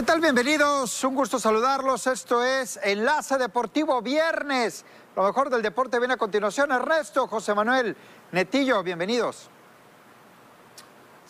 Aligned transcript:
¿Qué 0.00 0.06
tal? 0.06 0.22
Bienvenidos, 0.22 1.04
un 1.04 1.14
gusto 1.14 1.38
saludarlos. 1.38 2.06
Esto 2.06 2.42
es 2.42 2.80
Enlace 2.82 3.36
Deportivo 3.36 4.00
Viernes. 4.00 4.82
Lo 5.14 5.24
mejor 5.24 5.50
del 5.50 5.60
deporte 5.60 5.98
viene 5.98 6.14
a 6.14 6.16
continuación. 6.16 6.72
Ernesto, 6.72 7.26
José 7.26 7.52
Manuel, 7.52 7.94
Netillo, 8.32 8.82
bienvenidos. 8.82 9.50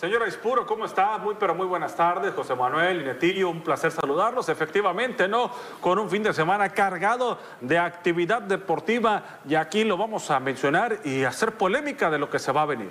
Señora 0.00 0.26
Ispuro, 0.26 0.64
¿cómo 0.64 0.86
está? 0.86 1.18
Muy, 1.18 1.34
pero 1.38 1.54
muy 1.54 1.66
buenas 1.66 1.94
tardes. 1.94 2.32
José 2.32 2.54
Manuel 2.54 3.02
y 3.02 3.04
Netillo, 3.04 3.50
un 3.50 3.60
placer 3.60 3.90
saludarlos. 3.90 4.48
Efectivamente, 4.48 5.28
¿no? 5.28 5.50
Con 5.82 5.98
un 5.98 6.08
fin 6.08 6.22
de 6.22 6.32
semana 6.32 6.70
cargado 6.70 7.38
de 7.60 7.78
actividad 7.78 8.40
deportiva 8.40 9.40
y 9.46 9.56
aquí 9.56 9.84
lo 9.84 9.98
vamos 9.98 10.30
a 10.30 10.40
mencionar 10.40 11.00
y 11.04 11.24
hacer 11.24 11.52
polémica 11.52 12.08
de 12.08 12.18
lo 12.18 12.30
que 12.30 12.38
se 12.38 12.50
va 12.50 12.62
a 12.62 12.64
venir. 12.64 12.90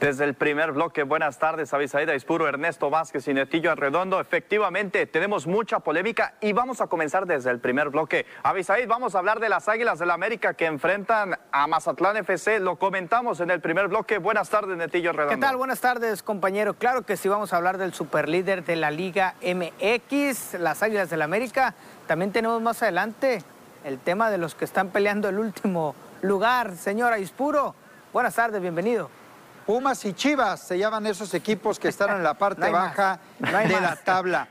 Desde 0.00 0.24
el 0.24 0.34
primer 0.34 0.72
bloque, 0.72 1.02
buenas 1.02 1.38
tardes, 1.38 1.72
Avisaída 1.72 2.14
Ispuro, 2.14 2.46
Ernesto 2.46 2.90
Vázquez 2.90 3.26
y 3.28 3.32
Netillo 3.32 3.72
Arredondo. 3.72 4.20
Efectivamente, 4.20 5.06
tenemos 5.06 5.46
mucha 5.46 5.78
polémica 5.80 6.34
y 6.42 6.52
vamos 6.52 6.82
a 6.82 6.88
comenzar 6.88 7.24
desde 7.24 7.50
el 7.52 7.60
primer 7.60 7.88
bloque. 7.88 8.26
Avisaíd, 8.42 8.86
vamos 8.86 9.14
a 9.14 9.20
hablar 9.20 9.40
de 9.40 9.48
las 9.48 9.66
Águilas 9.66 9.98
del 9.98 10.08
la 10.08 10.14
América 10.14 10.52
que 10.52 10.66
enfrentan 10.66 11.38
a 11.52 11.66
Mazatlán 11.66 12.18
FC. 12.18 12.60
Lo 12.60 12.76
comentamos 12.76 13.40
en 13.40 13.50
el 13.50 13.62
primer 13.62 13.88
bloque. 13.88 14.18
Buenas 14.18 14.50
tardes, 14.50 14.76
Netillo 14.76 15.08
Arredondo. 15.08 15.36
¿Qué 15.36 15.40
tal? 15.40 15.56
Buenas 15.56 15.80
tardes, 15.80 16.22
compañeros. 16.22 16.49
Claro 16.50 17.02
que 17.02 17.16
sí 17.16 17.28
vamos 17.28 17.52
a 17.52 17.58
hablar 17.58 17.78
del 17.78 17.94
superlíder 17.94 18.64
de 18.64 18.74
la 18.74 18.90
Liga 18.90 19.36
MX, 19.40 20.54
las 20.54 20.82
Águilas 20.82 21.08
del 21.08 21.20
la 21.20 21.24
América. 21.24 21.74
También 22.08 22.32
tenemos 22.32 22.60
más 22.60 22.82
adelante 22.82 23.44
el 23.84 24.00
tema 24.00 24.30
de 24.30 24.38
los 24.38 24.56
que 24.56 24.64
están 24.64 24.88
peleando 24.88 25.28
el 25.28 25.38
último 25.38 25.94
lugar. 26.22 26.76
Señora 26.76 27.20
Ispuro, 27.20 27.76
buenas 28.12 28.34
tardes, 28.34 28.60
bienvenido. 28.60 29.08
Pumas 29.64 30.04
y 30.04 30.12
Chivas 30.12 30.58
se 30.58 30.76
llaman 30.76 31.06
esos 31.06 31.32
equipos 31.34 31.78
que 31.78 31.86
están 31.86 32.16
en 32.16 32.24
la 32.24 32.34
parte 32.38 32.68
baja 32.68 33.20
de 33.38 33.80
la 33.80 33.94
tabla. 33.94 34.48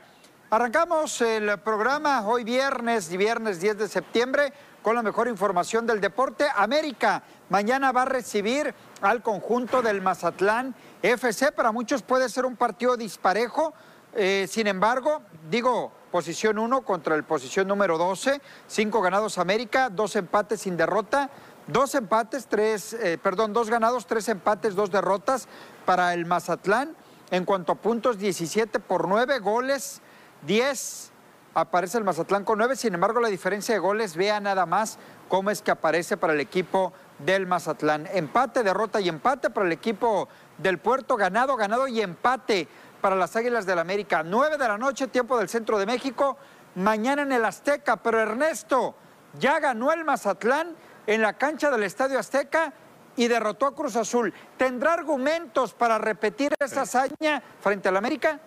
Arrancamos 0.48 1.20
el 1.20 1.58
programa 1.58 2.26
hoy 2.26 2.44
viernes, 2.44 3.14
viernes 3.14 3.60
10 3.60 3.76
de 3.76 3.88
septiembre, 3.88 4.54
con 4.82 4.94
la 4.94 5.02
mejor 5.02 5.28
información 5.28 5.86
del 5.86 6.00
deporte. 6.00 6.46
América 6.56 7.22
mañana 7.50 7.92
va 7.92 8.02
a 8.02 8.06
recibir 8.06 8.74
al 9.02 9.22
conjunto 9.22 9.82
del 9.82 10.00
Mazatlán 10.00 10.74
FC. 11.02 11.52
Para 11.52 11.72
muchos 11.72 12.02
puede 12.02 12.28
ser 12.28 12.46
un 12.46 12.56
partido 12.56 12.96
disparejo. 12.96 13.72
Eh, 14.14 14.46
sin 14.48 14.66
embargo, 14.66 15.22
digo, 15.50 15.92
posición 16.10 16.58
1 16.58 16.82
contra 16.82 17.14
el 17.14 17.24
posición 17.24 17.68
número 17.68 17.98
12. 17.98 18.40
Cinco 18.66 19.00
ganados 19.00 19.38
América, 19.38 19.88
dos 19.88 20.16
empates 20.16 20.62
sin 20.62 20.76
derrota. 20.76 21.30
Dos 21.66 21.94
empates, 21.94 22.46
tres, 22.46 22.94
eh, 22.94 23.16
perdón, 23.22 23.52
dos 23.52 23.70
ganados, 23.70 24.06
tres 24.06 24.28
empates, 24.28 24.74
dos 24.74 24.90
derrotas 24.90 25.46
para 25.86 26.14
el 26.14 26.26
Mazatlán. 26.26 26.96
En 27.30 27.44
cuanto 27.44 27.72
a 27.72 27.74
puntos, 27.76 28.18
17 28.18 28.80
por 28.80 29.06
9 29.06 29.38
goles, 29.38 30.00
10 30.46 31.12
aparece 31.54 31.98
el 31.98 32.04
Mazatlán 32.04 32.44
con 32.44 32.58
9. 32.58 32.74
Sin 32.74 32.94
embargo, 32.94 33.20
la 33.20 33.28
diferencia 33.28 33.72
de 33.72 33.78
goles, 33.78 34.16
vea 34.16 34.40
nada 34.40 34.66
más 34.66 34.98
cómo 35.28 35.50
es 35.50 35.62
que 35.62 35.70
aparece 35.70 36.16
para 36.16 36.32
el 36.32 36.40
equipo 36.40 36.92
del 37.20 37.46
Mazatlán. 37.46 38.08
Empate, 38.12 38.64
derrota 38.64 39.00
y 39.00 39.08
empate 39.08 39.50
para 39.50 39.66
el 39.66 39.72
equipo 39.72 40.28
del 40.62 40.78
Puerto, 40.78 41.16
ganado, 41.16 41.56
ganado 41.56 41.88
y 41.88 42.00
empate 42.00 42.68
para 43.00 43.16
las 43.16 43.34
Águilas 43.36 43.66
del 43.66 43.78
América. 43.78 44.22
9 44.22 44.58
de 44.58 44.68
la 44.68 44.78
noche, 44.78 45.08
tiempo 45.08 45.38
del 45.38 45.48
centro 45.48 45.78
de 45.78 45.86
México, 45.86 46.36
mañana 46.74 47.22
en 47.22 47.32
el 47.32 47.44
Azteca. 47.44 47.96
Pero 47.96 48.20
Ernesto, 48.20 48.94
ya 49.38 49.58
ganó 49.58 49.92
el 49.92 50.04
Mazatlán 50.04 50.74
en 51.06 51.22
la 51.22 51.34
cancha 51.34 51.70
del 51.70 51.82
Estadio 51.82 52.18
Azteca 52.18 52.72
y 53.16 53.28
derrotó 53.28 53.66
a 53.66 53.74
Cruz 53.74 53.96
Azul. 53.96 54.32
¿Tendrá 54.56 54.92
argumentos 54.92 55.74
para 55.74 55.98
repetir 55.98 56.54
esa 56.58 56.82
hazaña 56.82 57.42
frente 57.60 57.88
al 57.88 57.96
América? 57.96 58.40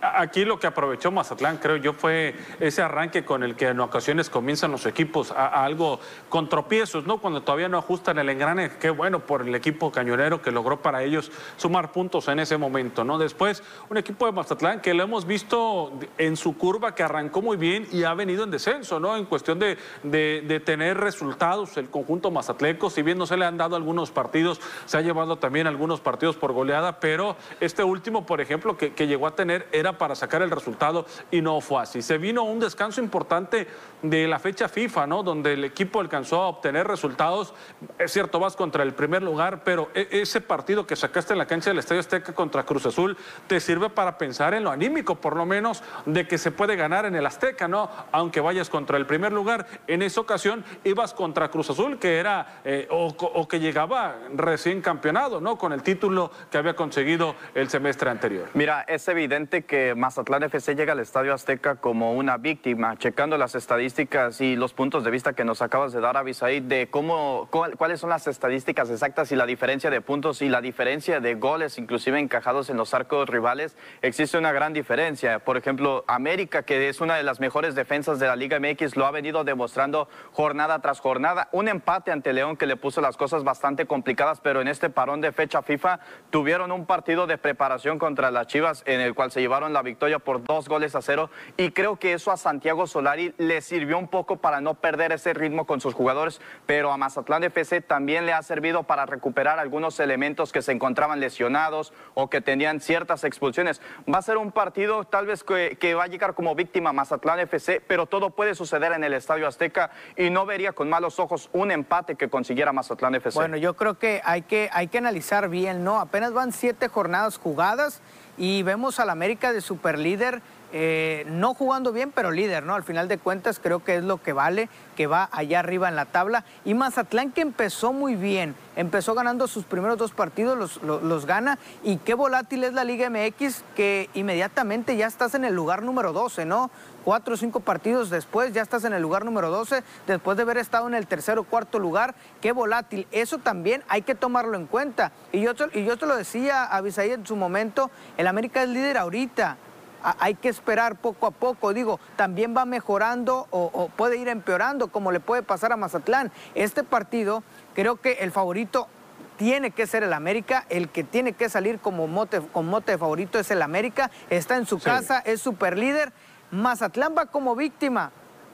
Aquí 0.00 0.44
lo 0.44 0.60
que 0.60 0.66
aprovechó 0.66 1.10
Mazatlán, 1.10 1.56
creo 1.56 1.76
yo, 1.76 1.92
fue 1.92 2.34
ese 2.60 2.82
arranque 2.82 3.24
con 3.24 3.42
el 3.42 3.56
que 3.56 3.68
en 3.68 3.80
ocasiones 3.80 4.28
comienzan 4.30 4.70
los 4.70 4.86
equipos 4.86 5.32
a, 5.32 5.64
algo 5.64 5.98
con 6.28 6.48
tropiezos, 6.48 7.06
¿no? 7.06 7.18
Cuando 7.18 7.42
todavía 7.42 7.68
no 7.68 7.78
ajustan 7.78 8.18
el 8.18 8.28
engrane, 8.28 8.70
qué 8.78 8.90
bueno 8.90 9.20
por 9.20 9.42
el 9.42 9.54
equipo 9.54 9.90
cañonero 9.90 10.42
que 10.42 10.52
logró 10.52 10.82
para 10.82 11.02
ellos 11.02 11.32
sumar 11.56 11.90
puntos 11.90 12.28
en 12.28 12.38
ese 12.38 12.58
momento, 12.58 13.02
¿no? 13.02 13.18
Después, 13.18 13.62
un 13.88 13.96
equipo 13.96 14.26
de 14.26 14.32
Mazatlán 14.32 14.80
que 14.80 14.92
lo 14.92 15.02
hemos 15.02 15.26
visto 15.26 15.92
en 16.18 16.36
su 16.36 16.56
curva, 16.56 16.94
que 16.94 17.02
arrancó 17.02 17.40
muy 17.40 17.56
bien 17.56 17.88
y 17.90 18.04
ha 18.04 18.14
venido 18.14 18.44
en 18.44 18.50
descenso, 18.50 19.00
¿no? 19.00 19.16
En 19.16 19.24
cuestión 19.24 19.58
de, 19.58 19.78
de, 20.02 20.60
tener 20.60 20.98
resultados, 20.98 21.76
el 21.76 21.88
conjunto 21.88 22.30
mazatleco, 22.30 22.90
si 22.90 23.02
bien 23.02 23.16
no 23.16 23.26
se 23.26 23.36
le 23.36 23.46
han 23.46 23.56
dado 23.56 23.74
algunos 23.74 24.10
partidos, 24.10 24.60
se 24.84 24.98
ha 24.98 25.00
llevado 25.00 25.38
también 25.38 25.66
algunos 25.66 26.00
partidos 26.00 26.36
por 26.36 26.52
goleada, 26.52 27.00
pero 27.00 27.36
este 27.60 27.82
último, 27.82 28.26
por 28.26 28.40
ejemplo, 28.40 28.76
que, 28.76 28.92
que 28.92 29.06
llegó 29.06 29.26
a 29.26 29.34
tener 29.34 29.66
era 29.78 29.98
para 29.98 30.14
sacar 30.14 30.42
el 30.42 30.50
resultado 30.50 31.06
y 31.30 31.40
no 31.40 31.60
fue 31.60 31.82
así. 31.82 32.02
Se 32.02 32.18
vino 32.18 32.44
un 32.44 32.60
descanso 32.60 33.00
importante 33.00 33.66
de 34.02 34.28
la 34.28 34.38
fecha 34.38 34.68
FIFA, 34.68 35.06
¿no? 35.06 35.22
Donde 35.22 35.54
el 35.54 35.64
equipo 35.64 36.00
alcanzó 36.00 36.42
a 36.42 36.48
obtener 36.48 36.86
resultados. 36.86 37.54
Es 37.98 38.12
cierto, 38.12 38.38
vas 38.38 38.56
contra 38.56 38.82
el 38.82 38.94
primer 38.94 39.22
lugar, 39.22 39.62
pero 39.64 39.90
e, 39.94 40.08
ese 40.10 40.40
partido 40.40 40.86
que 40.86 40.96
sacaste 40.96 41.32
en 41.32 41.38
la 41.38 41.46
cancha 41.46 41.70
del 41.70 41.78
Estadio 41.78 42.00
Azteca 42.00 42.32
contra 42.34 42.64
Cruz 42.64 42.86
Azul 42.86 43.16
te 43.46 43.60
sirve 43.60 43.90
para 43.90 44.18
pensar 44.18 44.54
en 44.54 44.64
lo 44.64 44.70
anímico, 44.70 45.16
por 45.16 45.36
lo 45.36 45.46
menos, 45.46 45.82
de 46.06 46.26
que 46.26 46.38
se 46.38 46.50
puede 46.50 46.76
ganar 46.76 47.06
en 47.06 47.14
el 47.14 47.26
Azteca, 47.26 47.68
¿no? 47.68 47.90
Aunque 48.12 48.40
vayas 48.40 48.70
contra 48.70 48.96
el 48.96 49.06
primer 49.06 49.32
lugar. 49.32 49.66
En 49.86 50.02
esa 50.02 50.20
ocasión 50.20 50.64
ibas 50.84 51.14
contra 51.14 51.50
Cruz 51.50 51.70
Azul, 51.70 51.98
que 51.98 52.18
era 52.18 52.60
eh, 52.64 52.86
o, 52.90 53.08
o, 53.08 53.48
que 53.48 53.60
llegaba 53.60 54.16
recién 54.34 54.80
campeonado, 54.80 55.40
¿no? 55.40 55.56
Con 55.56 55.72
el 55.72 55.82
título 55.82 56.30
que 56.50 56.58
había 56.58 56.74
conseguido 56.74 57.34
el 57.54 57.68
semestre 57.68 58.10
anterior. 58.10 58.48
Mira, 58.54 58.82
es 58.82 59.06
evidente 59.08 59.64
que 59.68 59.94
Mazatlán 59.94 60.42
FC 60.42 60.74
llega 60.74 60.94
al 60.94 60.98
Estadio 60.98 61.32
Azteca 61.32 61.76
como 61.76 62.14
una 62.14 62.38
víctima, 62.38 62.96
checando 62.96 63.38
las 63.38 63.54
estadísticas 63.54 64.40
y 64.40 64.56
los 64.56 64.72
puntos 64.72 65.04
de 65.04 65.12
vista 65.12 65.34
que 65.34 65.44
nos 65.44 65.62
acabas 65.62 65.92
de 65.92 66.00
dar, 66.00 66.16
Abisaid, 66.16 66.62
de 66.64 66.88
cómo, 66.90 67.48
cuáles 67.50 68.00
son 68.00 68.10
las 68.10 68.26
estadísticas 68.26 68.90
exactas 68.90 69.30
y 69.30 69.36
la 69.36 69.46
diferencia 69.46 69.90
de 69.90 70.00
puntos 70.00 70.42
y 70.42 70.48
la 70.48 70.60
diferencia 70.60 71.20
de 71.20 71.34
goles, 71.36 71.78
inclusive 71.78 72.18
encajados 72.18 72.70
en 72.70 72.78
los 72.78 72.94
arcos 72.94 73.28
rivales, 73.28 73.76
existe 74.02 74.38
una 74.38 74.50
gran 74.50 74.72
diferencia. 74.72 75.38
Por 75.38 75.56
ejemplo, 75.56 76.04
América, 76.08 76.62
que 76.62 76.88
es 76.88 77.00
una 77.00 77.16
de 77.16 77.22
las 77.22 77.38
mejores 77.38 77.74
defensas 77.74 78.18
de 78.18 78.26
la 78.26 78.34
Liga 78.34 78.58
MX, 78.58 78.96
lo 78.96 79.06
ha 79.06 79.10
venido 79.10 79.44
demostrando 79.44 80.08
jornada 80.32 80.80
tras 80.80 80.98
jornada. 80.98 81.50
Un 81.52 81.68
empate 81.68 82.10
ante 82.10 82.32
León 82.32 82.56
que 82.56 82.66
le 82.66 82.76
puso 82.76 83.02
las 83.02 83.18
cosas 83.18 83.44
bastante 83.44 83.84
complicadas, 83.84 84.40
pero 84.40 84.62
en 84.62 84.68
este 84.68 84.88
parón 84.88 85.20
de 85.20 85.30
fecha 85.30 85.60
FIFA 85.60 86.00
tuvieron 86.30 86.72
un 86.72 86.86
partido 86.86 87.26
de 87.26 87.36
preparación 87.36 87.98
contra 87.98 88.30
las 88.30 88.46
Chivas 88.46 88.82
en 88.86 89.02
el 89.02 89.14
cual 89.14 89.30
se 89.30 89.40
llevaron 89.40 89.57
la 89.66 89.82
victoria 89.82 90.20
por 90.20 90.44
dos 90.44 90.68
goles 90.68 90.94
a 90.94 91.02
cero 91.02 91.30
y 91.56 91.72
creo 91.72 91.96
que 91.96 92.12
eso 92.12 92.30
a 92.30 92.36
Santiago 92.36 92.86
Solari 92.86 93.34
le 93.38 93.60
sirvió 93.60 93.98
un 93.98 94.06
poco 94.06 94.36
para 94.36 94.60
no 94.60 94.74
perder 94.74 95.10
ese 95.12 95.34
ritmo 95.34 95.66
con 95.66 95.80
sus 95.80 95.94
jugadores, 95.94 96.40
pero 96.66 96.92
a 96.92 96.96
Mazatlán 96.96 97.42
FC 97.44 97.80
también 97.80 98.26
le 98.26 98.32
ha 98.32 98.42
servido 98.42 98.84
para 98.84 99.06
recuperar 99.06 99.58
algunos 99.58 99.98
elementos 99.98 100.52
que 100.52 100.62
se 100.62 100.72
encontraban 100.72 101.18
lesionados 101.18 101.92
o 102.14 102.30
que 102.30 102.40
tenían 102.40 102.80
ciertas 102.80 103.24
expulsiones. 103.24 103.80
Va 104.12 104.18
a 104.18 104.22
ser 104.22 104.36
un 104.36 104.52
partido 104.52 105.04
tal 105.04 105.26
vez 105.26 105.42
que, 105.42 105.94
va 105.94 106.04
a 106.04 106.06
llegar 106.06 106.34
como 106.34 106.54
víctima 106.54 106.92
Mazatlán 106.92 107.40
FC, 107.40 107.82
pero 107.86 108.06
todo 108.06 108.30
puede 108.30 108.54
suceder 108.54 108.92
en 108.92 109.02
el 109.02 109.14
Estadio 109.14 109.48
Azteca 109.48 109.90
y 110.16 110.30
no 110.30 110.46
vería 110.46 110.72
con 110.72 110.88
malos 110.88 111.18
ojos 111.18 111.50
un 111.52 111.72
empate 111.72 112.14
que 112.14 112.28
consiguiera 112.28 112.72
Mazatlán 112.72 113.16
FC. 113.16 113.38
Bueno, 113.38 113.56
yo 113.56 113.74
creo 113.74 113.98
que 113.98 114.20
hay 114.24 114.42
que, 114.42 114.70
hay 114.72 114.88
que 114.88 114.98
analizar 114.98 115.48
bien, 115.48 115.82
¿no? 115.82 115.98
Apenas 115.98 116.32
van 116.32 116.52
siete 116.52 116.88
jornadas 116.88 117.38
jugadas 117.38 118.02
y 118.38 118.62
vemos 118.62 119.00
al 119.00 119.10
América 119.10 119.52
de 119.52 119.60
superlíder 119.60 120.40
eh, 120.72 121.24
no 121.28 121.54
jugando 121.54 121.92
bien, 121.92 122.12
pero 122.14 122.30
líder, 122.30 122.64
¿no? 122.64 122.74
Al 122.74 122.82
final 122.82 123.08
de 123.08 123.18
cuentas 123.18 123.58
creo 123.58 123.82
que 123.82 123.96
es 123.96 124.04
lo 124.04 124.22
que 124.22 124.32
vale, 124.32 124.68
que 124.96 125.06
va 125.06 125.28
allá 125.32 125.60
arriba 125.60 125.88
en 125.88 125.96
la 125.96 126.04
tabla. 126.04 126.44
Y 126.64 126.74
Mazatlán 126.74 127.32
que 127.32 127.40
empezó 127.40 127.92
muy 127.92 128.16
bien, 128.16 128.54
empezó 128.76 129.14
ganando 129.14 129.46
sus 129.46 129.64
primeros 129.64 129.96
dos 129.96 130.12
partidos, 130.12 130.58
los, 130.58 130.82
los, 130.82 131.26
gana. 131.26 131.58
Y 131.82 131.96
qué 131.96 132.14
volátil 132.14 132.64
es 132.64 132.74
la 132.74 132.84
Liga 132.84 133.08
MX, 133.08 133.64
que 133.74 134.10
inmediatamente 134.14 134.96
ya 134.96 135.06
estás 135.06 135.34
en 135.34 135.44
el 135.44 135.54
lugar 135.54 135.82
número 135.82 136.12
12, 136.12 136.44
¿no? 136.44 136.70
Cuatro 137.04 137.34
o 137.34 137.36
cinco 137.38 137.60
partidos 137.60 138.10
después 138.10 138.52
ya 138.52 138.60
estás 138.60 138.84
en 138.84 138.92
el 138.92 139.00
lugar 139.00 139.24
número 139.24 139.50
12, 139.50 139.82
después 140.06 140.36
de 140.36 140.42
haber 140.42 140.58
estado 140.58 140.86
en 140.86 140.94
el 140.94 141.06
tercer 141.06 141.38
o 141.38 141.44
cuarto 141.44 141.78
lugar. 141.78 142.14
Qué 142.42 142.52
volátil. 142.52 143.06
Eso 143.10 143.38
también 143.38 143.82
hay 143.88 144.02
que 144.02 144.14
tomarlo 144.14 144.58
en 144.58 144.66
cuenta. 144.66 145.12
Y 145.32 145.40
yo, 145.40 145.52
y 145.72 145.84
yo 145.84 145.96
te 145.96 146.04
lo 146.04 146.16
decía 146.16 146.64
a 146.64 146.78
en 146.78 147.26
su 147.26 147.36
momento, 147.36 147.90
el 148.16 148.26
América 148.26 148.62
es 148.62 148.68
líder 148.68 148.98
ahorita 148.98 149.56
hay 150.02 150.34
que 150.34 150.48
esperar 150.48 150.96
poco 150.96 151.26
a 151.26 151.30
poco. 151.30 151.72
Digo, 151.72 152.00
también 152.16 152.56
va 152.56 152.64
mejorando 152.64 153.46
o, 153.50 153.88
puede 153.96 154.16
ir 154.16 154.28
empeorando, 154.28 154.88
como 154.88 155.12
le 155.12 155.20
puede 155.20 155.42
pasar 155.42 155.72
a 155.72 155.76
Mazatlán. 155.76 156.32
Este 156.54 156.84
partido, 156.84 157.42
creo 157.74 157.96
que 157.96 158.12
el 158.20 158.32
favorito 158.32 158.88
tiene 159.36 159.70
que 159.70 159.86
ser 159.86 160.02
el 160.02 160.12
América, 160.12 160.64
el 160.68 160.88
que 160.88 161.04
tiene 161.04 161.32
que 161.32 161.48
salir 161.48 161.78
como 161.78 162.06
mote, 162.06 162.40
con 162.40 162.66
mote 162.66 162.92
de 162.92 162.98
favorito 162.98 163.38
es 163.38 163.50
el 163.50 163.62
América, 163.62 164.10
está 164.30 164.56
en 164.56 164.66
su 164.66 164.80
casa, 164.80 165.20
es 165.20 165.40
super 165.40 165.78
líder. 165.78 166.12
Mazatlán 166.50 167.14
va 167.16 167.26
como 167.26 167.54
víctima, 167.54 168.10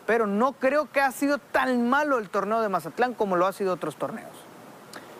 pero 0.07 0.27
no 0.27 0.53
creo 0.53 0.91
que 0.91 1.01
ha 1.01 1.13
sido 1.13 1.39
tan 1.39 1.89
malo 1.89 2.19
el 2.19 2.29
torneo 2.29 2.61
de 2.61 2.69
Mazatlán 2.69 3.15
como 3.15 3.37
lo 3.37 3.47
ha 3.47 3.53
sido 3.53 3.73
otros 3.73 3.97
torneos. 3.97 4.33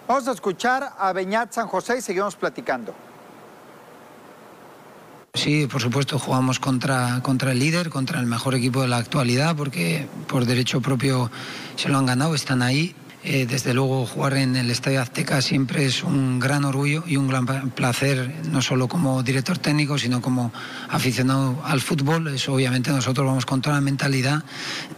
Vamos 0.07 0.29
a 0.29 0.33
escuchar 0.33 0.93
a 0.99 1.13
Beñat 1.15 1.53
San 1.53 1.67
José 1.67 1.97
y 1.97 2.03
seguimos 2.03 2.37
platicando. 2.37 2.95
Sí, 5.37 5.67
por 5.67 5.83
supuesto, 5.83 6.21
jugamos 6.21 6.61
contra, 6.61 7.21
contra 7.21 7.51
el 7.51 7.59
líder, 7.59 7.91
contra 7.91 8.21
el 8.21 8.27
mejor 8.27 8.55
equipo 8.55 8.83
de 8.83 8.89
la 8.89 8.99
actualidad, 8.99 9.57
porque 9.57 10.07
por 10.29 10.47
derecho 10.47 10.81
propio 10.81 11.29
se 11.75 11.89
lo 11.89 11.99
han 11.99 12.07
ganado, 12.07 12.37
están 12.37 12.63
ahí. 12.63 12.95
Eh, 13.25 13.45
desde 13.45 13.75
luego, 13.75 14.07
jugar 14.07 14.37
en 14.37 14.55
el 14.55 14.71
Estadio 14.71 15.03
Azteca 15.03 15.43
siempre 15.43 15.87
es 15.87 16.05
un 16.05 16.39
gran 16.39 16.65
orgullo 16.65 17.03
y 17.05 17.17
un 17.17 17.27
gran 17.27 17.71
placer, 17.71 18.43
no 18.49 18.63
solo 18.63 18.87
como 18.87 19.25
director 19.25 19.59
técnico, 19.59 19.99
sino 19.99 20.23
como 20.23 20.53
aficionado 20.89 21.61
al 21.65 21.81
fútbol. 21.81 22.29
Eso, 22.29 22.53
obviamente, 22.53 22.93
nosotros 22.93 23.27
vamos 23.27 23.45
con 23.45 23.61
toda 23.61 23.75
la 23.75 23.81
mentalidad 23.81 24.45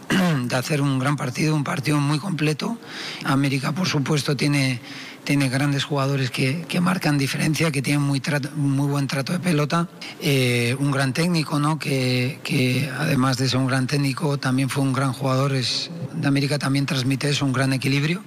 de 0.43 0.55
hacer 0.55 0.81
un 0.81 0.99
gran 0.99 1.15
partido, 1.15 1.55
un 1.55 1.63
partido 1.63 1.99
muy 1.99 2.19
completo. 2.19 2.77
América, 3.23 3.71
por 3.71 3.87
supuesto, 3.87 4.37
tiene 4.37 4.81
tiene 5.27 5.49
grandes 5.49 5.83
jugadores 5.83 6.31
que, 6.31 6.65
marcan 6.79 7.17
diferencia, 7.17 7.69
que 7.69 7.81
tienen 7.81 8.01
muy, 8.01 8.21
muy 8.55 8.87
buen 8.87 9.07
trato 9.07 9.33
de 9.33 9.39
pelota, 9.39 9.89
eh, 10.21 10.73
un 10.79 10.89
gran 10.89 11.11
técnico, 11.11 11.59
¿no? 11.59 11.77
Que, 11.77 12.39
que, 12.45 12.89
además 12.97 13.35
de 13.35 13.49
ser 13.49 13.59
un 13.59 13.67
gran 13.67 13.87
técnico 13.87 14.37
también 14.37 14.69
fue 14.69 14.83
un 14.83 14.93
gran 14.93 15.11
jugador, 15.11 15.51
es, 15.51 15.91
de 16.13 16.25
América 16.29 16.57
también 16.57 16.85
transmite 16.85 17.27
eso, 17.27 17.43
un 17.43 17.51
gran 17.51 17.73
equilibrio. 17.73 18.23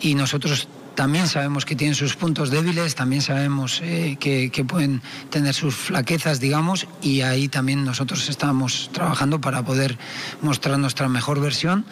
Y 0.00 0.14
nosotros 0.14 0.68
también 0.94 1.26
sabemos 1.26 1.64
que 1.64 1.74
tienen 1.74 1.96
sus 1.96 2.14
puntos 2.14 2.50
débiles, 2.50 2.94
también 2.94 3.22
sabemos 3.22 3.80
eh, 3.82 4.16
que, 4.20 4.50
que, 4.50 4.64
pueden 4.64 5.02
tener 5.30 5.52
sus 5.52 5.74
flaquezas, 5.74 6.38
digamos, 6.38 6.86
y 7.02 7.22
ahí 7.22 7.48
también 7.48 7.84
nosotros 7.84 8.28
estamos 8.28 8.90
trabajando 8.92 9.40
para 9.40 9.64
poder 9.64 9.98
mostrar 10.42 10.78
nuestra 10.78 11.08
mejor 11.08 11.40
versión 11.40 11.84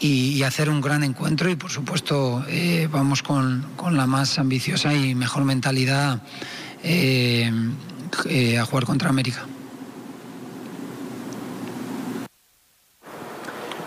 y, 0.00 0.42
hacer 0.42 0.70
un 0.70 0.80
gran 0.80 1.02
encuentro 1.02 1.50
y 1.50 1.56
por 1.56 1.70
supuesto 1.70 2.44
eh, 2.48 2.88
vamos 2.90 3.22
con, 3.22 3.66
la 3.90 4.06
más 4.06 4.38
ambiciosa 4.38 4.94
y 4.94 5.14
mejor 5.14 5.44
mentalidad 5.44 6.20
eh, 6.82 7.50
eh, 8.28 8.58
a 8.58 8.64
jugar 8.64 8.84
contra 8.84 9.08
América. 9.08 9.46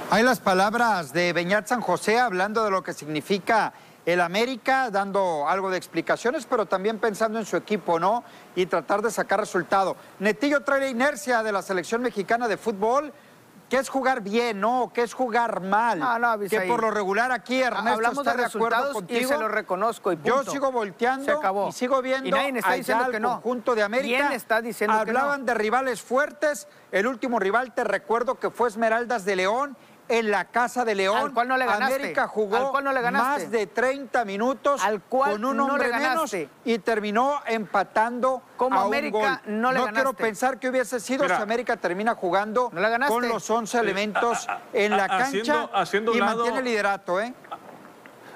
Hay 0.10 0.24
las 0.24 0.42
palabras 0.42 1.14
de 1.14 1.32
Beñat 1.32 1.68
San 1.68 1.80
José 1.80 2.20
hablando 2.20 2.66
de 2.66 2.72
lo 2.72 2.84
que 2.84 2.92
significa 2.92 3.74
el 4.06 4.20
América, 4.20 4.90
dando 4.90 5.48
algo 5.48 5.70
de 5.70 5.78
explicaciones, 5.78 6.46
pero 6.50 6.66
también 6.66 6.98
pensando 6.98 7.40
en 7.40 7.46
su 7.46 7.56
equipo, 7.56 8.00
¿no? 8.00 8.24
Y 8.56 8.66
tratar 8.66 9.02
de 9.02 9.12
sacar 9.12 9.40
resultado. 9.40 9.96
Netillo 10.20 10.62
trae 10.62 10.82
la 10.82 10.90
inercia 10.90 11.44
de 11.44 11.52
la 11.52 11.62
selección 11.62 12.02
mexicana 12.02 12.48
de 12.48 12.58
fútbol 12.58 13.14
¿Qué 13.72 13.78
es 13.78 13.88
jugar 13.88 14.20
bien, 14.20 14.60
no? 14.60 14.92
¿Qué 14.94 15.02
es 15.02 15.14
jugar 15.14 15.62
mal? 15.62 15.98
No, 15.98 16.20
no, 16.20 16.38
que 16.40 16.60
por 16.68 16.82
lo 16.82 16.92
regular 16.92 17.32
aquí 17.32 17.62
Ernesto 17.62 17.90
Hablamos 17.90 18.18
está 18.18 18.32
de, 18.32 18.40
de 18.40 18.46
acuerdo 18.46 18.92
contigo. 18.92 19.22
Y 19.22 19.24
se 19.24 19.38
lo 19.38 19.48
reconozco 19.48 20.12
y 20.12 20.20
Yo 20.26 20.44
sigo 20.44 20.74
volteando 20.74 21.70
y 21.70 21.72
sigo 21.72 22.02
viendo 22.02 22.28
y 22.28 22.32
nadie 22.32 22.60
está 22.60 22.74
diciendo 22.74 23.10
que 23.10 23.22
no. 23.22 23.30
conjunto 23.36 23.74
de 23.74 23.84
América. 23.84 24.18
¿Quién 24.18 24.32
está 24.34 24.62
diciendo 24.62 24.98
Hablaban 24.98 25.40
que 25.40 25.40
no? 25.40 25.46
de 25.46 25.54
rivales 25.54 26.02
fuertes. 26.02 26.68
El 26.92 27.08
último 27.08 27.40
rival, 27.40 27.74
te 27.74 27.86
recuerdo 27.86 28.38
que 28.38 28.50
fue 28.50 28.68
Esmeraldas 28.68 29.24
de 29.24 29.38
León 29.38 29.78
en 30.12 30.30
la 30.30 30.46
Casa 30.46 30.84
de 30.84 30.94
León. 30.94 31.18
Al 31.18 31.34
cual 31.34 31.48
no 31.48 31.58
le 31.58 31.66
ganaste. 31.66 31.96
América 31.96 32.28
jugó 32.28 32.74
más 33.12 33.50
de 33.50 33.66
30 33.68 34.26
minutos 34.26 34.84
Al 34.84 35.02
cual 35.02 35.32
con 35.34 35.46
un 35.46 35.60
hombre 35.62 35.90
no 35.90 35.98
le 35.98 36.10
menos 36.10 36.36
y 36.66 36.80
terminó 36.80 37.42
empatando 37.46 38.42
Como 38.58 38.80
a 38.80 38.84
América 38.84 39.18
un 39.18 39.24
gol. 39.24 39.40
no 39.46 39.72
le 39.72 39.80
no 39.80 39.86
ganaste. 39.86 39.94
quiero 39.94 40.14
pensar 40.14 40.60
que 40.60 40.70
hubiese 40.70 41.00
sido 41.00 41.26
si 41.26 41.34
América 41.34 41.78
termina 41.78 42.14
jugando 42.14 42.72
con 43.08 43.28
los 43.28 43.50
11 43.50 43.80
elementos 43.80 44.48
en 44.74 44.98
la 44.98 45.08
cancha 45.08 45.70
haciendo, 45.74 46.14
y 46.14 46.20
lado, 46.20 46.36
mantiene 46.36 46.60
el 46.60 46.66
liderato, 46.66 47.22
¿eh? 47.22 47.34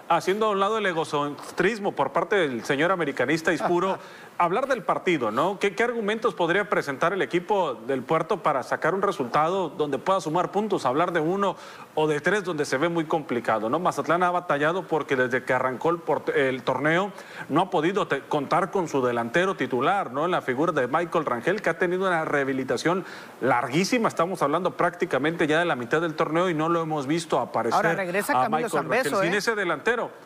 Haciendo 0.07 0.45
a 0.45 0.49
un 0.51 0.59
lado 0.59 0.77
el 0.77 0.85
egocentrismo 0.85 1.91
por 1.91 2.11
parte 2.11 2.35
del 2.35 2.63
señor 2.63 2.91
americanista 2.91 3.51
Ispuro, 3.51 3.97
hablar 4.37 4.67
del 4.67 4.83
partido, 4.83 5.31
¿no? 5.31 5.59
¿Qué, 5.59 5.75
argumentos 5.83 6.33
podría 6.33 6.69
presentar 6.69 7.13
el 7.13 7.21
equipo 7.21 7.75
del 7.87 8.01
puerto 8.01 8.41
para 8.43 8.63
sacar 8.63 8.93
un 8.93 9.01
resultado 9.01 9.69
donde 9.69 9.97
pueda 9.97 10.19
sumar 10.21 10.51
puntos? 10.51 10.85
Hablar 10.85 11.11
de 11.11 11.19
uno 11.19 11.55
o 11.93 12.07
de 12.07 12.19
tres 12.19 12.43
donde 12.43 12.65
se 12.65 12.77
ve 12.77 12.89
muy 12.89 13.05
complicado, 13.05 13.69
¿no? 13.69 13.79
Mazatlán 13.79 14.23
ha 14.23 14.31
batallado 14.31 14.83
porque 14.83 15.15
desde 15.15 15.43
que 15.43 15.53
arrancó 15.53 15.89
el, 15.89 16.01
el 16.35 16.63
torneo 16.63 17.11
no 17.49 17.61
ha 17.61 17.69
podido 17.69 18.07
contar 18.29 18.71
con 18.71 18.87
su 18.87 19.05
delantero 19.05 19.55
titular, 19.55 20.11
¿no? 20.11 20.25
En 20.25 20.31
la 20.31 20.41
figura 20.41 20.71
de 20.71 20.87
Michael 20.87 21.25
Rangel, 21.25 21.61
que 21.61 21.69
ha 21.69 21.77
tenido 21.77 22.07
una 22.07 22.25
rehabilitación 22.25 23.05
larguísima. 23.41 24.07
Estamos 24.07 24.41
hablando 24.41 24.71
prácticamente 24.75 25.47
ya 25.47 25.59
de 25.59 25.65
la 25.65 25.75
mitad 25.75 26.01
del 26.01 26.15
torneo 26.15 26.49
y 26.49 26.53
no 26.53 26.69
lo 26.69 26.81
hemos 26.81 27.07
visto 27.07 27.39
aparecer. 27.39 27.75
Ahora 27.75 27.93
regresa 27.93 28.43
a 28.43 28.49
Michael 28.49 28.89
Rangel 28.89 29.15
sin 29.15 29.33
¿eh? 29.33 29.37
ese 29.37 29.55
delantero 29.55 30.24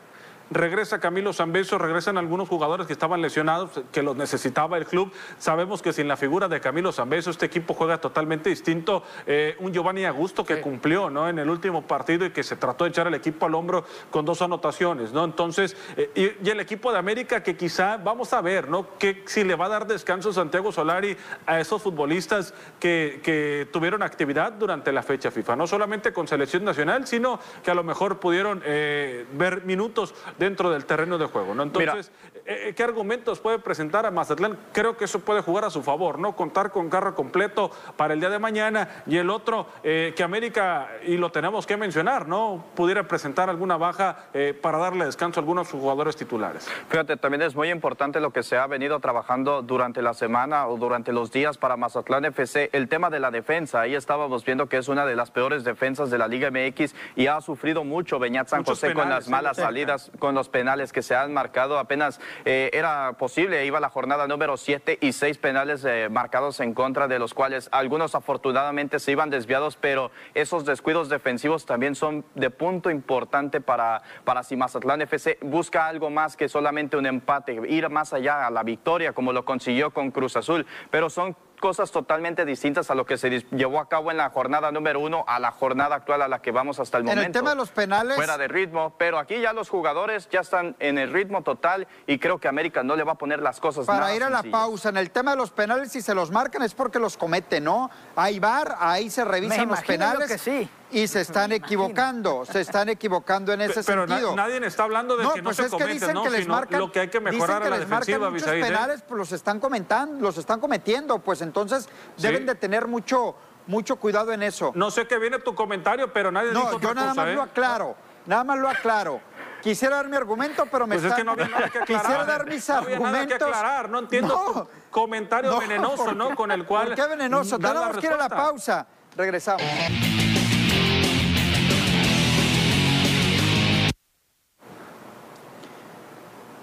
regresa 0.52 1.00
Camilo 1.00 1.34
Zambeso, 1.34 1.78
regresan 1.78 2.18
algunos 2.18 2.50
jugadores 2.50 2.88
que 2.88 2.94
estaban 2.94 3.22
lesionados, 3.22 3.82
que 3.92 4.04
los 4.04 4.16
necesitaba 4.16 4.78
el 4.78 4.86
club. 4.86 5.12
Sabemos 5.38 5.82
que 5.82 5.94
sin 5.94 6.08
la 6.08 6.18
figura 6.18 6.48
de 6.48 6.60
Camilo 6.62 6.92
Zambeso 6.92 7.30
este 7.30 7.46
equipo 7.46 7.74
juega 7.74 8.00
totalmente 8.00 8.50
distinto. 8.50 9.04
Eh, 9.28 9.56
un 9.60 9.74
Giovanni 9.74 10.06
Augusto 10.06 10.46
que 10.46 10.62
cumplió 10.62 11.10
¿no? 11.10 11.30
en 11.30 11.40
el 11.40 11.50
último 11.50 11.84
partido 11.84 12.26
y 12.26 12.32
que 12.32 12.44
se 12.44 12.56
trató 12.56 12.84
de 12.84 12.92
echar 12.92 13.08
el 13.08 13.14
equipo 13.14 13.46
al 13.46 13.56
hombro 13.56 13.86
con 14.10 14.26
dos 14.26 14.42
anotaciones. 14.42 15.14
¿no? 15.14 15.24
Entonces, 15.24 15.76
eh, 15.98 16.38
y, 16.44 16.50
el 16.50 16.60
equipo 16.60 16.92
de 16.92 16.98
América 16.98 17.44
que 17.44 17.56
quizá, 17.56 17.98
vamos 17.98 18.34
a 18.34 18.42
ver, 18.42 18.70
¿no? 18.70 18.98
que 18.98 19.24
si 19.26 19.44
le 19.44 19.56
va 19.56 19.66
a 19.66 19.70
dar 19.70 19.88
descanso 19.88 20.34
Santiago 20.34 20.72
Solari 20.72 21.16
a 21.46 21.60
esos 21.60 21.82
futbolistas 21.82 22.54
que, 22.80 23.22
que 23.24 23.68
tuvieron 23.72 24.02
actividad 24.02 24.54
durante 24.54 24.92
la 24.92 25.04
fecha 25.04 25.32
FIFA, 25.32 25.56
no 25.56 25.68
solamente 25.68 26.12
con 26.12 26.28
selección 26.28 26.64
nacional, 26.64 27.06
sino 27.06 27.40
que 27.64 27.72
a 27.72 27.76
lo 27.76 27.84
mejor 27.84 28.20
pudieron 28.20 28.62
eh, 28.66 29.26
ver 29.34 29.64
minutos 29.66 30.16
dentro 30.40 30.72
del 30.72 30.86
terreno 30.86 31.18
de 31.18 31.26
juego. 31.26 31.54
¿no? 31.54 31.64
Entonces, 31.64 32.12
eh, 32.46 32.70
eh, 32.70 32.74
¿qué 32.76 32.84
argumentos 32.84 33.40
puede 33.40 33.60
presentar 33.60 34.06
a 34.06 34.12
Mazatlán? 34.12 34.58
Creo 34.72 34.98
que 34.98 35.06
eso 35.06 35.20
puede 35.20 35.42
jugar 35.42 35.66
a 35.66 35.70
su 35.70 35.84
favor, 35.84 36.18
¿no? 36.18 36.36
Contar 36.36 36.72
con 36.72 36.90
carro 36.90 37.14
completo 37.14 37.70
para 37.98 38.14
el 38.14 38.20
día 38.20 38.30
de 38.30 38.40
mañana 38.40 39.04
y 39.06 39.18
el 39.18 39.30
otro, 39.30 39.68
eh, 39.84 40.14
que 40.16 40.24
América, 40.24 40.90
y 41.06 41.18
lo 41.18 41.32
tenemos 41.32 41.68
que 41.68 41.78
mencionar, 41.78 42.28
¿no? 42.28 42.66
Pudiera 42.76 43.04
presentar 43.08 43.50
alguna 43.50 43.78
baja 43.78 44.30
para 44.62 44.78
darle 44.78 45.06
descanso 45.06 45.40
a 45.40 45.42
algunos 45.42 45.70
jugadores 45.70 46.16
titulares. 46.16 46.70
Fíjate, 46.88 47.18
también 47.18 47.42
es 47.42 47.56
muy 47.56 47.70
importante 47.70 48.20
lo 48.20 48.32
que 48.32 48.42
se 48.44 48.58
ha 48.58 48.66
venido 48.68 49.00
trabajando 49.00 49.62
durante 49.62 50.02
la 50.02 50.14
semana 50.14 50.68
o 50.68 50.78
durante 50.78 51.12
los 51.12 51.32
días 51.32 51.58
para 51.58 51.76
Mazatlán 51.76 52.26
FC, 52.26 52.70
el 52.72 52.88
tema 52.88 53.10
de 53.10 53.20
la 53.20 53.32
defensa. 53.32 53.82
Ahí 53.82 53.96
estábamos 53.96 54.46
viendo 54.46 54.70
que 54.70 54.78
es 54.78 54.88
una 54.88 55.06
de 55.06 55.16
las 55.16 55.32
peores 55.32 55.64
defensas 55.64 56.10
de 56.10 56.18
la 56.18 56.28
Liga 56.28 56.50
MX 56.50 56.96
y 57.16 57.28
ha 57.28 57.42
sufrido 57.42 57.84
mucho 57.84 58.20
Beñat 58.20 58.48
San 58.48 58.64
José 58.64 58.94
con 58.94 59.10
las 59.10 59.28
malas 59.28 59.58
salidas, 59.58 60.12
con 60.20 60.29
los 60.36 60.50
penales 60.50 60.94
que 60.94 61.02
se 61.02 61.16
han 61.16 61.34
marcado. 61.34 61.80
Apenas 61.80 62.20
eh, 62.46 62.70
era 62.74 63.14
posible, 63.14 63.66
iba 63.66 63.80
la 63.80 63.90
jornada 63.90 64.28
número 64.28 64.58
7 64.58 64.98
y 65.02 65.14
seis 65.14 65.38
penales 65.38 65.86
eh, 65.86 66.10
marcados 66.10 66.60
en 66.60 66.74
contra, 66.74 67.08
de 67.08 67.20
los 67.20 67.34
cuales 67.34 67.70
algunos 67.72 68.16
afortunadamente 68.16 69.00
se 69.00 69.12
iban 69.12 69.30
desviados, 69.30 69.78
pero 69.78 70.12
esos 70.34 70.66
descuidos 70.66 71.10
defensivos 71.10 71.66
también 71.66 71.96
son 71.96 72.26
de 72.36 72.50
punto 72.50 72.90
importante 72.90 73.62
para, 73.62 74.02
para 74.24 74.44
si 74.44 74.56
Mazatlán 74.56 75.02
FC 75.02 75.38
busca 75.42 75.88
algo 75.88 76.10
más 76.10 76.36
que 76.36 76.50
solamente 76.50 76.98
un 76.98 77.06
empate, 77.06 77.60
ir 77.68 77.90
más 77.90 78.14
allá 78.14 78.46
a 78.46 78.52
la 78.52 78.64
victoria, 78.64 79.14
como 79.14 79.34
lo 79.34 79.46
consiguió 79.46 79.92
con 79.92 80.12
Cruz 80.12 80.36
Azul. 80.36 80.66
Pero 80.92 81.10
son 81.10 81.36
cosas 81.60 81.92
totalmente 81.92 82.46
distintas 82.46 82.90
a 82.90 82.96
lo 82.96 83.06
que 83.06 83.18
se 83.18 83.30
llevó 83.52 83.80
a 83.80 83.88
cabo 83.88 84.12
en 84.12 84.18
la 84.18 84.30
jornada 84.30 84.72
número 84.72 85.00
uno 85.00 85.24
a 85.28 85.40
la 85.40 85.52
jornada 85.52 85.96
actual 85.96 86.22
a 86.22 86.28
la 86.28 86.42
que 86.42 86.52
vamos 86.52 86.80
hasta 86.80 86.98
el 86.98 87.04
momento. 87.04 87.22
En 87.22 87.28
el 87.28 87.34
tema 87.34 87.52
de 87.52 87.56
los 87.56 87.70
penales. 87.70 88.16
Fuera 88.16 88.38
de 88.38 88.48
ritmo, 88.48 88.94
pero 88.98 89.20
aquí 89.20 89.40
ya 89.40 89.54
los 89.54 89.70
jugadores 89.70 90.30
ya 90.30 90.42
están 90.42 90.76
en 90.80 90.98
el 90.98 91.12
ritmo 91.12 91.44
total 91.44 91.88
y 92.08 92.18
creo 92.20 92.40
que 92.40 92.48
América 92.48 92.84
no 92.84 92.96
le 92.96 93.04
va 93.04 93.14
a 93.14 93.16
poner 93.16 93.42
las 93.42 93.60
cosas 93.60 93.86
Para 93.86 94.16
ir 94.16 94.24
a 94.24 94.30
la 94.30 94.44
pausa, 94.44 94.90
en 94.90 94.98
el 94.98 95.12
tema 95.12 95.32
de 95.32 95.38
los 95.38 95.52
penales, 95.52 95.92
si 95.92 96.02
se 96.02 96.16
los 96.16 96.32
marcan 96.32 96.64
es 96.64 96.74
porque 96.74 97.00
los 97.00 97.18
cometen, 97.18 97.64
¿no? 97.64 97.90
Hay 98.16 98.40
bar, 98.40 98.76
ahí 98.80 99.10
se 99.10 99.26
revisan 99.26 99.68
los 99.68 99.82
penales. 99.82 100.30
Que 100.30 100.38
sí 100.38 100.70
y 100.92 101.08
se 101.08 101.22
están 101.22 101.52
equivocando, 101.52 102.46
se 102.46 102.62
están 102.62 102.90
equivocando 102.90 103.54
en 103.54 103.62
ese 103.62 103.84
pero 103.84 104.08
sentido. 104.08 104.32
Pero 104.32 104.36
nadie 104.36 104.66
está 104.66 104.84
hablando 104.84 105.18
de 105.18 105.28
que 105.34 105.42
no 105.42 105.44
pues 105.44 105.58
se 105.58 105.66
es 105.66 105.74
que 105.74 105.86
dicen 105.86 106.14
¿no? 106.14 106.24
que 106.24 106.30
les 106.30 106.48
marcan, 106.48 106.80
lo 106.80 106.92
que 106.92 107.00
hay 107.02 107.10
que 107.10 107.20
mejorar 107.20 107.58
dicen 107.58 107.62
que 107.62 107.68
a 107.68 107.70
la 107.70 107.78
les 107.78 107.90
defensiva, 107.90 108.30
muchos 108.30 108.48
¿eh? 108.48 108.62
penales, 108.62 109.02
pues 109.08 109.18
los 109.18 109.32
están 109.32 109.60
comentando, 109.60 110.22
los 110.22 110.38
están 110.38 110.60
cometiendo, 110.60 111.20
pues 111.20 111.42
entonces 111.42 111.88
deben 112.18 112.46
de 112.46 112.56
tener 112.56 112.88
mucho 112.88 113.36
mucho 113.68 113.98
cuidado 113.98 114.34
en 114.34 114.42
eso. 114.42 114.72
No 114.74 114.90
sé 114.90 115.06
qué 115.06 115.20
viene 115.20 115.38
tu 115.40 115.54
comentario, 115.54 116.12
pero 116.12 116.32
nadie 116.32 116.52
no, 116.52 116.62
dijo 116.62 116.78
otra 116.78 116.90
yo 116.90 116.96
nada 116.96 117.14
más 117.14 117.28
¿eh? 117.28 117.34
lo 117.36 117.42
aclaro, 117.44 117.96
nada 118.26 118.44
más 118.44 118.58
lo 118.58 118.68
aclaro. 118.68 119.22
Quisiera 119.62 119.98
dar 119.98 120.08
mi 120.08 120.16
argumento, 120.16 120.66
pero 120.72 120.88
me 120.88 120.96
pues 120.96 121.04
está... 121.04 121.16
es 121.16 121.20
que 121.20 121.24
no 121.26 121.32
había 121.34 121.48
nada 121.50 121.70
que 121.70 121.80
aclarar. 121.80 122.02
Quisiera 122.02 122.26
dar 122.26 122.46
mis 122.48 122.70
no 122.70 122.76
argumentos. 122.76 123.08
Había 123.08 123.26
nada 123.26 123.28
que 123.28 123.44
aclarar. 123.44 123.90
No 123.90 124.00
entiendo 124.00 124.38
tu 124.46 124.90
comentario 124.90 125.60
venenoso, 125.60 126.14
¿no? 126.14 126.36
Con 126.36 126.52
el 126.52 126.66
cual. 126.66 126.88
¿Por 126.88 126.96
qué 126.96 127.08
venenoso? 127.08 127.60
Tenemos 127.60 127.98
que 127.98 128.08
ir 128.08 128.14
a 128.14 128.18
la 128.18 128.30
pausa. 128.30 128.88
Regresamos. 129.16 129.62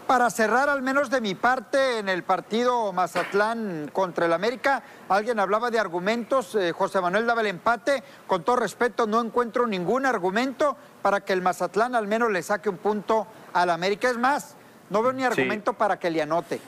Para 0.06 0.30
cerrar, 0.30 0.68
al 0.68 0.82
menos 0.82 1.10
de 1.10 1.20
mi 1.20 1.34
parte, 1.34 1.98
en 1.98 2.08
el 2.08 2.22
partido 2.22 2.92
Mazatlán 2.92 3.90
contra 3.92 4.26
el 4.26 4.32
América, 4.32 4.84
alguien 5.08 5.40
hablaba 5.40 5.72
de 5.72 5.80
argumentos, 5.80 6.54
eh, 6.54 6.70
José 6.70 7.00
Manuel 7.00 7.26
daba 7.26 7.40
el 7.40 7.48
empate, 7.48 8.04
con 8.28 8.44
todo 8.44 8.54
respeto 8.54 9.08
no 9.08 9.20
encuentro 9.20 9.66
ningún 9.66 10.06
argumento 10.06 10.76
para 11.02 11.22
que 11.22 11.32
el 11.32 11.42
Mazatlán 11.42 11.96
al 11.96 12.06
menos 12.06 12.30
le 12.30 12.44
saque 12.44 12.68
un 12.68 12.76
punto 12.76 13.26
al 13.52 13.68
América. 13.68 14.08
Es 14.08 14.16
más, 14.16 14.54
no 14.90 15.02
veo 15.02 15.12
ni 15.12 15.24
argumento 15.24 15.72
para 15.72 15.98
que 15.98 16.08
le 16.08 16.22
anote. 16.22 16.60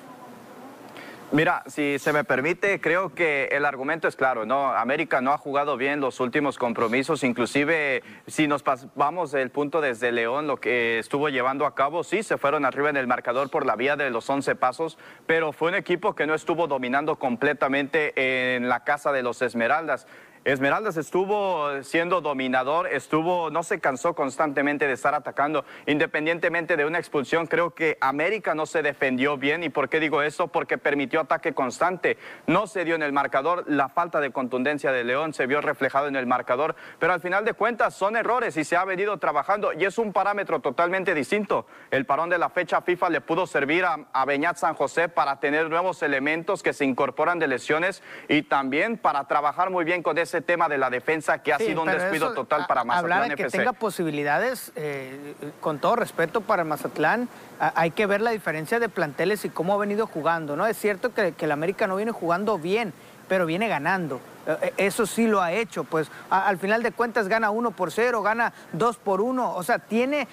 Mira, 1.31 1.63
si 1.67 1.99
se 1.99 2.15
me 2.15 2.25
permite, 2.25 2.81
creo 2.81 3.15
que 3.15 3.51
el 3.53 3.67
argumento 3.67 4.09
es 4.09 4.17
claro, 4.17 4.47
¿no? 4.47 4.73
América 4.73 5.21
no 5.21 5.35
ha 5.35 5.37
jugado 5.37 5.77
bien 5.77 6.01
los 6.01 6.21
últimos 6.21 6.57
compromisos, 6.57 7.23
inclusive 7.23 8.03
si 8.27 8.49
nos 8.49 8.65
vamos 8.95 9.31
del 9.33 9.51
punto 9.51 9.83
desde 9.83 10.11
León, 10.11 10.47
lo 10.47 10.57
que 10.57 10.99
estuvo 10.99 11.29
llevando 11.29 11.67
a 11.67 11.75
cabo, 11.75 12.03
sí, 12.03 12.23
se 12.23 12.39
fueron 12.39 12.65
arriba 12.65 12.89
en 12.89 12.97
el 12.97 13.07
marcador 13.07 13.51
por 13.51 13.67
la 13.67 13.77
vía 13.77 13.95
de 13.95 14.09
los 14.09 14.31
11 14.31 14.55
pasos, 14.55 14.97
pero 15.27 15.53
fue 15.53 15.69
un 15.69 15.75
equipo 15.75 16.15
que 16.15 16.27
no 16.27 16.33
estuvo 16.33 16.67
dominando 16.67 17.19
completamente 17.19 18.55
en 18.57 18.71
la 18.71 18.85
casa 18.85 19.13
de 19.13 19.23
los 19.23 19.43
Esmeraldas. 19.43 20.07
Esmeraldas 20.45 20.97
estuvo 20.97 21.83
siendo 21.83 22.21
dominador, 22.21 22.87
estuvo, 22.87 23.51
no 23.51 23.63
se 23.63 23.81
cansó 23.81 24.15
constantemente 24.15 24.87
de 24.87 24.93
estar 24.93 25.15
atacando, 25.15 25.65
independientemente 25.87 26.77
de 26.77 26.85
una 26.85 26.99
expulsión. 26.99 27.47
Creo 27.47 27.75
que 27.75 27.99
América 28.01 28.55
no 28.55 28.67
se 28.67 28.83
defendió 28.83 29.37
bien. 29.37 29.63
¿Y 29.63 29.69
por 29.69 29.89
qué 29.89 30.01
digo 30.01 30.23
esto? 30.23 30.49
Porque 30.49 30.79
permitió 30.79 31.21
ataque 31.21 31.55
constante. 31.55 32.19
No 32.47 32.67
se 32.67 32.85
dio 32.85 32.95
en 32.95 33.03
el 33.03 33.13
marcador. 33.13 33.65
La 33.67 33.89
falta 33.89 34.21
de 34.21 34.31
contundencia 34.31 34.93
de 34.93 35.05
León 35.05 35.35
se 35.35 35.47
vio 35.47 35.61
reflejado 35.61 36.07
en 36.09 36.17
el 36.17 36.27
marcador. 36.27 36.77
Pero 36.99 37.13
al 37.13 37.21
final 37.21 37.45
de 37.45 37.55
cuentas 37.55 37.95
son 37.95 38.17
errores 38.17 38.57
y 38.57 38.65
se 38.65 38.77
ha 38.77 38.85
venido 38.85 39.19
trabajando. 39.19 39.73
Y 39.73 39.85
es 39.85 39.99
un 39.99 40.13
parámetro 40.13 40.61
totalmente 40.61 41.15
distinto. 41.15 41.67
El 41.91 42.07
parón 42.07 42.31
de 42.31 42.39
la 42.39 42.51
fecha 42.51 42.81
FIFA 42.81 43.11
le 43.11 43.21
pudo 43.21 43.47
servir 43.47 43.85
a, 43.85 44.07
a 44.13 44.25
Beñat 44.25 44.57
San 44.57 44.75
José 44.75 45.09
para 45.09 45.41
tener 45.41 45.69
nuevos 45.69 46.03
elementos 46.03 46.63
que 46.63 46.73
se 46.73 46.85
incorporan 46.85 47.39
de 47.39 47.49
lesiones 47.49 48.03
y 48.29 48.43
también 48.43 48.99
para 48.99 49.27
trabajar 49.27 49.71
muy 49.71 49.85
bien 49.85 50.03
con 50.03 50.19
ese 50.19 50.28
tema 50.43 50.69
de 50.69 50.79
la 50.79 50.91
defensa 50.91 51.39
que 51.39 51.53
ha 51.53 51.59
sido 51.59 51.83
un 51.83 51.89
descuido 51.89 52.35
total 52.35 52.67
para 52.67 52.85
Mazatlán 52.85 53.13
hablar 53.19 53.31
de 53.31 53.37
que 53.37 53.51
tenga 53.51 53.73
posibilidades, 53.73 54.73
eh, 54.77 55.35
con 55.61 55.79
todo 55.79 55.97
respeto 55.97 56.41
para 56.41 56.65
Mazatlán, 56.65 57.29
hay 57.59 57.91
que 57.91 58.07
ver 58.07 58.21
la 58.21 58.31
diferencia 58.31 58.79
de 58.79 58.89
planteles 58.89 59.45
y 59.45 59.49
cómo 59.49 59.75
ha 59.75 59.79
venido 59.79 60.07
jugando, 60.07 60.57
¿no? 60.57 60.67
Es 60.67 60.77
cierto 60.77 61.13
que, 61.13 61.33
que 61.33 61.45
el 61.47 61.53
América 61.53 61.87
no 61.87 61.97
viene 61.97 62.13
jugando 62.13 62.59
bien, 62.59 62.93
pero 63.29 63.47
viene 63.47 63.69
ganando. 63.69 64.21
Eh, 64.47 64.57
eh, 64.63 64.73
eso 64.79 65.07
sí 65.07 65.27
lo 65.27 65.43
ha 65.43 65.53
hecho, 65.53 65.85
pues 65.85 66.11
al 66.31 66.59
final 66.59 66.83
de 66.83 66.91
cuentas 66.93 67.29
gana 67.29 67.51
uno 67.51 67.71
por 67.71 67.93
cero, 67.93 68.23
gana 68.23 68.55
dos 68.73 68.97
por 68.97 69.21
uno, 69.21 69.55
o 69.55 69.63
sea, 69.63 69.79
tiene 69.79 70.27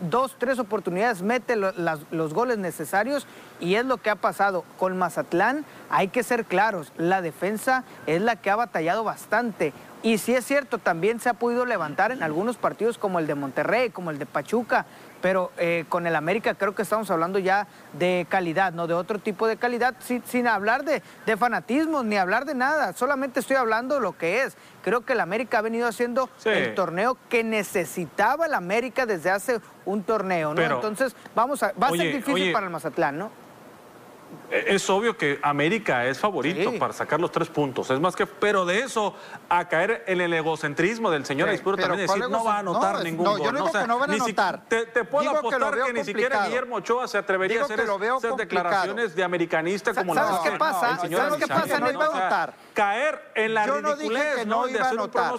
dos, 0.00 0.36
tres 0.38 0.58
oportunidades, 0.58 1.22
mete 1.22 1.56
los 1.56 2.34
goles 2.34 2.58
necesarios 2.58 3.26
y 3.60 3.76
es 3.76 3.86
lo 3.86 3.96
que 3.96 4.10
ha 4.10 4.16
pasado. 4.16 4.64
Con 4.78 4.98
Mazatlán 4.98 5.64
hay 5.88 6.08
que 6.08 6.22
ser 6.22 6.44
claros, 6.44 6.92
la 6.98 7.22
defensa 7.22 7.84
es 8.06 8.20
la 8.20 8.36
que 8.36 8.50
ha 8.50 8.56
batallado 8.56 9.04
bastante. 9.04 9.72
Y 10.02 10.18
sí 10.18 10.34
es 10.34 10.44
cierto, 10.44 10.78
también 10.78 11.20
se 11.20 11.28
ha 11.28 11.34
podido 11.34 11.64
levantar 11.64 12.10
en 12.10 12.24
algunos 12.24 12.56
partidos 12.56 12.98
como 12.98 13.20
el 13.20 13.28
de 13.28 13.36
Monterrey, 13.36 13.90
como 13.90 14.10
el 14.10 14.18
de 14.18 14.26
Pachuca, 14.26 14.84
pero 15.22 15.52
eh, 15.56 15.86
con 15.88 16.06
el 16.06 16.16
América 16.16 16.54
creo 16.54 16.74
que 16.74 16.82
estamos 16.82 17.10
hablando 17.10 17.38
ya 17.38 17.66
de 17.94 18.26
calidad, 18.28 18.72
no 18.72 18.86
de 18.86 18.94
otro 18.94 19.18
tipo 19.18 19.46
de 19.46 19.56
calidad, 19.56 19.94
sin, 20.00 20.46
hablar 20.46 20.84
de, 20.84 21.02
de, 21.24 21.36
fanatismo 21.36 22.02
ni 22.02 22.16
hablar 22.16 22.44
de 22.44 22.54
nada, 22.54 22.92
solamente 22.92 23.40
estoy 23.40 23.56
hablando 23.56 23.94
de 23.94 24.00
lo 24.02 24.18
que 24.18 24.42
es. 24.42 24.56
Creo 24.82 25.02
que 25.02 25.12
el 25.12 25.20
América 25.20 25.58
ha 25.58 25.62
venido 25.62 25.86
haciendo 25.86 26.28
el 26.44 26.74
torneo 26.74 27.16
que 27.30 27.44
necesitaba 27.44 28.46
el 28.46 28.54
América 28.54 29.06
desde 29.06 29.30
hace 29.30 29.60
un 29.84 30.02
torneo, 30.02 30.52
¿no? 30.54 30.60
Entonces, 30.60 31.14
vamos 31.34 31.62
a, 31.62 31.72
va 31.80 31.86
a 31.86 31.90
ser 31.90 32.12
difícil 32.12 32.52
para 32.52 32.66
el 32.66 32.72
Mazatlán, 32.72 33.16
¿no? 33.16 33.41
Es 34.50 34.90
obvio 34.90 35.16
que 35.16 35.38
América 35.42 36.04
es 36.06 36.18
favorito 36.18 36.78
para 36.78 36.92
sacar 36.92 37.18
los 37.18 37.32
tres 37.32 37.48
puntos. 37.48 37.90
Es 37.90 37.98
más 37.98 38.14
que, 38.14 38.26
pero 38.26 38.66
de 38.66 38.80
eso 38.80 39.14
a 39.48 39.66
caer 39.66 40.04
en 40.06 40.20
el 40.20 40.32
egocentrismo 40.34 41.10
del 41.10 41.24
señor 41.24 41.48
sí, 41.50 41.58
también 41.58 42.06
decir 42.06 42.28
no 42.28 42.44
va 42.44 42.56
a 42.56 42.58
anotar 42.58 43.02
ningún 43.02 43.24
no, 43.24 43.30
gol. 43.32 43.42
Yo 43.42 43.52
no, 43.52 43.58
digo 43.58 43.72
que 43.72 43.86
no 43.86 43.98
van 43.98 44.10
a 44.10 44.14
anotar. 44.14 44.62
te, 44.68 45.04
puedo 45.04 45.30
apostar 45.30 45.74
que, 45.86 45.92
ni 45.94 46.04
siquiera 46.04 46.46
Guillermo 46.46 46.76
Ochoa 46.76 47.08
se 47.08 47.16
atrevería 47.16 47.62
a 47.62 47.64
hacer 47.64 47.80
esas 47.80 48.36
declaraciones 48.36 49.14
de 49.16 49.24
americanista 49.24 49.94
como 49.94 50.14
¿Sabes 50.14 50.50
qué 50.50 50.58
pasa? 50.58 50.98
¿Sabes 50.98 51.36
qué 51.38 51.46
pasa? 51.46 51.80
No 51.80 51.90
iba 51.90 52.04
a 52.04 52.10
anotar. 52.10 52.54
Caer 52.74 53.32
en 53.34 53.54
la 53.54 53.66
yo 53.66 53.80
no 53.80 53.96
dije 53.96 54.22
que 54.36 54.46
no 54.46 54.68
iba 54.68 54.86
a 54.86 54.90
anotar. 54.90 55.34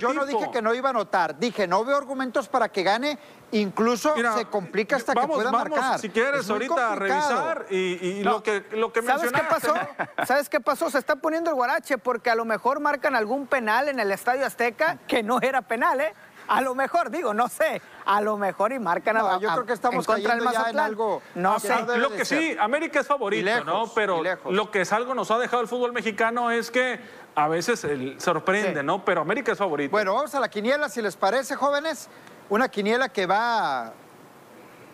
Yo 0.00 0.12
no 0.12 0.26
dije 0.26 0.50
que 0.52 0.62
no 0.62 0.74
iba 0.74 0.88
a 0.88 0.90
anotar. 0.90 1.38
Dije, 1.38 1.66
no 1.66 1.84
veo 1.84 1.96
argumentos 1.96 2.48
para 2.48 2.68
que 2.68 2.82
gane 2.82 3.18
Incluso 3.52 4.14
se 4.36 4.44
complica 4.46 4.96
hasta 4.96 5.14
que 5.14 5.26
pueda 5.26 5.50
vamos, 5.50 5.70
marcar. 5.70 5.98
Si 5.98 6.10
quieres, 6.10 6.50
ahorita 6.50 6.92
a 6.92 6.96
revisar 6.96 7.66
y, 7.70 8.22
lo 8.22 8.42
que, 8.42 8.64
lo 8.72 8.92
que 8.92 9.02
¿Sabes 9.02 9.32
qué 9.32 9.42
pasó? 9.48 9.74
¿Sabes 10.26 10.48
qué 10.48 10.60
pasó? 10.60 10.90
Se 10.90 10.98
está 10.98 11.16
poniendo 11.16 11.50
el 11.50 11.56
guarache 11.56 11.98
porque 11.98 12.30
a 12.30 12.34
lo 12.34 12.44
mejor 12.44 12.80
marcan 12.80 13.14
algún 13.14 13.46
penal 13.46 13.88
en 13.88 14.00
el 14.00 14.10
Estadio 14.10 14.44
Azteca 14.44 14.98
que 15.06 15.22
no 15.22 15.40
era 15.40 15.62
penal, 15.62 16.00
¿eh? 16.00 16.12
A 16.48 16.60
lo 16.60 16.74
mejor, 16.74 17.10
digo, 17.10 17.34
no 17.34 17.48
sé. 17.48 17.82
A 18.04 18.20
lo 18.20 18.36
mejor 18.36 18.72
y 18.72 18.78
marcan 18.78 19.16
a, 19.16 19.38
Yo 19.40 19.52
creo 19.52 19.66
que 19.66 19.72
estamos 19.72 20.06
cayendo 20.06 20.50
ya 20.52 20.70
en 20.70 20.78
algo. 20.78 21.22
No 21.34 21.58
sé. 21.58 21.74
Lo 21.96 22.10
que 22.10 22.24
sí, 22.24 22.56
América 22.58 23.00
es 23.00 23.06
favorito, 23.06 23.64
¿no? 23.64 23.90
Pero 23.94 24.22
lo 24.50 24.70
que 24.70 24.82
es 24.82 24.92
algo 24.92 25.14
nos 25.14 25.30
ha 25.30 25.38
dejado 25.38 25.62
el 25.62 25.68
fútbol 25.68 25.92
mexicano 25.92 26.50
es 26.50 26.70
que 26.70 27.00
a 27.34 27.48
veces 27.48 27.86
sorprende, 28.18 28.82
¿no? 28.82 29.04
Pero 29.04 29.20
América 29.20 29.52
es 29.52 29.58
favorito. 29.58 29.90
Bueno, 29.90 30.14
vamos 30.14 30.34
a 30.34 30.40
la 30.40 30.48
quiniela, 30.48 30.88
si 30.88 31.02
les 31.02 31.16
parece, 31.16 31.56
jóvenes. 31.56 32.08
Una 32.48 32.68
quiniela 32.68 33.08
que 33.08 33.26
va... 33.26 33.92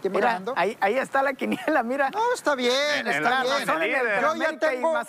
¿Qué 0.02 0.10
mira, 0.10 0.42
ahí, 0.56 0.76
ahí, 0.80 0.98
está 0.98 1.22
la 1.22 1.32
quiniela, 1.32 1.84
mira. 1.84 2.10
No, 2.10 2.34
está 2.34 2.56
bien, 2.56 3.06
está 3.06 3.44
bien. 3.78 4.00
Yo 4.20 4.34
ya 4.34 4.58
tengo, 4.58 5.00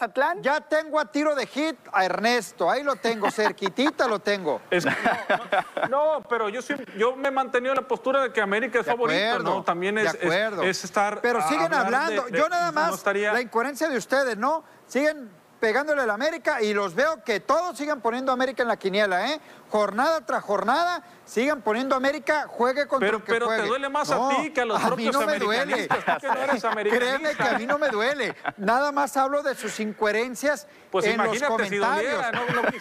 ya 0.42 0.62
tengo 0.62 1.00
a 1.00 1.06
tiro 1.06 1.34
de 1.34 1.48
hit 1.48 1.76
a 1.92 2.06
Ernesto, 2.06 2.70
ahí 2.70 2.84
lo 2.84 2.96
tengo, 2.96 3.32
cerquitita 3.32 4.08
lo 4.08 4.20
tengo. 4.20 4.62
no, 5.90 6.22
pero 6.30 6.48
yo, 6.50 6.62
yo 6.96 7.16
me 7.16 7.30
he 7.30 7.32
mantenido 7.32 7.72
en 7.74 7.78
la 7.78 7.88
postura 7.88 8.22
de 8.22 8.32
que 8.32 8.40
América 8.40 8.82
es 8.82 8.86
favorito, 8.86 9.40
¿no? 9.40 9.64
También 9.64 9.98
es, 9.98 10.14
es, 10.14 10.84
estar... 10.84 11.22
Pero 11.22 11.42
siguen 11.48 11.74
hablando, 11.74 12.30
yo 12.30 12.48
nada 12.48 12.72
más, 12.72 13.04
la 13.04 13.42
incoherencia 13.42 13.90
de 13.90 13.98
ustedes, 13.98 14.38
¿no? 14.38 14.64
Siguen 14.86 15.43
pegándole 15.64 16.02
al 16.02 16.10
América 16.10 16.62
y 16.62 16.74
los 16.74 16.94
veo 16.94 17.24
que 17.24 17.40
todos 17.40 17.78
sigan 17.78 18.02
poniendo 18.02 18.34
América 18.34 18.64
en 18.64 18.68
la 18.68 18.76
quiniela, 18.76 19.32
¿eh? 19.32 19.40
Jornada 19.70 20.20
tras 20.20 20.44
jornada, 20.44 21.02
sigan 21.24 21.62
poniendo 21.62 21.96
América, 21.96 22.48
juegue 22.50 22.86
contra 22.86 23.08
pero, 23.08 23.18
el 23.20 23.24
que 23.24 23.32
pero 23.32 23.48
te 23.48 23.62
duele 23.62 23.88
más 23.88 24.12
a 24.12 24.28
ti 24.28 24.52
que 24.52 24.60
a 24.60 24.66
los 24.66 24.78
propios 24.84 25.16
mí 25.16 25.22
no 25.22 25.26
me 25.26 25.40
duele. 25.40 25.88
Créeme 26.90 27.36
que 27.36 27.44
a 27.44 27.58
mí 27.58 27.66
no 27.66 27.78
me 27.78 27.88
duele. 27.88 28.36
Nada 28.58 28.92
más 28.92 29.16
hablo 29.16 29.42
de 29.42 29.56
sus 29.56 29.80
incoherencias 29.80 30.68
pues 30.92 31.06
en 31.06 31.24
los 31.24 31.42
comentarios. 31.42 32.22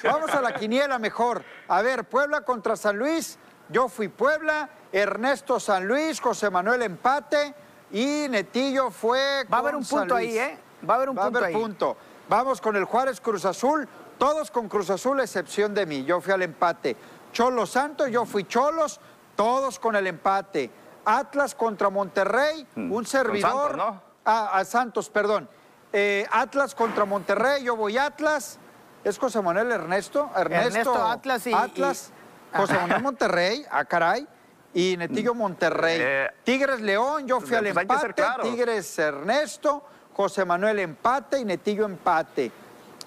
Vamos 0.03 0.35
a 0.35 0.41
la 0.41 0.53
quiniela 0.53 0.99
mejor. 0.99 1.45
A 1.69 1.83
ver, 1.83 2.03
Puebla 2.03 2.41
contra 2.41 2.75
San 2.75 2.99
Luis. 2.99 3.39
Yo 3.69 3.89
fui 3.89 4.09
Puebla, 4.09 4.69
Ernesto 4.91 5.61
San 5.61 5.87
Luis, 5.87 6.21
José 6.21 6.51
Manuel 6.51 6.83
empate 6.83 7.55
y 7.93 8.27
Netillo 8.29 8.91
fue. 8.91 9.45
Va 9.45 9.59
a 9.59 9.61
haber 9.61 9.77
un 9.77 9.85
punto 9.85 10.17
ahí, 10.17 10.37
¿eh? 10.37 10.59
Va 10.85 10.95
a 10.95 10.97
haber 10.97 11.11
un 11.11 11.15
punto 11.15 11.39
a 11.39 11.41
haber 11.43 11.53
punto. 11.53 11.97
Vamos 12.33 12.63
con 12.63 12.77
el 12.77 12.85
Juárez 12.85 13.21
Cruz 13.21 13.45
Azul, 13.45 13.87
todos 14.17 14.51
con 14.51 14.67
Cruz 14.67 14.89
Azul, 14.89 15.21
excepción 15.21 15.75
de 15.75 15.85
mí. 15.85 16.03
Yo 16.07 16.19
fui 16.23 16.33
al 16.33 16.41
empate. 16.41 16.97
Cholos 17.31 17.69
Santos, 17.69 18.09
yo 18.11 18.25
fui 18.25 18.45
Cholos, 18.45 19.01
todos 19.37 19.79
con 19.79 19.97
el 19.97 20.07
empate. 20.07 20.71
Atlas 21.05 21.55
contra 21.55 21.91
Monterrey, 21.91 22.67
mm, 22.75 22.91
un 22.91 23.05
servidor. 23.05 23.77
¿no? 23.77 24.01
Ah, 24.25 24.63
Santos, 24.65 25.11
perdón. 25.11 25.47
Eh, 25.93 26.27
Atlas 26.33 26.75
contra 26.75 27.05
Monterrey, 27.05 27.65
yo 27.65 27.77
voy 27.77 27.99
Atlas. 27.99 28.59
¿Es 29.05 29.19
José 29.19 29.43
Manuel 29.43 29.71
Ernesto? 29.71 30.31
Ernesto, 30.35 31.07
Atlas 31.07 31.47
y. 31.47 31.53
Atlas. 31.53 32.13
José 32.55 32.73
Manuel 32.79 33.03
Monterrey, 33.03 33.63
ah, 33.71 33.85
caray. 33.85 34.27
Y 34.73 34.97
Netillo 34.97 35.35
Monterrey. 35.35 35.99
Eh, 36.01 36.31
Tigres 36.45 36.81
León, 36.81 37.27
yo 37.27 37.43
fui 37.43 37.57
al 37.57 37.71
pues 37.71 37.77
empate. 37.77 38.25
Tigres 38.41 38.99
Ernesto. 38.99 39.85
José 40.15 40.45
Manuel 40.45 40.79
empate 40.79 41.39
y 41.39 41.45
Netillo 41.45 41.85
empate. 41.85 42.53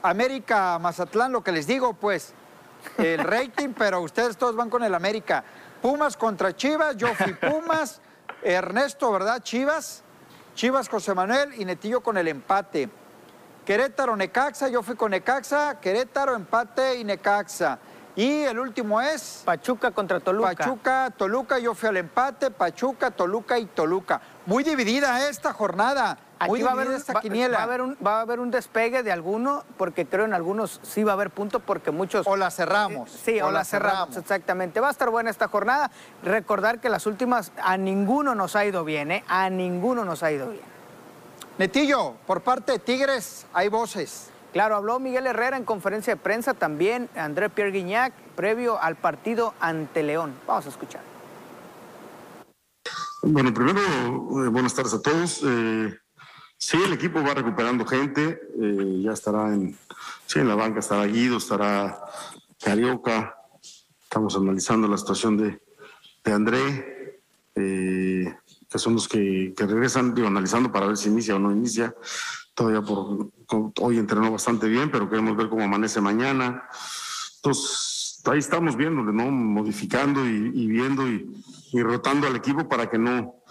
América 0.02 0.78
Mazatlán, 0.80 1.32
lo 1.32 1.44
que 1.44 1.52
les 1.52 1.68
digo, 1.68 1.94
pues, 1.94 2.34
el 2.98 3.20
rating, 3.24 3.70
pero 3.78 4.02
ustedes 4.02 4.38
todos 4.38 4.56
van 4.56 4.70
con 4.70 4.84
el 4.84 4.94
América. 4.94 5.44
Pumas 5.82 6.18
contra 6.18 6.56
Chivas, 6.56 6.98
yo 6.98 7.14
fui 7.16 7.34
Pumas, 7.50 8.02
Ernesto, 8.42 9.12
¿verdad? 9.12 9.42
Chivas, 9.42 10.04
Chivas 10.56 10.90
José 10.90 11.14
Manuel 11.14 11.54
y 11.60 11.66
Netillo 11.66 12.02
con 12.02 12.18
el 12.18 12.28
empate. 12.28 12.90
Querétaro, 13.66 14.16
Necaxa, 14.16 14.70
yo 14.70 14.84
fui 14.84 14.96
con 14.96 15.12
Necaxa, 15.12 15.80
Querétaro, 15.80 16.36
empate 16.36 16.96
y 16.98 17.04
Necaxa. 17.04 17.80
Y 18.16 18.44
el 18.44 18.60
último 18.60 19.02
es... 19.02 19.42
Pachuca 19.44 19.92
contra 19.92 20.20
Toluca. 20.20 20.56
Pachuca, 20.56 21.12
Toluca, 21.18 21.60
yo 21.60 21.74
fui 21.74 21.90
al 21.90 21.98
empate, 21.98 22.52
Pachuca, 22.52 23.12
Toluca 23.12 23.60
y 23.60 23.66
Toluca. 23.66 24.22
Muy 24.46 24.64
dividida 24.64 25.28
esta 25.28 25.52
jornada. 25.52 26.18
Aquí 26.40 26.62
va 26.62 26.72
a, 26.72 26.74
haber, 26.74 26.88
esta 26.92 27.22
quiniela. 27.22 27.58
Va, 27.58 27.64
a 27.64 27.66
haber 27.66 27.82
un, 27.82 27.98
va 28.06 28.18
a 28.18 28.22
haber 28.22 28.40
un 28.40 28.52
despegue 28.52 29.04
de 29.04 29.12
alguno, 29.12 29.64
porque 29.78 30.06
creo 30.06 30.26
en 30.26 30.34
algunos 30.34 30.80
sí 30.84 31.04
va 31.04 31.14
a 31.14 31.16
haber 31.16 31.30
punto, 31.30 31.60
porque 31.62 31.92
muchos... 31.92 32.28
O 32.28 32.36
la 32.36 32.52
cerramos. 32.52 33.10
sí, 33.10 33.40
o, 33.42 33.52
la, 33.52 33.64
cerramos, 33.64 34.18
exactamente. 34.18 34.80
Va 34.80 34.90
a 34.90 34.92
estar 34.92 35.10
buena 35.10 35.30
esta 35.30 35.48
jornada. 35.48 35.92
Recordar 36.24 36.80
que 36.80 36.90
las 36.90 37.06
últimas 37.06 37.52
a 37.62 37.78
ninguno 37.78 38.36
nos 38.36 38.56
ha 38.56 38.66
ido 38.66 38.84
bien, 38.84 39.12
¿eh? 39.12 39.24
A 39.28 39.50
ninguno 39.50 40.04
nos 40.04 40.24
ha 40.24 40.32
ido 40.32 40.50
bien. 40.50 40.64
Netillo, 41.58 42.16
por 42.28 42.42
parte 42.42 42.74
de 42.74 42.80
Tigres 42.80 43.46
hay 43.54 43.70
voces. 43.70 44.30
Claro, 44.52 44.76
habló 44.76 45.00
Miguel 45.00 45.28
Herrera 45.28 45.58
en 45.58 45.64
conferencia 45.64 46.16
de 46.16 46.22
prensa, 46.22 46.54
también 46.54 47.10
André 47.16 47.50
Pierre 47.50 47.72
Guignac, 47.72 48.14
previo 48.36 48.82
al 48.82 48.96
partido 48.96 49.54
ante 49.60 50.04
León. 50.04 50.34
Vamos 50.48 50.66
a 50.66 50.70
escuchar. 50.70 51.02
Bueno, 53.22 53.54
primero, 53.54 53.80
eh, 53.80 54.50
buenas 54.50 54.74
tardes 54.74 54.94
a 54.94 55.02
todos. 55.02 55.42
Eh, 55.44 55.98
Sí, 56.68 56.78
el 56.84 56.94
equipo 56.94 57.22
va 57.22 57.36
recuperando 57.36 57.86
gente, 57.86 58.42
eh, 58.60 59.02
ya 59.04 59.12
estará 59.12 59.54
en, 59.54 59.78
sí, 60.26 60.40
en 60.40 60.48
la 60.48 60.56
banca, 60.56 60.80
estará 60.80 61.06
Guido, 61.06 61.38
estará 61.38 62.04
Carioca, 62.60 63.38
estamos 64.02 64.36
analizando 64.36 64.88
la 64.88 64.98
situación 64.98 65.38
de, 65.38 65.62
de 66.24 66.34
André, 66.34 67.22
eh, 67.54 68.36
que 68.68 68.80
son 68.80 68.96
los 68.96 69.08
que, 69.08 69.54
que, 69.56 69.68
regresan, 69.68 70.16
digo, 70.16 70.26
analizando 70.26 70.72
para 70.72 70.88
ver 70.88 70.98
si 70.98 71.10
inicia 71.10 71.36
o 71.36 71.40
no 71.40 71.52
inicia. 71.52 71.94
Todavía 72.56 72.82
por, 72.82 73.30
hoy 73.82 74.00
entrenó 74.00 74.32
bastante 74.32 74.68
bien, 74.68 74.90
pero 74.90 75.08
queremos 75.08 75.38
ver 75.38 75.50
cómo 75.50 75.64
amanece 75.64 76.02
mañana. 76.02 76.68
Entonces, 77.36 78.24
ahí 78.26 78.40
estamos 78.40 78.76
viéndole, 78.76 79.14
¿no? 79.14 79.30
Modificando 79.30 80.26
y, 80.26 80.66
viendo 80.66 81.08
y 81.08 81.84
rotando 81.84 82.26
al 82.26 82.36
equipo 82.36 82.68
para 82.68 82.90
que 82.90 82.98
no, 82.98 83.44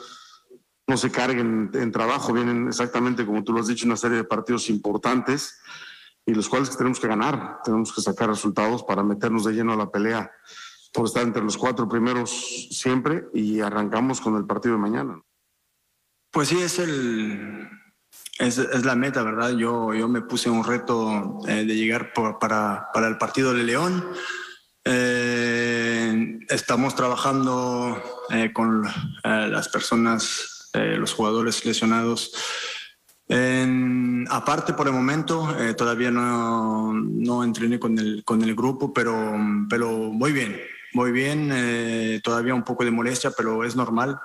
no 0.86 0.96
se 0.96 1.10
carguen 1.10 1.70
en 1.74 1.92
trabajo, 1.92 2.32
vienen 2.32 2.68
exactamente 2.68 3.24
como 3.24 3.42
tú 3.42 3.52
lo 3.52 3.60
has 3.60 3.68
dicho, 3.68 3.86
una 3.86 3.96
serie 3.96 4.18
de 4.18 4.24
partidos 4.24 4.68
importantes 4.68 5.58
y 6.26 6.34
los 6.34 6.48
cuales 6.48 6.76
tenemos 6.76 7.00
que 7.00 7.08
ganar, 7.08 7.60
tenemos 7.64 7.92
que 7.92 8.00
sacar 8.00 8.28
resultados 8.28 8.82
para 8.82 9.02
meternos 9.02 9.44
de 9.44 9.52
lleno 9.52 9.72
a 9.72 9.76
la 9.76 9.90
pelea 9.90 10.30
por 10.92 11.06
estar 11.06 11.22
entre 11.22 11.42
los 11.42 11.56
cuatro 11.56 11.88
primeros 11.88 12.30
siempre 12.70 13.24
y 13.34 13.60
arrancamos 13.60 14.20
con 14.20 14.36
el 14.36 14.46
partido 14.46 14.74
de 14.74 14.80
mañana. 14.80 15.20
Pues 16.30 16.48
sí, 16.48 16.60
es 16.60 16.78
el 16.78 17.68
es, 18.38 18.58
es 18.58 18.84
la 18.84 18.94
meta, 18.94 19.22
¿verdad? 19.22 19.50
Yo, 19.50 19.94
yo 19.94 20.08
me 20.08 20.22
puse 20.22 20.50
un 20.50 20.64
reto 20.64 21.40
eh, 21.46 21.64
de 21.64 21.76
llegar 21.76 22.12
para, 22.12 22.88
para 22.92 23.08
el 23.08 23.18
partido 23.18 23.54
de 23.54 23.64
León. 23.64 24.04
Eh, 24.84 26.40
estamos 26.48 26.94
trabajando 26.94 28.02
eh, 28.30 28.52
con 28.52 28.82
las 29.22 29.68
personas 29.68 30.53
eh, 30.74 30.96
los 30.98 31.14
jugadores 31.14 31.64
lesionados. 31.64 32.32
En, 33.26 34.26
aparte, 34.30 34.74
por 34.74 34.86
el 34.86 34.92
momento, 34.92 35.56
eh, 35.58 35.74
todavía 35.74 36.10
no, 36.10 36.92
no, 36.92 37.42
entrené 37.42 37.78
con 37.78 37.98
el, 37.98 38.22
con 38.24 38.42
el 38.42 38.54
grupo, 38.54 38.92
pero, 38.92 39.34
pero 39.68 39.90
muy 39.90 40.32
bien, 40.32 40.60
muy 40.92 41.10
bien. 41.10 41.50
Eh, 41.52 42.20
todavía 42.22 42.54
un 42.54 42.64
poco 42.64 42.84
de 42.84 42.90
molestia, 42.90 43.30
pero 43.30 43.64
es 43.64 43.76
normal. 43.76 44.20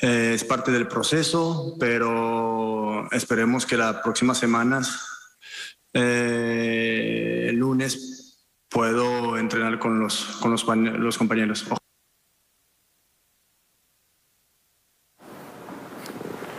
Eh, 0.00 0.32
es 0.34 0.42
parte 0.44 0.72
del 0.72 0.88
proceso, 0.88 1.76
pero 1.78 3.08
esperemos 3.12 3.64
que 3.66 3.76
las 3.76 3.96
próximas 3.96 4.38
semanas, 4.38 5.08
el 5.92 7.54
lunes, 7.56 8.40
puedo 8.68 9.38
entrenar 9.38 9.78
con 9.78 10.00
los, 10.00 10.24
con 10.40 10.50
los, 10.50 10.66
los 10.66 11.16
compañeros. 11.16 11.64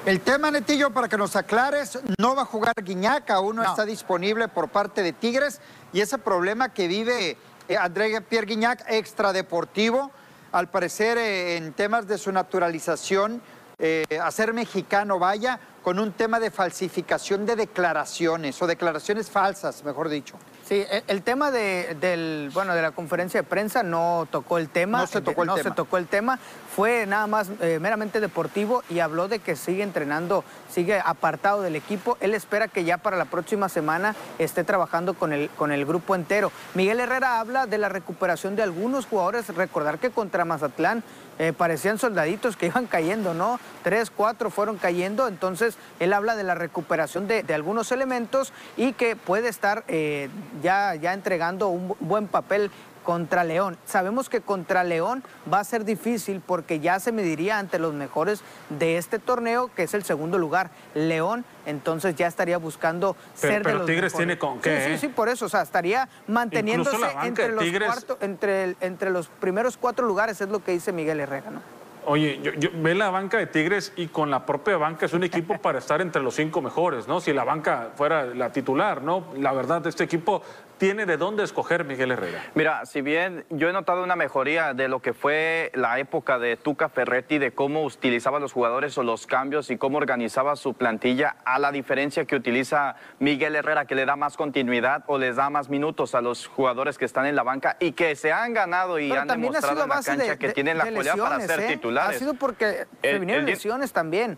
El 0.05 0.21
tema, 0.21 0.51
Netillo, 0.51 0.91
para 0.91 1.09
que 1.09 1.17
nos 1.17 1.35
aclares, 1.35 1.97
no 2.19 2.35
va 2.35 2.43
a 2.43 2.45
jugar 2.45 2.75
Guiñac, 2.79 3.27
aún 3.31 3.55
no, 3.55 3.63
no. 3.63 3.69
está 3.69 3.85
disponible 3.85 4.47
por 4.47 4.69
parte 4.69 5.01
de 5.01 5.13
Tigres 5.13 5.59
y 5.93 6.01
ese 6.01 6.19
problema 6.19 6.71
que 6.71 6.87
vive 6.87 7.37
eh, 7.67 7.75
André 7.75 8.21
Pierre 8.21 8.45
Guiñac, 8.45 8.85
extradeportivo, 8.87 10.11
al 10.51 10.69
parecer 10.69 11.17
eh, 11.17 11.57
en 11.57 11.73
temas 11.73 12.07
de 12.07 12.19
su 12.19 12.31
naturalización, 12.31 13.41
eh, 13.79 14.05
a 14.21 14.29
ser 14.29 14.53
mexicano, 14.53 15.17
vaya, 15.17 15.59
con 15.85 15.99
un 15.99 16.13
tema 16.13 16.39
de 16.39 16.49
falsificación 16.49 17.45
de 17.45 17.55
declaraciones 17.55 18.59
o 18.59 18.65
declaraciones 18.65 19.29
falsas, 19.29 19.83
mejor 19.83 20.09
dicho. 20.09 20.35
Sí, 20.67 20.83
el, 20.89 21.03
el 21.05 21.21
tema 21.21 21.51
de, 21.51 21.95
del, 22.01 22.49
bueno, 22.55 22.73
de 22.73 22.81
la 22.81 22.89
conferencia 22.89 23.43
de 23.43 23.47
prensa 23.47 23.83
no 23.83 24.27
tocó 24.31 24.57
el 24.57 24.69
tema. 24.69 25.01
No 25.01 25.05
se 25.05 25.21
tocó 25.21 25.43
el 25.43 25.47
no 25.47 25.53
tema. 25.53 25.69
se 25.69 25.75
tocó 25.75 25.97
el 25.97 26.07
tema. 26.07 26.39
Fue 26.75 27.05
nada 27.05 27.27
más 27.27 27.51
eh, 27.61 27.77
meramente 27.79 28.19
deportivo 28.19 28.81
y 28.89 28.97
habló 28.97 29.27
de 29.27 29.37
que 29.37 29.55
sigue 29.55 29.83
entrenando, 29.83 30.43
sigue 30.71 30.99
apartado 31.05 31.61
del 31.61 31.75
equipo. 31.75 32.17
Él 32.19 32.33
espera 32.33 32.67
que 32.67 32.83
ya 32.83 32.97
para 32.97 33.15
la 33.15 33.25
próxima 33.25 33.69
semana 33.69 34.15
esté 34.39 34.63
trabajando 34.63 35.13
con 35.13 35.33
el, 35.33 35.51
con 35.51 35.71
el 35.71 35.85
grupo 35.85 36.15
entero. 36.15 36.51
Miguel 36.73 36.99
Herrera 36.99 37.39
habla 37.39 37.67
de 37.67 37.77
la 37.77 37.89
recuperación 37.89 38.55
de 38.55 38.63
algunos 38.63 39.05
jugadores. 39.05 39.47
Recordar 39.55 39.99
que 39.99 40.09
contra 40.09 40.45
Mazatlán 40.45 41.03
eh, 41.37 41.53
parecían 41.55 41.99
soldaditos 41.99 42.57
que 42.57 42.65
iban 42.65 42.87
cayendo, 42.87 43.35
¿no? 43.35 43.59
Tres, 43.83 44.09
cuatro 44.09 44.49
fueron 44.49 44.77
cayendo, 44.77 45.27
entonces 45.27 45.74
él 45.99 46.13
habla 46.13 46.35
de 46.35 46.43
la 46.43 46.55
recuperación 46.55 47.27
de, 47.27 47.43
de 47.43 47.53
algunos 47.53 47.91
elementos 47.91 48.53
y 48.77 48.93
que 48.93 49.15
puede 49.15 49.49
estar 49.49 49.83
eh, 49.87 50.29
ya, 50.61 50.95
ya 50.95 51.13
entregando 51.13 51.67
un 51.69 51.95
buen 51.99 52.27
papel 52.27 52.71
contra 53.05 53.43
León. 53.45 53.77
Sabemos 53.85 54.27
que 54.27 54.41
contra 54.41 54.83
León 54.83 55.23
va 55.51 55.59
a 55.59 55.63
ser 55.63 55.85
difícil 55.85 56.41
porque 56.45 56.81
ya 56.81 56.99
se 56.99 57.13
mediría 57.13 57.59
ante 57.59 57.79
los 57.79 57.93
mejores 57.93 58.41
de 58.69 58.97
este 58.97 59.19
torneo, 59.19 59.69
que 59.73 59.83
es 59.83 59.93
el 59.93 60.03
segundo 60.03 60.37
lugar. 60.37 60.71
León, 60.95 61.45
entonces 61.65 62.15
ya 62.15 62.27
estaría 62.27 62.57
buscando 62.57 63.15
pero, 63.39 63.53
ser 63.53 63.61
pero 63.61 63.73
de 63.73 63.79
los 63.79 63.85
Tigres 63.85 64.13
mejores. 64.13 64.17
tiene 64.17 64.37
con 64.39 64.59
qué. 64.59 64.69
Sí, 64.69 64.91
¿eh? 64.91 64.97
sí, 64.97 65.07
sí, 65.07 65.13
por 65.13 65.29
eso, 65.29 65.45
o 65.45 65.49
sea, 65.49 65.61
estaría 65.61 66.09
manteniéndose 66.27 66.97
entre 67.23 67.49
los, 67.49 67.63
Tigres... 67.63 67.87
cuarto, 67.87 68.17
entre, 68.21 68.75
entre 68.81 69.11
los 69.11 69.27
primeros 69.27 69.77
cuatro 69.77 70.05
lugares, 70.05 70.41
es 70.41 70.49
lo 70.49 70.63
que 70.63 70.71
dice 70.71 70.91
Miguel 70.91 71.19
Herrera, 71.19 71.51
¿no? 71.51 71.74
Oye, 72.07 72.39
yo, 72.41 72.53
yo, 72.53 72.69
ve 72.73 72.95
la 72.95 73.09
banca 73.09 73.37
de 73.37 73.47
Tigres 73.47 73.93
y 73.95 74.07
con 74.07 74.29
la 74.31 74.45
propia 74.45 74.77
banca 74.77 75.05
es 75.05 75.13
un 75.13 75.23
equipo 75.23 75.57
para 75.61 75.79
estar 75.79 76.01
entre 76.01 76.21
los 76.21 76.35
cinco 76.35 76.61
mejores, 76.61 77.07
¿no? 77.07 77.19
Si 77.19 77.33
la 77.33 77.43
banca 77.43 77.91
fuera 77.95 78.25
la 78.25 78.51
titular, 78.51 79.01
¿no? 79.01 79.27
La 79.37 79.51
verdad, 79.53 79.85
este 79.87 80.03
equipo 80.03 80.41
tiene 80.77 81.05
de 81.05 81.17
dónde 81.17 81.43
escoger 81.43 81.85
Miguel 81.85 82.11
Herrera. 82.11 82.43
Mira, 82.53 82.85
si 82.85 83.01
bien 83.01 83.45
yo 83.49 83.69
he 83.69 83.73
notado 83.73 84.03
una 84.03 84.15
mejoría 84.15 84.73
de 84.73 84.87
lo 84.87 85.01
que 85.01 85.13
fue 85.13 85.71
la 85.73 85.99
época 85.99 86.37
de 86.39 86.57
Tuca 86.57 86.89
Ferretti, 86.89 87.37
de 87.37 87.51
cómo 87.51 87.83
utilizaba 87.83 88.39
los 88.39 88.51
jugadores 88.53 88.97
o 88.97 89.03
los 89.03 89.25
cambios 89.27 89.69
y 89.69 89.77
cómo 89.77 89.97
organizaba 89.97 90.55
su 90.55 90.73
plantilla, 90.73 91.37
a 91.45 91.59
la 91.59 91.71
diferencia 91.71 92.25
que 92.25 92.35
utiliza 92.35 92.95
Miguel 93.19 93.55
Herrera, 93.55 93.85
que 93.85 93.95
le 93.95 94.05
da 94.05 94.15
más 94.15 94.35
continuidad 94.37 95.03
o 95.07 95.17
les 95.17 95.35
da 95.37 95.49
más 95.49 95.69
minutos 95.69 96.15
a 96.15 96.21
los 96.21 96.47
jugadores 96.47 96.97
que 96.97 97.05
están 97.05 97.25
en 97.25 97.35
la 97.35 97.43
banca 97.43 97.77
y 97.79 97.93
que 97.93 98.15
se 98.15 98.31
han 98.33 98.53
ganado 98.53 98.99
y 98.99 99.09
Pero 99.09 99.21
han 99.21 99.31
ha 99.31 99.33
demostrado 99.35 99.83
en 99.83 99.89
la 99.89 99.95
cancha 99.95 100.15
de, 100.15 100.37
que 100.37 100.47
de- 100.47 100.53
tienen 100.53 100.77
la 100.77 100.83
cualidad 100.85 101.17
para 101.17 101.39
ser 101.41 101.59
¿eh? 101.61 101.67
titulares. 101.67 102.15
Ha 102.15 102.19
sido 102.19 102.33
porque 102.33 102.85
se 103.01 103.19
vinieron 103.19 103.45
el 103.45 103.51
lesiones 103.51 103.93
también. 103.93 104.37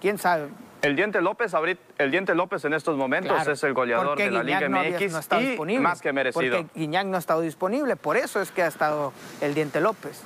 ¿Quién 0.00 0.18
sabe? 0.18 0.48
El 0.84 0.96
Diente 0.96 1.20
López, 1.22 1.54
ahorita, 1.54 1.80
el 1.98 2.10
Diente 2.10 2.34
López 2.34 2.64
en 2.64 2.74
estos 2.74 2.96
momentos 2.96 3.32
Claro, 3.32 3.52
es 3.52 3.62
el 3.64 3.72
goleador 3.74 4.18
de 4.18 4.30
la 4.30 4.42
Liga 4.42 4.68
no 4.68 4.78
había- 4.78 4.98
MX 4.98 5.30
no 5.30 5.40
y 5.40 5.46
disponible, 5.46 5.80
más 5.82 6.00
que 6.02 6.12
merecido. 6.12 6.56
Porque 6.58 6.78
Guiñac 6.78 7.06
no 7.06 7.16
ha 7.16 7.20
estado 7.20 7.40
disponible, 7.40 7.96
por 7.96 8.16
eso 8.16 8.40
es 8.40 8.50
que 8.50 8.62
ha 8.62 8.66
estado 8.66 9.12
el 9.40 9.54
Diente 9.54 9.80
López. 9.80 10.20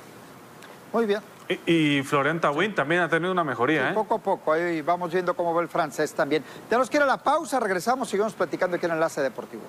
Muy 0.91 1.05
bien. 1.05 1.21
Y, 1.65 1.97
y 1.99 2.03
Florenta 2.03 2.51
Win 2.51 2.75
también 2.75 3.01
ha 3.01 3.09
tenido 3.09 3.31
una 3.31 3.43
mejoría, 3.43 3.83
Sí, 3.85 3.91
¿eh? 3.91 3.93
poco 3.93 4.15
a 4.15 4.19
poco, 4.19 4.53
ahí 4.53 4.81
vamos 4.81 5.11
viendo 5.13 5.33
cómo 5.33 5.53
va 5.53 5.61
el 5.61 5.67
francés 5.67 6.13
también. 6.13 6.43
Tenemos 6.67 6.89
que 6.89 6.97
ir 6.97 7.03
a 7.03 7.07
la 7.07 7.17
pausa, 7.17 7.59
regresamos 7.59 8.07
y 8.09 8.11
seguimos 8.11 8.33
platicando 8.33 8.75
aquí 8.77 8.85
en 8.85 8.91
Enlace 8.91 9.21
Deportivo. 9.21 9.63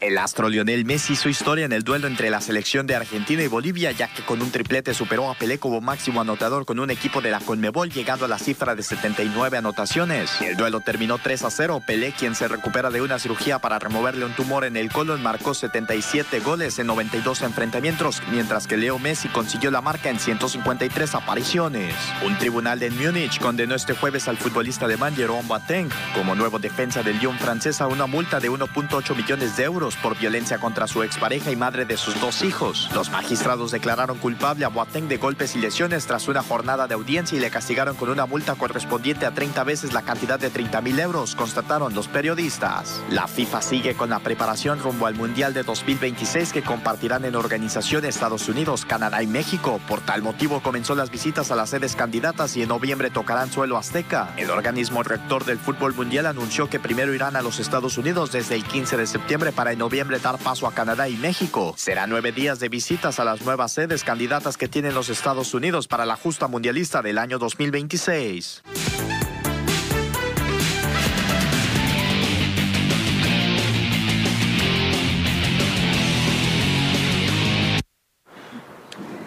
El 0.00 0.18
astro 0.18 0.50
Lionel 0.50 0.84
Messi 0.84 1.14
hizo 1.14 1.30
historia 1.30 1.64
en 1.64 1.72
el 1.72 1.82
duelo 1.82 2.06
entre 2.06 2.28
la 2.28 2.42
selección 2.42 2.86
de 2.86 2.94
Argentina 2.94 3.42
y 3.42 3.46
Bolivia, 3.46 3.92
ya 3.92 4.08
que 4.08 4.22
con 4.22 4.42
un 4.42 4.50
triplete 4.50 4.92
superó 4.92 5.30
a 5.30 5.34
Pelé 5.34 5.58
como 5.58 5.80
máximo 5.80 6.20
anotador 6.20 6.66
con 6.66 6.78
un 6.78 6.90
equipo 6.90 7.22
de 7.22 7.30
la 7.30 7.40
Conmebol, 7.40 7.90
llegando 7.90 8.26
a 8.26 8.28
la 8.28 8.38
cifra 8.38 8.74
de 8.74 8.82
79 8.82 9.56
anotaciones. 9.56 10.38
El 10.42 10.58
duelo 10.58 10.80
terminó 10.80 11.16
3 11.16 11.44
a 11.44 11.50
0. 11.50 11.82
Pelé, 11.86 12.12
quien 12.12 12.34
se 12.34 12.46
recupera 12.46 12.90
de 12.90 13.00
una 13.00 13.18
cirugía 13.18 13.58
para 13.58 13.78
removerle 13.78 14.26
un 14.26 14.34
tumor 14.34 14.66
en 14.66 14.76
el 14.76 14.92
colon, 14.92 15.22
marcó 15.22 15.54
77 15.54 16.40
goles 16.40 16.78
en 16.78 16.88
92 16.88 17.40
enfrentamientos, 17.40 18.22
mientras 18.30 18.66
que 18.66 18.76
Leo 18.76 18.98
Messi 18.98 19.28
consiguió 19.28 19.70
la 19.70 19.80
marca 19.80 20.10
en 20.10 20.20
153 20.20 21.14
apariciones. 21.14 21.94
Un 22.22 22.36
tribunal 22.36 22.78
de 22.80 22.90
Múnich 22.90 23.40
condenó 23.40 23.74
este 23.74 23.94
jueves 23.94 24.28
al 24.28 24.36
futbolista 24.36 24.84
alemán 24.84 25.16
Jerome 25.16 25.48
Boateng 25.48 25.88
como 26.14 26.34
nuevo 26.34 26.58
defensa 26.58 27.02
del 27.02 27.18
Lyon 27.18 27.38
francés 27.38 27.80
a 27.80 27.86
una 27.86 28.06
multa 28.06 28.40
de 28.40 28.50
1.8 28.50 29.16
millones 29.16 29.56
de 29.56 29.64
euros 29.64 29.86
por 30.02 30.18
violencia 30.18 30.58
contra 30.58 30.86
su 30.86 31.02
expareja 31.02 31.50
y 31.50 31.56
madre 31.56 31.84
de 31.84 31.96
sus 31.96 32.20
dos 32.20 32.42
hijos. 32.42 32.90
Los 32.94 33.10
magistrados 33.10 33.70
declararon 33.70 34.18
culpable 34.18 34.64
a 34.64 34.68
Boateng 34.68 35.08
de 35.08 35.16
golpes 35.16 35.56
y 35.56 35.58
lesiones 35.58 36.06
tras 36.06 36.28
una 36.28 36.42
jornada 36.42 36.86
de 36.86 36.94
audiencia 36.94 37.36
y 37.36 37.40
le 37.40 37.50
castigaron 37.50 37.96
con 37.96 38.08
una 38.08 38.26
multa 38.26 38.54
correspondiente 38.54 39.26
a 39.26 39.32
30 39.32 39.64
veces 39.64 39.92
la 39.92 40.02
cantidad 40.02 40.38
de 40.38 40.50
30 40.50 40.80
mil 40.80 40.98
euros, 40.98 41.34
constataron 41.34 41.94
los 41.94 42.08
periodistas. 42.08 43.02
La 43.10 43.26
FIFA 43.26 43.62
sigue 43.62 43.94
con 43.94 44.10
la 44.10 44.20
preparación 44.20 44.78
rumbo 44.80 45.06
al 45.06 45.14
Mundial 45.14 45.54
de 45.54 45.62
2026 45.62 46.52
que 46.52 46.62
compartirán 46.62 47.24
en 47.24 47.36
organización 47.36 48.04
Estados 48.04 48.48
Unidos, 48.48 48.84
Canadá 48.84 49.22
y 49.22 49.26
México. 49.26 49.80
Por 49.88 50.00
tal 50.00 50.22
motivo 50.22 50.60
comenzó 50.60 50.94
las 50.94 51.10
visitas 51.10 51.50
a 51.50 51.56
las 51.56 51.70
sedes 51.70 51.96
candidatas 51.96 52.56
y 52.56 52.62
en 52.62 52.68
noviembre 52.68 53.10
tocarán 53.10 53.50
suelo 53.50 53.76
azteca. 53.76 54.32
El 54.36 54.50
organismo 54.50 55.02
rector 55.02 55.44
del 55.44 55.58
fútbol 55.58 55.94
mundial 55.94 56.26
anunció 56.26 56.68
que 56.68 56.80
primero 56.80 57.14
irán 57.14 57.36
a 57.36 57.42
los 57.42 57.58
Estados 57.58 57.98
Unidos 57.98 58.32
desde 58.32 58.54
el 58.54 58.64
15 58.64 58.96
de 58.96 59.06
septiembre 59.06 59.52
para 59.52 59.72
noviembre 59.76 60.18
dar 60.18 60.38
paso 60.38 60.66
a 60.66 60.74
Canadá 60.74 61.08
y 61.08 61.16
México. 61.16 61.74
Serán 61.76 62.10
nueve 62.10 62.32
días 62.32 62.58
de 62.60 62.68
visitas 62.68 63.20
a 63.20 63.24
las 63.24 63.42
nuevas 63.42 63.72
sedes 63.72 64.04
candidatas 64.04 64.56
que 64.56 64.68
tienen 64.68 64.94
los 64.94 65.08
Estados 65.08 65.54
Unidos 65.54 65.86
para 65.88 66.06
la 66.06 66.16
justa 66.16 66.48
mundialista 66.48 67.02
del 67.02 67.18
año 67.18 67.38
2026. 67.38 68.62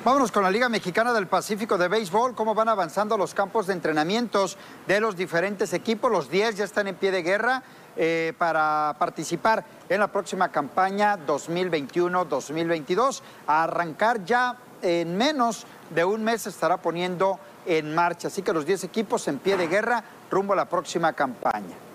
Vámonos 0.06 0.32
con 0.32 0.44
la 0.44 0.50
Liga 0.50 0.70
Mexicana 0.70 1.12
del 1.12 1.28
Pacífico 1.28 1.78
de 1.78 1.90
Béisbol, 1.90 2.34
cómo 2.34 2.56
van 2.56 2.70
avanzando 2.70 3.18
los 3.18 3.34
campos 3.34 3.68
de 3.68 3.74
entrenamientos 3.74 4.58
de 4.88 5.02
los 5.02 5.18
diferentes 5.18 5.74
equipos. 5.74 6.10
Los 6.10 6.30
10 6.30 6.56
ya 6.56 6.64
están 6.64 6.88
en 6.88 6.96
pie 6.96 7.12
de 7.12 7.22
guerra 7.22 7.64
eh, 7.98 8.32
para 8.38 8.96
participar 8.98 9.66
en 9.90 10.00
la 10.00 10.08
próxima 10.08 10.54
campaña 10.54 11.20
2021-2022. 11.28 13.22
A 13.46 13.66
arrancar 13.66 14.24
ya 14.24 14.56
en 14.82 15.18
menos 15.18 15.66
de 15.90 16.06
un 16.06 16.24
mes 16.24 16.48
estará 16.48 16.78
poniendo 16.78 17.38
en 17.66 17.94
marcha. 17.94 18.30
Así 18.30 18.42
que 18.42 18.54
los 18.54 18.66
10 18.66 18.86
equipos 18.86 19.28
en 19.28 19.38
pie 19.38 19.58
de 19.58 19.68
guerra 19.68 20.02
rumbo 20.32 20.54
a 20.54 20.56
la 20.56 20.70
próxima 20.70 21.12
campaña. 21.12 21.89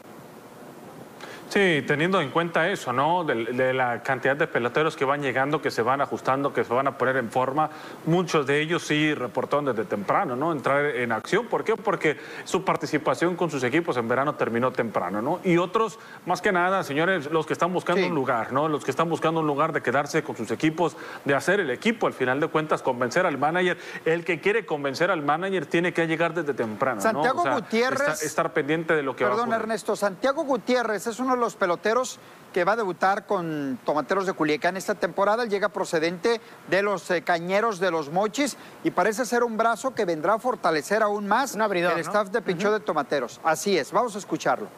Sí, 1.49 1.85
teniendo 1.87 2.21
en 2.21 2.31
cuenta 2.31 2.69
eso, 2.69 2.93
¿no? 2.93 3.25
De, 3.25 3.73
la 3.73 4.03
cantidad 4.03 4.37
de 4.37 4.47
peloteros 4.47 4.97
que 4.97 5.05
van 5.05 5.23
llegando, 5.23 5.61
que 5.61 5.71
se 5.71 5.83
van 5.83 6.01
ajustando, 6.01 6.53
que 6.53 6.65
se 6.65 6.73
van 6.73 6.89
a 6.89 6.99
poner 6.99 7.17
en 7.17 7.31
forma. 7.31 7.71
Muchos 8.07 8.47
de 8.47 8.61
ellos 8.61 8.83
sí 8.83 9.15
reportaron 9.15 9.67
desde 9.67 9.85
temprano, 9.85 10.35
¿no? 10.35 10.53
Entrar 10.53 10.85
en 10.87 11.13
acción. 11.13 11.47
¿Por 11.47 11.65
qué? 11.65 11.77
Porque 11.77 12.19
su 12.45 12.65
participación 12.65 13.37
con 13.37 13.51
sus 13.51 13.63
equipos 13.63 13.97
en 13.97 14.09
verano 14.09 14.35
terminó 14.35 14.73
temprano, 14.73 15.23
¿no? 15.23 15.41
Y 15.45 15.59
otros, 15.59 15.99
más 16.27 16.41
que 16.41 16.51
nada, 16.51 16.83
señores, 16.83 17.31
los 17.31 17.47
que 17.47 17.53
están 17.53 17.73
buscando 17.73 18.07
un 18.07 18.15
lugar, 18.15 18.53
¿no? 18.53 18.69
Los 18.69 18.85
que 18.85 18.91
están 18.91 19.09
buscando 19.09 19.41
un 19.41 19.47
lugar 19.47 19.73
de 19.73 19.83
quedarse 19.83 20.23
con 20.23 20.37
sus 20.37 20.51
equipos, 20.51 20.97
de 21.25 21.35
hacer 21.35 21.61
el 21.61 21.71
equipo, 21.71 22.07
al 22.07 22.15
final 22.15 22.41
de 22.41 22.49
cuentas, 22.49 22.83
convencer 22.83 23.27
al 23.27 23.39
manager. 23.39 23.79
El 24.05 24.25
que 24.25 24.41
quiere 24.41 24.67
convencer 24.67 25.11
al 25.11 25.23
manager 25.23 25.67
tiene 25.67 25.93
que 25.93 26.07
llegar 26.07 26.35
desde 26.35 26.55
temprano, 26.55 27.01
Santiago 27.01 27.45
Gutiérrez. 27.45 28.23
Estar, 28.23 28.53
pendiente 28.53 28.95
de 28.95 29.03
lo 29.03 29.15
que 29.15 29.25
va 29.25 29.31
a 29.31 29.35
Perdón, 29.35 29.53
Ernesto. 29.53 29.97
Santiago 29.97 30.45
Gutiérrez 30.45 31.07
es 31.07 31.19
uno 31.19 31.34
de 31.35 31.41
los 31.41 31.57
peloteros 31.57 32.19
que 32.53 32.65
va 32.65 32.73
a 32.73 32.77
debutar 32.77 33.27
con 33.27 33.79
Tomateros 33.85 34.27
de 34.27 34.33
Culiacán 34.33 34.77
esta 34.77 34.95
temporada. 34.95 35.45
llega 35.45 35.69
procedente 35.69 36.41
de 36.69 36.83
los 36.83 37.11
eh, 37.11 37.23
Cañeros 37.23 37.81
de 37.81 37.91
los 37.91 38.11
Mochis 38.11 38.57
y 38.85 38.93
parece 38.93 39.25
ser 39.25 39.43
un 39.43 39.57
brazo 39.57 39.95
que 39.95 40.05
vendrá 40.05 40.35
a 40.35 40.39
fortalecer 40.39 41.03
aún 41.03 41.27
más 41.27 41.57
el 41.57 41.99
staff 41.99 42.29
de 42.29 42.41
pincho 42.41 42.73
de 42.73 42.81
Tomateros. 42.81 43.41
Así 43.43 43.77
es, 43.77 43.91
vamos 43.91 44.15
a 44.15 44.19
escucharlo. 44.19 44.69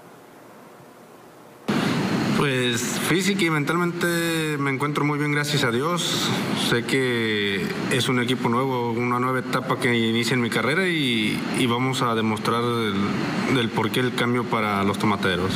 Pues 2.39 2.83
física 3.09 3.45
y 3.45 3.51
mentalmente 3.51 4.57
me 4.59 4.71
encuentro 4.71 5.05
muy 5.05 5.19
bien, 5.19 5.33
gracias 5.33 5.65
a 5.65 5.71
Dios. 5.71 6.31
Sé 6.69 6.85
que 6.85 7.67
es 7.91 8.09
un 8.11 8.21
equipo 8.21 8.51
nuevo, 8.51 8.91
una 8.93 9.19
nueva 9.19 9.39
etapa 9.39 9.79
que 9.79 9.95
inicia 9.95 10.35
en 10.35 10.43
mi 10.43 10.51
carrera 10.51 10.87
y, 10.87 11.67
vamos 11.67 12.03
a 12.03 12.15
demostrar 12.15 12.63
del 12.63 13.71
por 13.71 13.91
qué 13.91 14.01
el 14.01 14.15
cambio 14.15 14.45
para 14.45 14.83
los 14.85 14.99
tomateros. 14.99 15.53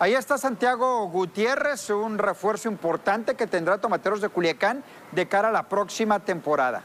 Ahí 0.00 0.14
está 0.14 0.38
Santiago 0.38 1.08
Gutiérrez, 1.08 1.90
un 1.90 2.18
refuerzo 2.18 2.68
importante 2.68 3.34
que 3.34 3.48
tendrá 3.48 3.78
Tomateros 3.78 4.20
de 4.20 4.28
Culiacán 4.28 4.84
de 5.10 5.26
cara 5.26 5.48
a 5.48 5.50
la 5.52 5.64
próxima 5.64 6.20
temporada. 6.20 6.82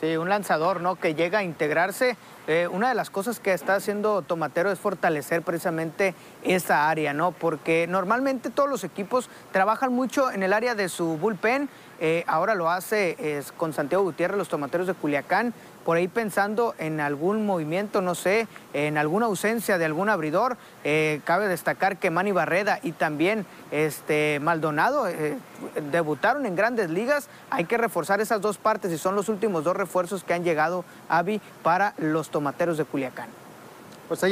Sí, 0.00 0.16
un 0.16 0.28
lanzador, 0.28 0.80
¿no? 0.80 0.96
Que 0.96 1.14
llega 1.14 1.38
a 1.38 1.42
integrarse. 1.44 2.16
Eh, 2.48 2.66
una 2.66 2.88
de 2.88 2.96
las 2.96 3.08
cosas 3.08 3.38
que 3.38 3.52
está 3.52 3.76
haciendo 3.76 4.22
Tomatero 4.22 4.72
es 4.72 4.80
fortalecer 4.80 5.42
precisamente 5.42 6.16
esa 6.42 6.88
área, 6.88 7.12
¿no? 7.12 7.30
Porque 7.30 7.86
normalmente 7.86 8.50
todos 8.50 8.68
los 8.68 8.82
equipos 8.82 9.30
trabajan 9.52 9.92
mucho 9.92 10.32
en 10.32 10.42
el 10.42 10.52
área 10.52 10.74
de 10.74 10.88
su 10.88 11.18
bullpen. 11.18 11.68
Eh, 12.00 12.24
ahora 12.26 12.56
lo 12.56 12.68
hace 12.68 13.44
con 13.58 13.72
Santiago 13.72 14.02
Gutiérrez, 14.02 14.38
los 14.38 14.48
Tomateros 14.48 14.88
de 14.88 14.94
Culiacán 14.94 15.54
por 15.84 15.96
ahí 15.96 16.08
pensando 16.08 16.74
en 16.78 17.00
algún 17.00 17.46
movimiento, 17.46 18.00
no 18.00 18.14
sé, 18.14 18.46
en 18.72 18.98
alguna 18.98 19.26
ausencia 19.26 19.78
de 19.78 19.84
algún 19.84 20.08
abridor. 20.08 20.56
Eh, 20.84 21.20
cabe 21.24 21.48
destacar 21.48 21.96
que 21.96 22.10
Manny 22.10 22.32
Barreda 22.32 22.78
y 22.82 22.92
también 22.92 23.46
este, 23.70 24.40
Maldonado 24.40 25.08
eh, 25.08 25.36
debutaron 25.90 26.46
en 26.46 26.56
grandes 26.56 26.90
ligas. 26.90 27.28
Hay 27.50 27.64
que 27.64 27.78
reforzar 27.78 28.20
esas 28.20 28.40
dos 28.40 28.58
partes 28.58 28.92
y 28.92 28.98
son 28.98 29.16
los 29.16 29.28
últimos 29.28 29.64
dos 29.64 29.76
refuerzos 29.76 30.24
que 30.24 30.34
han 30.34 30.44
llegado, 30.44 30.84
Avi, 31.08 31.40
para 31.62 31.94
los 31.98 32.30
tomateros 32.30 32.78
de 32.78 32.84
Culiacán. 32.84 33.28
Pues 34.10 34.24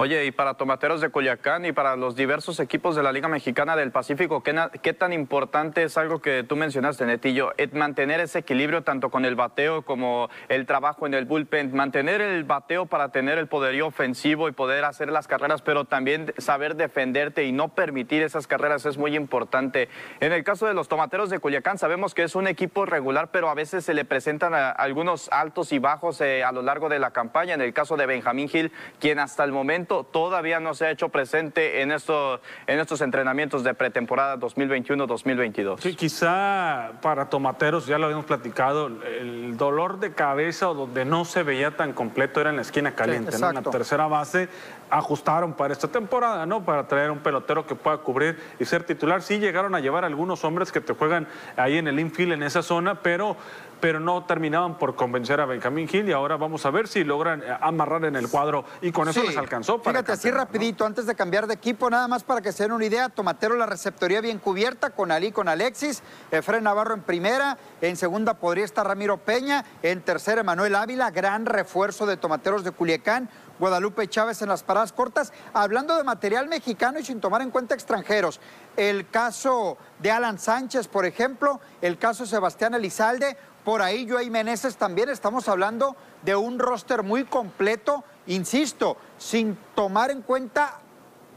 Oye, 0.00 0.24
y 0.24 0.30
para 0.30 0.54
Tomateros 0.54 1.02
de 1.02 1.10
Culiacán 1.10 1.66
y 1.66 1.72
para 1.72 1.96
los 1.96 2.16
diversos 2.16 2.60
equipos 2.60 2.96
de 2.96 3.02
la 3.02 3.12
Liga 3.12 3.28
Mexicana 3.28 3.76
del 3.76 3.92
Pacífico, 3.92 4.42
¿qué, 4.42 4.94
tan 4.94 5.12
importante 5.12 5.82
es 5.82 5.98
algo 5.98 6.22
que 6.22 6.44
tú 6.44 6.56
mencionaste, 6.56 7.04
Netillo? 7.04 7.52
mantener 7.74 8.20
ese 8.20 8.38
equilibrio 8.38 8.84
tanto 8.84 9.10
con 9.10 9.26
el 9.26 9.34
bateo 9.34 9.82
como 9.82 10.30
el 10.48 10.64
trabajo 10.64 11.06
en 11.06 11.12
el 11.12 11.26
bullpen, 11.26 11.74
mantener 11.74 12.22
el 12.22 12.44
bateo 12.44 12.86
para 12.86 13.10
tener 13.10 13.36
el 13.36 13.48
poderío 13.48 13.88
ofensivo 13.88 14.48
y 14.48 14.52
poder 14.52 14.86
hacer 14.86 15.12
las 15.12 15.28
carreras, 15.28 15.60
pero 15.60 15.84
también 15.84 16.32
saber 16.38 16.74
defenderte 16.76 17.44
y 17.44 17.52
no 17.52 17.68
permitir 17.68 18.22
esas 18.22 18.46
carreras 18.46 18.86
es 18.86 18.96
muy 18.96 19.14
importante. 19.14 19.90
En 20.20 20.32
el 20.32 20.42
caso 20.42 20.66
de 20.66 20.72
los 20.72 20.88
Tomateros 20.88 21.28
de 21.28 21.38
Culiacán, 21.38 21.76
sabemos 21.76 22.14
que 22.14 22.22
es 22.22 22.34
un 22.34 22.46
equipo 22.46 22.86
regular, 22.86 23.28
pero 23.30 23.50
a 23.50 23.54
veces 23.54 23.84
se 23.84 23.92
le 23.92 24.06
presentan 24.06 24.54
algunos 24.54 25.28
altos 25.30 25.70
y 25.72 25.78
bajos 25.78 26.18
eh, 26.22 26.42
a 26.42 26.50
lo 26.50 26.62
largo 26.62 26.88
de 26.88 26.98
la 26.98 27.10
campaña. 27.10 27.52
En 27.52 27.60
el 27.60 27.74
caso 27.74 27.98
de 27.98 28.06
Benjamín 28.06 28.48
Gil, 28.48 28.72
quien 28.98 29.17
hasta 29.18 29.44
el 29.44 29.52
momento 29.52 30.04
todavía 30.04 30.60
no 30.60 30.74
se 30.74 30.86
ha 30.86 30.90
hecho 30.90 31.08
presente 31.08 31.82
en, 31.82 31.92
esto, 31.92 32.40
en 32.66 32.78
estos 32.80 33.00
entrenamientos 33.00 33.64
de 33.64 33.74
pretemporada 33.74 34.36
2021-2022. 34.38 35.80
Sí, 35.80 35.94
quizá 35.94 36.92
para 37.02 37.28
tomateros, 37.28 37.86
ya 37.86 37.98
lo 37.98 38.06
habíamos 38.06 38.26
platicado, 38.26 38.86
el 38.86 39.56
dolor 39.56 40.00
de 40.00 40.12
cabeza 40.12 40.70
o 40.70 40.74
donde 40.74 41.04
no 41.04 41.24
se 41.24 41.42
veía 41.42 41.76
tan 41.76 41.92
completo 41.92 42.40
era 42.40 42.50
en 42.50 42.56
la 42.56 42.62
esquina 42.62 42.94
caliente, 42.94 43.34
en 43.34 43.40
la 43.40 43.62
tercera 43.62 44.06
base 44.06 44.48
ajustaron 44.90 45.54
para 45.54 45.72
esta 45.72 45.88
temporada, 45.88 46.46
¿no? 46.46 46.64
Para 46.64 46.86
traer 46.88 47.10
un 47.10 47.18
pelotero 47.18 47.66
que 47.66 47.74
pueda 47.74 47.98
cubrir 47.98 48.38
y 48.58 48.64
ser 48.64 48.84
titular. 48.84 49.22
Sí 49.22 49.38
llegaron 49.38 49.74
a 49.74 49.80
llevar 49.80 50.04
algunos 50.04 50.44
hombres 50.44 50.72
que 50.72 50.80
te 50.80 50.94
juegan 50.94 51.26
ahí 51.56 51.78
en 51.78 51.88
el 51.88 52.00
infield, 52.00 52.32
en 52.32 52.42
esa 52.42 52.62
zona, 52.62 53.02
pero 53.02 53.36
pero 53.80 54.00
no 54.00 54.24
terminaban 54.24 54.78
por 54.78 54.96
convencer 54.96 55.40
a 55.40 55.46
Benjamín 55.46 55.88
Gil 55.88 56.08
y 56.08 56.12
ahora 56.12 56.36
vamos 56.36 56.66
a 56.66 56.70
ver 56.70 56.88
si 56.88 57.04
logran 57.04 57.42
eh, 57.42 57.56
amarrar 57.60 58.04
en 58.04 58.16
el 58.16 58.28
cuadro 58.28 58.64
y 58.82 58.92
con 58.92 59.08
eso 59.08 59.22
les 59.22 59.36
alcanzó. 59.36 59.80
Para 59.82 60.00
Fíjate, 60.00 60.12
así 60.12 60.30
rapidito, 60.30 60.84
antes 60.84 61.06
de 61.06 61.14
cambiar 61.14 61.46
de 61.46 61.54
equipo, 61.54 61.88
nada 61.90 62.08
más 62.08 62.24
para 62.24 62.40
que 62.40 62.52
se 62.52 62.64
den 62.64 62.72
una 62.72 62.84
idea, 62.84 63.08
Tomatero 63.08 63.56
la 63.56 63.66
receptoría 63.66 64.20
bien 64.20 64.38
cubierta 64.38 64.90
con 64.90 65.10
Ali, 65.10 65.32
con 65.32 65.48
Alexis, 65.48 66.02
Efren 66.30 66.64
Navarro 66.64 66.94
en 66.94 67.02
primera, 67.02 67.58
en 67.80 67.96
segunda 67.96 68.34
podría 68.34 68.64
estar 68.64 68.86
Ramiro 68.86 69.18
Peña, 69.18 69.64
en 69.82 70.00
tercera 70.02 70.42
Manuel 70.42 70.74
Ávila, 70.74 71.10
gran 71.10 71.46
refuerzo 71.46 72.06
de 72.06 72.16
Tomateros 72.16 72.64
de 72.64 72.72
Culiacán, 72.72 73.28
Guadalupe 73.58 74.08
Chávez 74.08 74.42
en 74.42 74.48
las 74.48 74.62
paradas 74.62 74.92
cortas. 74.92 75.32
Hablando 75.52 75.96
de 75.96 76.04
material 76.04 76.48
mexicano 76.48 76.98
y 76.98 77.04
sin 77.04 77.20
tomar 77.20 77.42
en 77.42 77.50
cuenta 77.50 77.74
extranjeros, 77.74 78.40
el 78.76 79.08
caso 79.08 79.78
de 79.98 80.10
Alan 80.10 80.38
Sánchez, 80.38 80.88
por 80.88 81.04
ejemplo, 81.04 81.60
el 81.82 81.98
caso 81.98 82.24
de 82.24 82.30
Sebastián 82.30 82.74
Elizalde, 82.74 83.36
por 83.64 83.82
ahí 83.82 84.08
Joey 84.08 84.30
Meneses 84.30 84.76
también 84.76 85.08
estamos 85.08 85.48
hablando 85.48 85.96
de 86.22 86.36
un 86.36 86.58
roster 86.58 87.02
muy 87.02 87.24
completo, 87.24 88.04
insisto, 88.26 88.96
sin 89.18 89.58
tomar 89.74 90.10
en 90.10 90.22
cuenta 90.22 90.80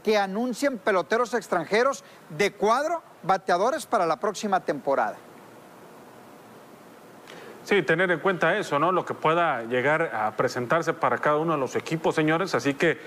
que 0.02 0.18
anuncien 0.18 0.78
peloteros 0.78 1.34
extranjeros 1.34 2.04
de 2.30 2.52
cuadro, 2.52 3.02
bateadores 3.22 3.86
para 3.86 4.06
la 4.06 4.16
próxima 4.16 4.60
temporada. 4.60 5.16
Sí, 7.64 7.82
tener 7.82 8.10
en 8.10 8.18
cuenta 8.18 8.56
eso, 8.56 8.78
¿no? 8.78 8.90
Lo 8.90 9.04
que 9.04 9.14
pueda 9.14 9.62
llegar 9.62 10.10
a 10.14 10.32
presentarse 10.32 10.92
para 10.92 11.18
cada 11.18 11.36
uno 11.36 11.52
de 11.52 11.58
los 11.58 11.76
equipos, 11.76 12.14
señores. 12.14 12.54
Así 12.54 12.74
que, 12.74 12.98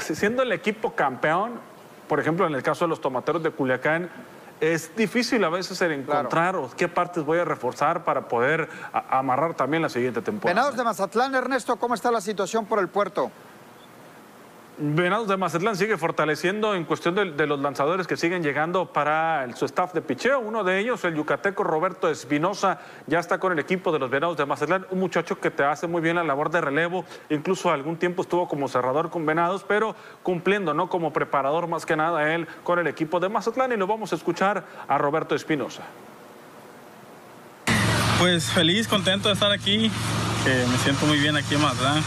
siendo 0.00 0.42
el 0.42 0.52
equipo 0.52 0.94
campeón, 0.94 1.60
por 2.08 2.18
ejemplo, 2.18 2.46
en 2.46 2.54
el 2.54 2.62
caso 2.62 2.84
de 2.84 2.88
los 2.88 3.00
tomateros 3.00 3.42
de 3.42 3.50
Culiacán, 3.50 4.10
es 4.60 4.94
difícil 4.94 5.42
a 5.44 5.48
veces 5.48 5.80
el 5.82 5.92
encontrar 5.92 6.56
qué 6.76 6.88
partes 6.88 7.24
voy 7.24 7.38
a 7.38 7.44
reforzar 7.44 8.04
para 8.04 8.28
poder 8.28 8.68
amarrar 8.92 9.54
también 9.54 9.82
la 9.82 9.88
siguiente 9.88 10.22
temporada. 10.22 10.54
Venados 10.54 10.76
de 10.76 10.84
Mazatlán, 10.84 11.34
Ernesto, 11.34 11.76
¿cómo 11.76 11.94
está 11.94 12.10
la 12.10 12.20
situación 12.20 12.66
por 12.66 12.78
el 12.78 12.88
puerto? 12.88 13.30
Venados 14.84 15.28
de 15.28 15.36
Mazatlán 15.36 15.76
sigue 15.76 15.96
fortaleciendo 15.96 16.74
en 16.74 16.84
cuestión 16.84 17.14
de, 17.14 17.46
los 17.46 17.60
lanzadores 17.60 18.08
que 18.08 18.16
siguen 18.16 18.42
llegando 18.42 18.92
para 18.92 19.46
su 19.54 19.64
staff 19.64 19.92
de 19.92 20.02
picheo. 20.02 20.40
Uno 20.40 20.64
de 20.64 20.80
ellos, 20.80 21.04
el 21.04 21.14
yucateco 21.14 21.62
Roberto 21.62 22.10
Espinosa, 22.10 22.80
ya 23.06 23.20
está 23.20 23.38
con 23.38 23.52
el 23.52 23.60
equipo 23.60 23.92
de 23.92 24.00
los 24.00 24.10
Venados 24.10 24.36
de 24.36 24.44
Mazatlán. 24.44 24.84
Un 24.90 24.98
muchacho 24.98 25.38
que 25.38 25.52
te 25.52 25.62
hace 25.62 25.86
muy 25.86 26.02
bien 26.02 26.16
la 26.16 26.24
labor 26.24 26.50
de 26.50 26.60
relevo. 26.60 27.04
Incluso 27.30 27.70
algún 27.70 27.96
tiempo 27.96 28.22
estuvo 28.22 28.48
como 28.48 28.66
cerrador 28.66 29.08
con 29.08 29.24
Venados, 29.24 29.64
pero 29.68 29.94
cumpliendo, 30.24 30.74
¿no? 30.74 30.88
Como 30.88 31.12
preparador 31.12 31.68
más 31.68 31.86
que 31.86 31.94
nada 31.94 32.34
él 32.34 32.48
con 32.64 32.80
el 32.80 32.88
equipo 32.88 33.20
de 33.20 33.28
Mazatlán. 33.28 33.70
Y 33.70 33.76
lo 33.76 33.86
vamos 33.86 34.12
a 34.12 34.16
escuchar 34.16 34.64
a 34.88 34.98
Roberto 34.98 35.36
Espinosa. 35.36 35.82
Pues 38.18 38.50
feliz, 38.50 38.88
contento 38.88 39.28
de 39.28 39.34
estar 39.34 39.52
aquí. 39.52 39.92
Que 40.42 40.66
me 40.66 40.76
siento 40.78 41.06
muy 41.06 41.20
bien 41.20 41.36
aquí 41.36 41.54
en 41.54 41.62
Mazatlán 41.62 42.02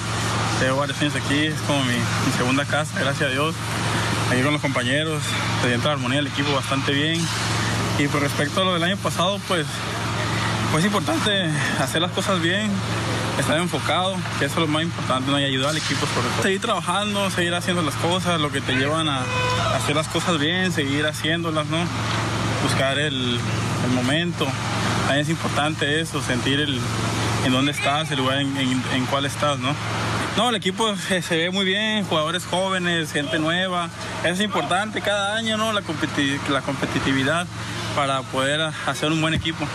Llevo 0.62 0.78
varios 0.78 1.02
años 1.02 1.16
aquí, 1.16 1.48
es 1.48 1.60
como 1.62 1.84
mi, 1.84 1.96
segunda 2.38 2.64
casa, 2.64 2.98
gracias 2.98 3.30
a 3.30 3.34
Dios. 3.34 3.54
Aquí 4.32 4.42
con 4.42 4.54
los 4.54 4.62
compañeros, 4.62 5.22
se 5.62 5.68
siente 5.68 5.86
la 5.86 5.94
armonía 5.94 6.18
del 6.18 6.28
equipo 6.28 6.54
bastante 6.54 6.94
bien. 6.94 7.22
Y 8.00 8.08
por 8.08 8.22
respecto 8.22 8.62
a 8.62 8.64
lo 8.64 8.74
del 8.74 8.84
año 8.84 8.98
pasado, 8.98 9.40
pues, 9.50 9.66
pues 10.72 10.84
es 10.84 10.88
importante 10.88 11.50
hacer 11.80 12.02
las 12.02 12.12
cosas 12.12 12.42
bien, 12.42 12.72
estar 13.38 13.58
enfocado, 13.58 14.16
que 14.40 14.46
eso 14.46 14.56
es 14.56 14.62
lo 14.62 14.68
más 14.68 14.84
importante, 14.84 15.30
¿no? 15.30 15.40
y 15.40 15.44
ayudar 15.44 15.72
al 15.72 15.78
equipo 15.78 16.06
sobre 16.08 16.30
todo. 16.30 16.44
Seguir 16.44 16.62
trabajando, 16.62 17.30
seguir 17.32 17.54
haciendo 17.54 17.82
las 17.82 17.96
cosas, 17.96 18.40
lo 18.40 18.50
que 18.50 18.62
te 18.62 18.76
llevan 18.76 19.10
a 19.10 19.24
hacer 19.76 19.96
las 19.96 20.08
cosas 20.08 20.40
bien, 20.40 20.72
seguir 20.72 21.06
haciéndolas, 21.06 21.66
¿no? 21.68 21.80
Buscar 22.64 22.98
el, 22.98 23.40
momento. 23.94 24.48
También 25.06 25.22
es 25.22 25.30
importante 25.30 26.02
eso, 26.02 26.20
sentir 26.22 26.60
el, 26.60 26.80
en 27.46 27.52
dónde 27.52 27.72
estás, 27.72 28.10
el 28.10 28.18
lugar 28.18 28.40
en, 28.40 28.58
en, 28.58 28.84
en 28.94 29.06
cuál 29.06 29.26
estás, 29.26 29.60
¿no? 29.60 29.76
No, 30.38 30.50
el 30.50 30.56
equipo 30.56 30.94
se, 30.98 31.38
ve 31.38 31.50
muy 31.50 31.64
bien, 31.64 32.04
jugadores 32.04 32.46
jóvenes, 32.46 33.14
gente 33.14 33.40
nueva. 33.40 33.90
Es 34.26 34.42
importante 34.42 35.02
cada 35.02 35.34
año, 35.34 35.56
¿no? 35.56 35.72
La, 35.72 35.82
competi 35.82 36.38
la 36.50 36.62
competitividad 36.62 37.48
para 37.96 38.22
poder 38.22 38.60
hacer 38.86 39.14
un 39.14 39.22
buen 39.22 39.34
equipo. 39.34 39.66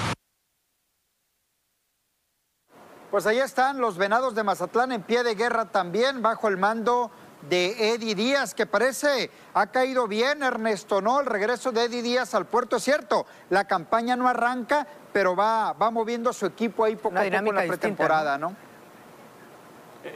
Pues 3.10 3.26
ahí 3.26 3.38
están 3.38 3.80
los 3.80 3.96
Venados 3.96 4.34
de 4.34 4.42
Mazatlán 4.42 4.92
en 4.92 5.00
pie 5.00 5.22
de 5.22 5.34
guerra 5.34 5.64
también, 5.64 6.20
bajo 6.20 6.46
el 6.48 6.58
mando 6.58 7.10
de 7.48 7.94
Eddie 7.94 8.14
Díaz, 8.14 8.52
que 8.54 8.66
parece 8.66 9.30
ha 9.54 9.66
caído 9.68 10.08
bien, 10.08 10.42
Ernesto, 10.42 11.00
¿no? 11.00 11.20
El 11.20 11.26
regreso 11.26 11.72
de 11.72 11.84
Eddie 11.84 12.02
Díaz 12.02 12.34
al 12.34 12.44
puerto, 12.44 12.76
es 12.76 12.84
cierto, 12.84 13.24
la 13.48 13.64
campaña 13.64 14.14
no 14.14 14.28
arranca, 14.28 14.86
pero 15.10 15.34
va, 15.34 15.72
va 15.72 15.90
moviendo 15.90 16.34
su 16.34 16.44
equipo 16.44 16.84
ahí 16.84 16.96
poco 16.96 17.16
a 17.16 17.22
poco 17.22 17.34
en 17.34 17.54
la 17.54 17.66
pretemporada, 17.66 18.36
¿no? 18.36 18.54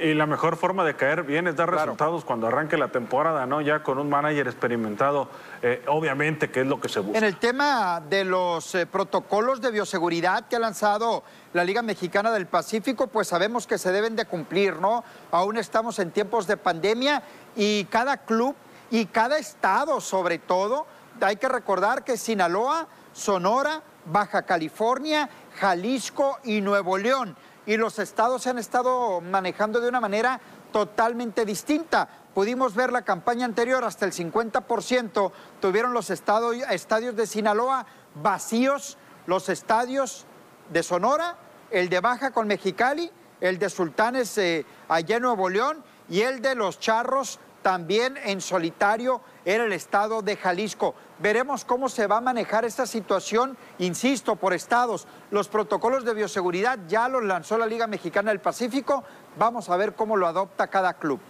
Y 0.00 0.14
la 0.14 0.24
mejor 0.24 0.56
forma 0.56 0.82
de 0.82 0.96
caer 0.96 1.24
bien 1.24 1.46
es 1.46 1.56
dar 1.56 1.68
claro. 1.68 1.84
resultados 1.84 2.24
cuando 2.24 2.46
arranque 2.46 2.78
la 2.78 2.88
temporada, 2.88 3.44
¿no? 3.44 3.60
Ya 3.60 3.82
con 3.82 3.98
un 3.98 4.08
manager 4.08 4.48
experimentado, 4.48 5.28
eh, 5.60 5.84
obviamente, 5.88 6.50
que 6.50 6.62
es 6.62 6.66
lo 6.66 6.80
que 6.80 6.88
se 6.88 7.00
busca. 7.00 7.18
En 7.18 7.24
el 7.24 7.36
tema 7.36 8.00
de 8.00 8.24
los 8.24 8.74
eh, 8.74 8.86
protocolos 8.86 9.60
de 9.60 9.70
bioseguridad 9.70 10.48
que 10.48 10.56
ha 10.56 10.58
lanzado 10.58 11.22
la 11.52 11.64
Liga 11.64 11.82
Mexicana 11.82 12.32
del 12.32 12.46
Pacífico, 12.46 13.08
pues 13.08 13.28
sabemos 13.28 13.66
que 13.66 13.76
se 13.76 13.92
deben 13.92 14.16
de 14.16 14.24
cumplir, 14.24 14.76
¿no? 14.76 15.04
Aún 15.30 15.58
estamos 15.58 15.98
en 15.98 16.12
tiempos 16.12 16.46
de 16.46 16.56
pandemia 16.56 17.22
y 17.54 17.84
cada 17.84 18.16
club 18.16 18.56
y 18.90 19.04
cada 19.04 19.36
estado, 19.36 20.00
sobre 20.00 20.38
todo, 20.38 20.86
hay 21.20 21.36
que 21.36 21.48
recordar 21.48 22.04
que 22.04 22.16
Sinaloa, 22.16 22.88
Sonora, 23.12 23.82
Baja 24.06 24.42
California, 24.42 25.28
Jalisco 25.58 26.38
y 26.42 26.62
Nuevo 26.62 26.96
León 26.96 27.36
y 27.66 27.76
los 27.76 27.98
estados 27.98 28.42
se 28.42 28.50
han 28.50 28.58
estado 28.58 29.20
manejando 29.20 29.80
de 29.80 29.88
una 29.88 30.00
manera 30.00 30.40
totalmente 30.72 31.44
distinta. 31.44 32.08
Pudimos 32.34 32.74
ver 32.74 32.92
la 32.92 33.02
campaña 33.02 33.44
anterior, 33.44 33.84
hasta 33.84 34.04
el 34.04 34.12
50% 34.12 35.32
tuvieron 35.60 35.92
los 35.94 36.10
estadios 36.10 37.16
de 37.16 37.26
Sinaloa 37.26 37.86
vacíos, 38.16 38.98
los 39.26 39.48
estadios 39.48 40.26
de 40.72 40.82
Sonora, 40.82 41.36
el 41.70 41.88
de 41.88 42.00
Baja 42.00 42.32
con 42.32 42.46
Mexicali, 42.46 43.10
el 43.40 43.58
de 43.58 43.70
Sultanes 43.70 44.36
eh, 44.38 44.66
allá 44.88 45.16
en 45.16 45.22
Nuevo 45.22 45.48
León 45.48 45.82
y 46.08 46.20
el 46.20 46.40
de 46.40 46.54
los 46.54 46.80
Charros 46.80 47.38
también 47.62 48.16
en 48.22 48.40
solitario 48.40 49.20
era 49.44 49.64
el 49.64 49.72
estado 49.72 50.22
de 50.22 50.36
Jalisco. 50.36 50.94
Veremos 51.18 51.64
cómo 51.64 51.88
se 51.88 52.06
va 52.06 52.18
a 52.18 52.20
manejar 52.20 52.64
esta 52.64 52.86
situación, 52.86 53.56
insisto, 53.78 54.36
por 54.36 54.52
estados. 54.52 55.06
Los 55.30 55.48
protocolos 55.48 56.04
de 56.04 56.14
bioseguridad 56.14 56.78
ya 56.88 57.08
los 57.08 57.24
lanzó 57.24 57.58
la 57.58 57.66
Liga 57.66 57.86
Mexicana 57.86 58.30
del 58.30 58.40
Pacífico. 58.40 59.04
Vamos 59.38 59.70
a 59.70 59.76
ver 59.76 59.94
cómo 59.94 60.16
lo 60.16 60.26
adopta 60.26 60.68
cada 60.68 60.94
club. 60.94 61.20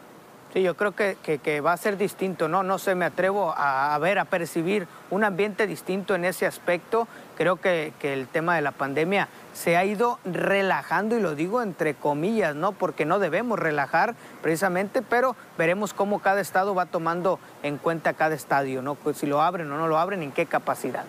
Sí, 0.52 0.62
yo 0.62 0.76
creo 0.76 0.94
que, 0.94 1.60
va 1.60 1.72
a 1.72 1.76
ser 1.76 1.96
distinto, 1.96 2.46
¿no? 2.46 2.62
No 2.62 2.78
sé, 2.78 2.94
me 2.94 3.04
atrevo 3.04 3.52
a, 3.56 3.92
a, 3.92 3.98
ver, 3.98 4.20
a 4.20 4.24
percibir 4.24 4.86
un 5.10 5.24
ambiente 5.24 5.66
distinto 5.66 6.14
en 6.14 6.24
ese 6.24 6.46
aspecto. 6.46 7.08
Creo 7.36 7.56
que, 7.56 7.92
que 7.98 8.12
el 8.12 8.28
tema 8.28 8.56
de 8.56 8.62
la 8.62 8.72
pandemia 8.72 9.28
se 9.52 9.76
ha 9.76 9.84
ido 9.84 10.18
relajando, 10.24 11.16
y 11.16 11.20
lo 11.20 11.34
digo 11.34 11.62
entre 11.62 11.94
comillas, 11.94 12.54
¿no? 12.54 12.72
Porque 12.72 13.04
no 13.04 13.18
debemos 13.18 13.58
relajar 13.58 14.14
precisamente, 14.42 15.02
pero 15.02 15.36
veremos 15.56 15.94
cómo 15.94 16.20
cada 16.20 16.40
estado 16.40 16.74
va 16.74 16.86
tomando 16.86 17.38
en 17.62 17.78
cuenta 17.78 18.14
cada 18.14 18.34
estadio, 18.34 18.82
¿no? 18.82 18.96
Si 19.14 19.26
lo 19.26 19.42
abren 19.42 19.70
o 19.70 19.76
no 19.76 19.88
lo 19.88 19.98
abren, 19.98 20.22
en 20.22 20.32
qué 20.32 20.46
capacidad. 20.46 21.04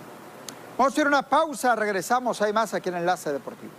Vamos 0.77 0.91
a 0.91 0.93
hacer 0.93 1.07
una 1.07 1.23
pausa, 1.23 1.75
regresamos, 1.75 2.41
hay 2.41 2.53
más 2.53 2.73
aquí 2.73 2.89
en 2.89 2.95
Enlace 2.95 3.31
Deportivo. 3.31 3.71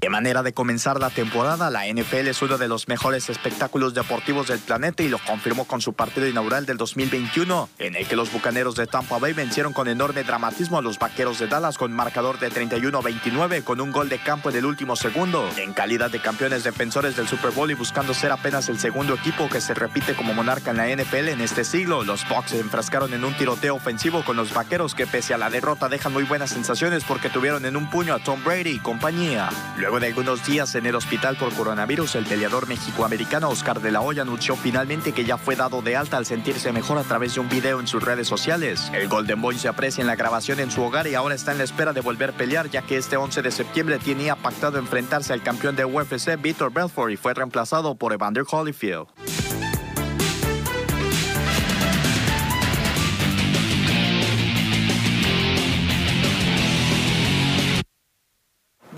De 0.00 0.10
manera 0.10 0.44
de 0.44 0.52
comenzar 0.52 1.00
la 1.00 1.10
temporada, 1.10 1.70
la 1.70 1.84
NFL 1.88 2.28
es 2.28 2.40
uno 2.40 2.56
de 2.56 2.68
los 2.68 2.86
mejores 2.86 3.28
espectáculos 3.30 3.94
deportivos 3.94 4.46
del 4.46 4.60
planeta 4.60 5.02
y 5.02 5.08
lo 5.08 5.18
confirmó 5.18 5.64
con 5.64 5.80
su 5.80 5.92
partido 5.92 6.28
inaugural 6.28 6.66
del 6.66 6.76
2021, 6.76 7.68
en 7.80 7.96
el 7.96 8.06
que 8.06 8.14
los 8.14 8.30
Bucaneros 8.30 8.76
de 8.76 8.86
Tampa 8.86 9.18
Bay 9.18 9.32
vencieron 9.32 9.72
con 9.72 9.88
enorme 9.88 10.22
dramatismo 10.22 10.78
a 10.78 10.82
los 10.82 11.00
Vaqueros 11.00 11.40
de 11.40 11.48
Dallas 11.48 11.78
con 11.78 11.92
marcador 11.92 12.38
de 12.38 12.48
31-29 12.48 13.64
con 13.64 13.80
un 13.80 13.90
gol 13.90 14.08
de 14.08 14.20
campo 14.20 14.50
en 14.50 14.56
el 14.56 14.66
último 14.66 14.94
segundo. 14.94 15.50
En 15.56 15.72
calidad 15.72 16.12
de 16.12 16.20
campeones 16.20 16.62
defensores 16.62 17.16
del 17.16 17.26
Super 17.26 17.50
Bowl 17.50 17.68
y 17.68 17.74
buscando 17.74 18.14
ser 18.14 18.30
apenas 18.30 18.68
el 18.68 18.78
segundo 18.78 19.14
equipo 19.14 19.48
que 19.48 19.60
se 19.60 19.74
repite 19.74 20.14
como 20.14 20.32
monarca 20.32 20.70
en 20.70 20.76
la 20.76 20.86
NFL 20.86 21.28
en 21.28 21.40
este 21.40 21.64
siglo, 21.64 22.04
los 22.04 22.26
Bucks 22.28 22.50
se 22.50 22.60
enfrascaron 22.60 23.14
en 23.14 23.24
un 23.24 23.34
tiroteo 23.34 23.74
ofensivo 23.74 24.24
con 24.24 24.36
los 24.36 24.54
Vaqueros 24.54 24.94
que 24.94 25.08
pese 25.08 25.34
a 25.34 25.38
la 25.38 25.50
derrota 25.50 25.88
dejan 25.88 26.12
muy 26.12 26.22
buenas 26.22 26.50
sensaciones 26.50 27.02
porque 27.02 27.30
tuvieron 27.30 27.66
en 27.66 27.76
un 27.76 27.90
puño 27.90 28.14
a 28.14 28.20
Tom 28.20 28.44
Brady 28.44 28.70
y 28.70 28.78
compañía. 28.78 29.48
Luego 29.88 30.00
de 30.00 30.08
algunos 30.08 30.44
días 30.44 30.74
en 30.74 30.84
el 30.84 30.94
hospital 30.94 31.36
por 31.36 31.50
coronavirus, 31.54 32.16
el 32.16 32.26
peleador 32.26 32.68
mexicoamericano 32.68 33.48
Oscar 33.48 33.80
de 33.80 33.90
la 33.90 34.02
Hoya 34.02 34.20
anunció 34.20 34.54
finalmente 34.54 35.12
que 35.12 35.24
ya 35.24 35.38
fue 35.38 35.56
dado 35.56 35.80
de 35.80 35.96
alta 35.96 36.18
al 36.18 36.26
sentirse 36.26 36.72
mejor 36.72 36.98
a 36.98 37.04
través 37.04 37.32
de 37.32 37.40
un 37.40 37.48
video 37.48 37.80
en 37.80 37.86
sus 37.86 38.02
redes 38.02 38.28
sociales. 38.28 38.90
El 38.92 39.08
Golden 39.08 39.40
Boy 39.40 39.58
se 39.58 39.66
aprecia 39.66 40.02
en 40.02 40.06
la 40.06 40.14
grabación 40.14 40.60
en 40.60 40.70
su 40.70 40.82
hogar 40.82 41.06
y 41.06 41.14
ahora 41.14 41.34
está 41.34 41.52
en 41.52 41.58
la 41.58 41.64
espera 41.64 41.94
de 41.94 42.02
volver 42.02 42.28
a 42.28 42.32
pelear, 42.34 42.68
ya 42.68 42.82
que 42.82 42.98
este 42.98 43.16
11 43.16 43.40
de 43.40 43.50
septiembre 43.50 43.98
tenía 43.98 44.36
pactado 44.36 44.78
enfrentarse 44.78 45.32
al 45.32 45.42
campeón 45.42 45.74
de 45.74 45.86
UFC, 45.86 46.38
Vitor 46.38 46.70
Belfort, 46.70 47.10
y 47.10 47.16
fue 47.16 47.32
reemplazado 47.32 47.94
por 47.94 48.12
Evander 48.12 48.44
Holyfield. 48.46 49.06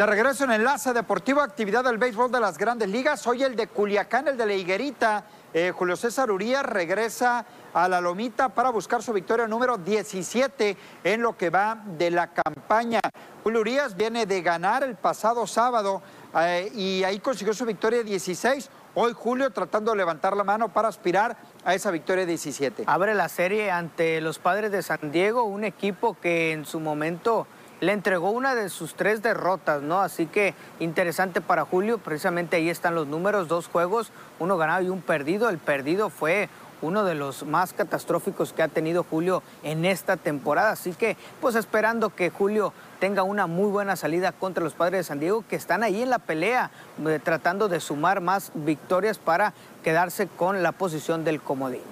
De 0.00 0.06
regreso 0.06 0.44
en 0.44 0.52
Enlace 0.52 0.94
Deportivo, 0.94 1.42
actividad 1.42 1.84
del 1.84 1.98
béisbol 1.98 2.32
de 2.32 2.40
las 2.40 2.56
grandes 2.56 2.88
ligas. 2.88 3.26
Hoy 3.26 3.42
el 3.42 3.54
de 3.54 3.66
Culiacán, 3.66 4.28
el 4.28 4.38
de 4.38 4.46
la 4.46 4.54
Higuerita. 4.54 5.24
Eh, 5.52 5.74
Julio 5.76 5.94
César 5.94 6.30
Urías 6.30 6.64
regresa 6.64 7.44
a 7.74 7.86
la 7.86 8.00
Lomita 8.00 8.48
para 8.48 8.70
buscar 8.70 9.02
su 9.02 9.12
victoria 9.12 9.46
número 9.46 9.76
17 9.76 10.74
en 11.04 11.20
lo 11.20 11.36
que 11.36 11.50
va 11.50 11.82
de 11.98 12.10
la 12.10 12.28
campaña. 12.28 13.02
Julio 13.44 13.60
Urías 13.60 13.94
viene 13.94 14.24
de 14.24 14.40
ganar 14.40 14.84
el 14.84 14.94
pasado 14.94 15.46
sábado 15.46 16.00
eh, 16.34 16.72
y 16.74 17.04
ahí 17.04 17.18
consiguió 17.18 17.52
su 17.52 17.66
victoria 17.66 18.02
16. 18.02 18.70
Hoy 18.94 19.12
Julio 19.14 19.50
tratando 19.50 19.90
de 19.90 19.98
levantar 19.98 20.34
la 20.34 20.44
mano 20.44 20.70
para 20.70 20.88
aspirar 20.88 21.36
a 21.62 21.74
esa 21.74 21.90
victoria 21.90 22.24
17. 22.24 22.84
Abre 22.86 23.14
la 23.14 23.28
serie 23.28 23.70
ante 23.70 24.22
los 24.22 24.38
padres 24.38 24.72
de 24.72 24.82
San 24.82 25.12
Diego, 25.12 25.44
un 25.44 25.62
equipo 25.62 26.16
que 26.18 26.52
en 26.52 26.64
su 26.64 26.80
momento 26.80 27.46
le 27.80 27.92
entregó 27.92 28.30
una 28.30 28.54
de 28.54 28.68
sus 28.68 28.94
tres 28.94 29.22
derrotas, 29.22 29.82
¿no? 29.82 30.00
Así 30.00 30.26
que 30.26 30.54
interesante 30.78 31.40
para 31.40 31.64
Julio, 31.64 31.98
precisamente 31.98 32.56
ahí 32.56 32.68
están 32.68 32.94
los 32.94 33.06
números, 33.06 33.48
dos 33.48 33.68
juegos, 33.68 34.12
uno 34.38 34.56
ganado 34.56 34.82
y 34.82 34.88
un 34.88 35.00
perdido. 35.00 35.48
El 35.48 35.58
perdido 35.58 36.10
fue 36.10 36.48
uno 36.82 37.04
de 37.04 37.14
los 37.14 37.44
más 37.44 37.72
catastróficos 37.72 38.52
que 38.52 38.62
ha 38.62 38.68
tenido 38.68 39.04
Julio 39.04 39.42
en 39.62 39.84
esta 39.84 40.16
temporada. 40.16 40.70
Así 40.70 40.92
que, 40.92 41.16
pues 41.40 41.54
esperando 41.54 42.14
que 42.14 42.30
Julio 42.30 42.72
tenga 42.98 43.22
una 43.22 43.46
muy 43.46 43.70
buena 43.70 43.96
salida 43.96 44.32
contra 44.32 44.62
los 44.62 44.74
padres 44.74 45.00
de 45.00 45.04
San 45.04 45.20
Diego, 45.20 45.44
que 45.48 45.56
están 45.56 45.82
ahí 45.82 46.02
en 46.02 46.10
la 46.10 46.18
pelea, 46.18 46.70
eh, 47.06 47.18
tratando 47.22 47.68
de 47.68 47.80
sumar 47.80 48.20
más 48.20 48.52
victorias 48.54 49.18
para 49.18 49.52
quedarse 49.82 50.26
con 50.28 50.62
la 50.62 50.72
posición 50.72 51.24
del 51.24 51.40
comodín. 51.40 51.82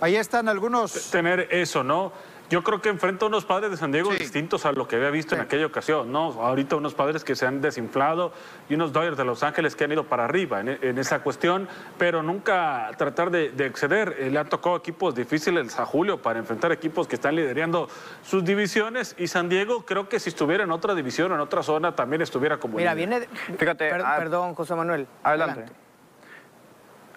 Ahí 0.00 0.16
están 0.16 0.48
algunos... 0.48 1.10
Tener 1.10 1.48
eso, 1.50 1.82
¿no? 1.82 2.12
Yo 2.48 2.62
creo 2.62 2.80
que 2.80 2.88
enfrenta 2.88 3.24
a 3.24 3.28
unos 3.28 3.44
padres 3.44 3.70
de 3.70 3.76
San 3.76 3.90
Diego 3.90 4.12
sí. 4.12 4.18
distintos 4.18 4.66
a 4.66 4.72
lo 4.72 4.86
que 4.86 4.96
había 4.96 5.10
visto 5.10 5.34
sí. 5.34 5.40
en 5.40 5.46
aquella 5.46 5.66
ocasión, 5.66 6.12
¿no? 6.12 6.32
Ahorita 6.42 6.76
unos 6.76 6.94
padres 6.94 7.24
que 7.24 7.34
se 7.34 7.46
han 7.46 7.60
desinflado 7.60 8.32
y 8.68 8.74
unos 8.74 8.92
Dodgers 8.92 9.16
de 9.16 9.24
Los 9.24 9.42
Ángeles 9.42 9.74
que 9.74 9.84
han 9.84 9.92
ido 9.92 10.04
para 10.04 10.24
arriba 10.24 10.60
en, 10.60 10.78
en 10.80 10.98
esa 10.98 11.20
cuestión, 11.20 11.68
pero 11.98 12.22
nunca 12.22 12.90
tratar 12.96 13.30
de, 13.30 13.50
de 13.50 13.66
exceder. 13.66 14.16
Eh, 14.18 14.30
le 14.30 14.38
han 14.38 14.48
tocado 14.48 14.76
equipos 14.76 15.14
difíciles 15.14 15.78
a 15.78 15.86
Julio 15.86 16.22
para 16.22 16.38
enfrentar 16.38 16.70
equipos 16.72 17.08
que 17.08 17.16
están 17.16 17.34
liderando 17.34 17.88
sus 18.22 18.44
divisiones 18.44 19.14
y 19.18 19.26
San 19.26 19.48
Diego 19.48 19.84
creo 19.84 20.08
que 20.08 20.20
si 20.20 20.28
estuviera 20.28 20.64
en 20.64 20.70
otra 20.70 20.94
división, 20.94 21.32
en 21.32 21.40
otra 21.40 21.62
zona, 21.62 21.96
también 21.96 22.22
estuviera 22.22 22.58
como... 22.58 22.76
Mira, 22.78 22.94
líder. 22.94 23.08
viene... 23.08 23.58
Fíjate... 23.58 23.90
Per 23.90 24.02
ah, 24.04 24.16
perdón, 24.18 24.54
José 24.54 24.74
Manuel. 24.74 25.06
Adelante. 25.22 25.60
adelante. 25.60 25.85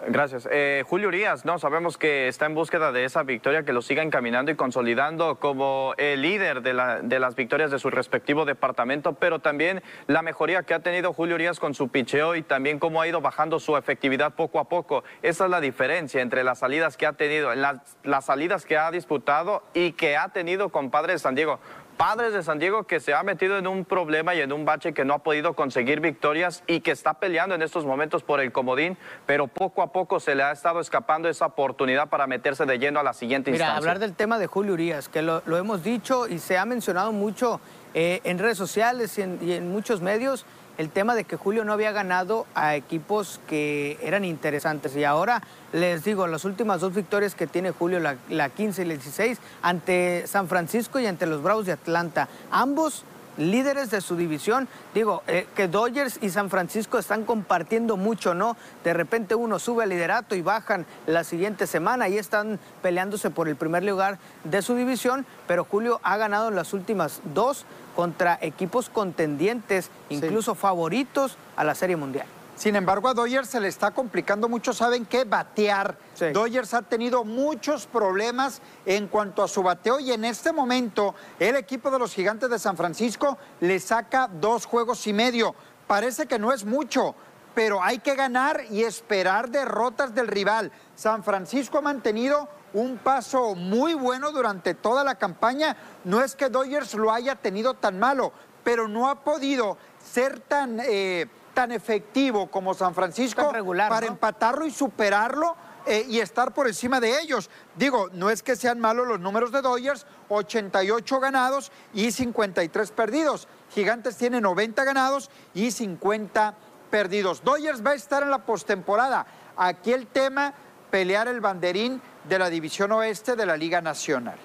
Gracias. 0.08 0.48
Eh, 0.50 0.82
Julio 0.86 1.08
Urias, 1.08 1.44
no, 1.44 1.58
sabemos 1.58 1.98
que 1.98 2.28
está 2.28 2.46
en 2.46 2.54
búsqueda 2.54 2.90
de 2.90 3.04
esa 3.04 3.22
victoria, 3.22 3.64
que 3.64 3.74
lo 3.74 3.82
siga 3.82 4.02
encaminando 4.02 4.50
y 4.50 4.54
consolidando 4.54 5.38
como 5.38 5.92
el 5.98 6.22
líder 6.22 6.62
de, 6.62 6.72
la, 6.72 7.00
de, 7.02 7.20
las 7.20 7.36
victorias 7.36 7.70
de 7.70 7.78
su 7.78 7.90
respectivo 7.90 8.46
departamento, 8.46 9.12
pero 9.12 9.40
también 9.40 9.82
la 10.06 10.22
mejoría 10.22 10.62
que 10.62 10.72
ha 10.72 10.80
tenido 10.80 11.12
Julio 11.12 11.34
Urias 11.34 11.60
con 11.60 11.74
su 11.74 11.88
picheo 11.88 12.34
y 12.34 12.42
también 12.42 12.78
cómo 12.78 13.02
ha 13.02 13.08
ido 13.08 13.20
bajando 13.20 13.60
su 13.60 13.76
efectividad 13.76 14.34
poco 14.34 14.58
a 14.58 14.68
poco. 14.68 15.04
Esa 15.20 15.44
es 15.44 15.50
la 15.50 15.60
diferencia 15.60 16.22
entre 16.22 16.44
las 16.44 16.60
salidas 16.60 16.96
que 16.96 17.06
ha 17.06 17.12
tenido, 17.12 17.54
las, 17.54 17.98
las 18.02 18.24
salidas 18.24 18.64
que 18.64 18.78
ha 18.78 18.90
disputado 18.90 19.62
y 19.74 19.92
que 19.92 20.16
ha 20.16 20.30
tenido 20.30 20.70
con 20.70 20.90
Padre 20.90 21.12
de 21.12 21.18
San 21.18 21.34
Diego 21.34 21.60
Padres 22.00 22.32
de 22.32 22.42
San 22.42 22.58
Diego 22.58 22.84
que 22.84 22.98
se 22.98 23.12
ha 23.12 23.22
metido 23.22 23.58
en 23.58 23.66
un 23.66 23.84
problema 23.84 24.34
y 24.34 24.40
en 24.40 24.54
un 24.54 24.64
bache 24.64 24.94
que 24.94 25.04
no 25.04 25.12
ha 25.12 25.18
podido 25.18 25.52
conseguir 25.52 26.00
victorias 26.00 26.62
y 26.66 26.80
que 26.80 26.92
está 26.92 27.12
peleando 27.12 27.54
en 27.54 27.60
estos 27.60 27.84
momentos 27.84 28.22
por 28.22 28.40
el 28.40 28.52
comodín, 28.52 28.96
pero 29.26 29.48
poco 29.48 29.82
a 29.82 29.92
poco 29.92 30.18
se 30.18 30.34
le 30.34 30.42
ha 30.42 30.50
estado 30.50 30.80
escapando 30.80 31.28
esa 31.28 31.44
oportunidad 31.44 32.08
para 32.08 32.26
meterse 32.26 32.64
de 32.64 32.78
lleno 32.78 33.00
a 33.00 33.02
la 33.02 33.12
siguiente 33.12 33.50
Mira, 33.50 33.66
instancia. 33.66 33.76
hablar 33.76 33.98
del 33.98 34.14
tema 34.14 34.38
de 34.38 34.46
Julio 34.46 34.72
Urias, 34.72 35.10
que 35.10 35.20
lo, 35.20 35.42
hemos 35.44 35.84
dicho 35.84 36.26
y 36.26 36.38
se 36.38 36.56
ha 36.56 36.64
mencionado 36.64 37.12
mucho 37.12 37.60
eh, 37.92 38.22
en 38.24 38.38
redes 38.38 38.56
sociales 38.56 39.18
y 39.18 39.52
en 39.52 39.70
muchos 39.70 40.00
medios, 40.00 40.46
el 40.80 40.88
tema 40.88 41.14
de 41.14 41.24
que 41.24 41.36
Julio 41.36 41.62
no 41.62 41.74
había 41.74 41.92
ganado 41.92 42.46
a 42.54 42.74
equipos 42.74 43.38
que 43.46 43.98
eran 44.02 44.24
interesantes. 44.24 44.96
Y 44.96 45.04
ahora 45.04 45.42
les 45.74 46.04
digo, 46.04 46.26
las 46.26 46.46
últimas 46.46 46.80
dos 46.80 46.94
victorias 46.94 47.34
que 47.34 47.46
tiene 47.46 47.70
Julio, 47.70 48.00
la, 48.00 48.48
15 48.48 48.80
y 48.80 48.84
la 48.86 48.94
16, 48.94 49.38
ante 49.60 50.26
San 50.26 50.48
Francisco 50.48 50.98
y 50.98 51.04
ante 51.04 51.26
los 51.26 51.42
Bravos 51.42 51.66
de 51.66 51.72
Atlanta. 51.72 52.28
Ambos 52.50 53.04
líderes 53.36 53.90
de 53.90 54.00
su 54.00 54.16
división. 54.16 54.68
Digo, 54.94 55.22
eh, 55.26 55.46
que 55.54 55.68
Dodgers 55.68 56.18
y 56.22 56.30
San 56.30 56.48
Francisco 56.48 56.98
están 56.98 57.24
compartiendo 57.24 57.98
mucho, 57.98 58.32
¿no? 58.32 58.56
De 58.82 58.94
repente 58.94 59.34
uno 59.34 59.58
sube 59.58 59.84
al 59.84 59.90
liderato 59.90 60.34
y 60.34 60.40
bajan 60.40 60.86
la 61.06 61.24
siguiente 61.24 61.66
semana 61.66 62.08
y 62.08 62.16
están 62.16 62.58
peleándose 62.80 63.28
por 63.28 63.48
el 63.48 63.56
primer 63.56 63.84
lugar 63.84 64.18
de 64.44 64.62
su 64.62 64.74
división, 64.74 65.26
pero 65.46 65.64
Julio 65.64 66.00
ha 66.02 66.16
ganado 66.16 66.48
en 66.48 66.56
las 66.56 66.72
últimas 66.72 67.20
dos 67.34 67.66
contra 68.00 68.38
equipos 68.40 68.88
contendientes, 68.88 69.90
incluso 70.08 70.54
favoritos 70.54 71.36
a 71.54 71.64
la 71.64 71.74
Serie 71.74 71.96
Mundial. 71.96 72.24
Sin 72.56 72.74
embargo, 72.74 73.08
a 73.08 73.12
Dodgers 73.12 73.50
se 73.50 73.60
le 73.60 73.68
está 73.68 73.90
complicando 73.90 74.48
mucho, 74.48 74.72
¿saben 74.72 75.04
qué? 75.04 75.24
Batear. 75.24 75.98
Dodgers 76.32 76.72
ha 76.72 76.80
tenido 76.80 77.24
muchos 77.24 77.86
problemas 77.86 78.62
en 78.86 79.06
cuanto 79.06 79.42
a 79.42 79.48
su 79.48 79.62
bateo 79.62 80.00
y 80.00 80.12
en 80.12 80.24
este 80.24 80.50
momento 80.50 81.14
el 81.38 81.56
equipo 81.56 81.90
de 81.90 81.98
los 81.98 82.14
gigantes 82.14 82.48
de 82.48 82.58
San 82.58 82.74
Francisco 82.74 83.36
le 83.60 83.78
saca 83.78 84.30
dos 84.32 84.64
juegos 84.64 85.06
y 85.06 85.12
medio. 85.12 85.54
Parece 85.86 86.24
que 86.24 86.38
no 86.38 86.54
es 86.54 86.64
mucho, 86.64 87.14
pero 87.54 87.82
hay 87.82 87.98
que 87.98 88.14
ganar 88.14 88.64
y 88.70 88.82
esperar 88.82 89.50
derrotas 89.50 90.14
del 90.14 90.26
rival. 90.26 90.72
San 90.96 91.22
Francisco 91.22 91.76
ha 91.76 91.82
mantenido 91.82 92.48
un 92.72 92.98
paso 92.98 93.54
muy 93.54 93.94
bueno 93.94 94.32
durante 94.32 94.74
toda 94.74 95.04
la 95.04 95.16
campaña. 95.16 95.76
No 96.04 96.22
es 96.22 96.36
que 96.36 96.48
Dodgers 96.48 96.94
lo 96.94 97.12
haya 97.12 97.36
tenido 97.36 97.74
tan 97.74 97.98
malo, 97.98 98.32
pero 98.64 98.88
no 98.88 99.08
ha 99.08 99.20
podido 99.20 99.76
ser 100.04 100.40
tan, 100.40 100.80
eh, 100.80 101.26
tan 101.54 101.72
efectivo 101.72 102.50
como 102.50 102.74
San 102.74 102.94
Francisco 102.94 103.52
para 103.74 104.06
empatarlo 104.06 104.66
y 104.66 104.70
superarlo. 104.70 105.56
Eh, 105.86 106.04
y 106.08 106.20
estar 106.20 106.52
por 106.52 106.66
encima 106.66 107.00
de 107.00 107.20
ellos. 107.20 107.48
Digo, 107.74 108.10
no 108.12 108.28
es 108.28 108.42
que 108.42 108.54
sean 108.54 108.78
malos 108.78 109.08
los 109.08 109.18
números 109.18 109.50
de 109.50 109.62
Dodgers, 109.62 110.06
88 110.28 111.20
ganados 111.20 111.72
y 111.94 112.12
53 112.12 112.90
perdidos. 112.90 113.48
Gigantes 113.70 114.16
tiene 114.16 114.42
90 114.42 114.84
ganados 114.84 115.30
y 115.54 115.70
50 115.70 116.54
perdidos. 116.90 117.42
Dodgers 117.42 117.84
va 117.84 117.92
a 117.92 117.94
estar 117.94 118.22
en 118.22 118.30
la 118.30 118.44
postemporada. 118.44 119.26
Aquí 119.56 119.92
el 119.92 120.06
tema, 120.06 120.52
pelear 120.90 121.28
el 121.28 121.40
banderín 121.40 122.02
de 122.28 122.38
la 122.38 122.50
División 122.50 122.92
Oeste 122.92 123.36
de 123.36 123.46
la 123.46 123.56
Liga 123.56 123.80
Nacional. 123.80 124.36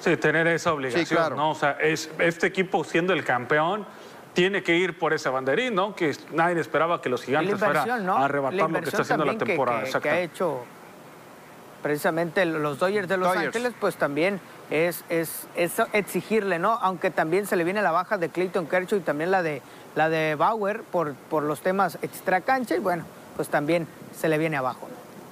Sí, 0.00 0.16
tener 0.16 0.46
esa 0.46 0.72
obligación, 0.72 1.36
¿no? 1.36 1.50
O 1.50 1.54
sea, 1.54 1.72
es, 1.80 2.10
este 2.18 2.46
equipo 2.46 2.84
siendo 2.84 3.12
el 3.12 3.24
campeón 3.24 3.84
tiene 4.32 4.62
que 4.62 4.76
ir 4.76 4.98
por 4.98 5.12
ese 5.12 5.28
banderín, 5.28 5.74
¿no? 5.74 5.96
Que 5.96 6.14
nadie 6.32 6.60
esperaba 6.60 7.00
que 7.00 7.08
los 7.08 7.22
gigantes 7.22 7.58
fueran 7.58 8.08
a 8.08 8.24
arrebatar 8.24 8.70
lo 8.70 8.80
que 8.80 8.88
está 8.88 9.02
haciendo 9.02 9.24
la 9.24 9.36
temporada. 9.36 9.82
Que, 9.84 10.00
que, 10.00 10.10
ha 10.10 10.20
hecho 10.20 10.64
precisamente 11.82 12.44
los 12.44 12.78
Dodgers 12.78 13.08
de 13.08 13.16
Los 13.16 13.36
Ángeles, 13.36 13.72
pues 13.80 13.96
también 13.96 14.40
es, 14.70 15.04
es, 15.08 15.46
exigirle, 15.92 16.58
¿no? 16.58 16.78
Aunque 16.82 17.10
también 17.10 17.46
se 17.46 17.56
le 17.56 17.64
viene 17.64 17.82
la 17.82 17.90
baja 17.90 18.18
de 18.18 18.28
Clayton 18.28 18.66
Kershaw 18.66 18.98
y 18.98 19.02
también 19.02 19.30
la 19.30 19.42
de, 19.42 19.62
la 19.96 20.08
de 20.08 20.34
Bauer 20.34 20.82
por, 20.82 21.14
por 21.14 21.42
los 21.42 21.60
temas 21.60 21.98
extra 22.02 22.40
cancha 22.40 22.76
y 22.76 22.78
bueno, 22.78 23.04
pues 23.36 23.48
también 23.48 23.88
se 24.14 24.28
le 24.28 24.38
viene 24.38 24.56
abajo. 24.56 24.88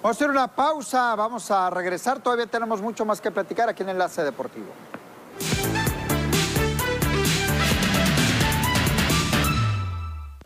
Vamos 0.07 0.19
a 0.19 0.25
hacer 0.25 0.31
una 0.31 0.47
pausa, 0.47 1.16
vamos 1.16 1.51
a 1.51 1.69
regresar. 1.69 2.21
Todavía 2.21 2.47
tenemos 2.47 2.81
mucho 2.81 3.05
más 3.05 3.21
que 3.21 3.33
platicar 3.33 3.69
aquí 3.69 3.83
en 3.83 3.88
Enlace 3.88 4.23
Deportivo. 4.23 4.69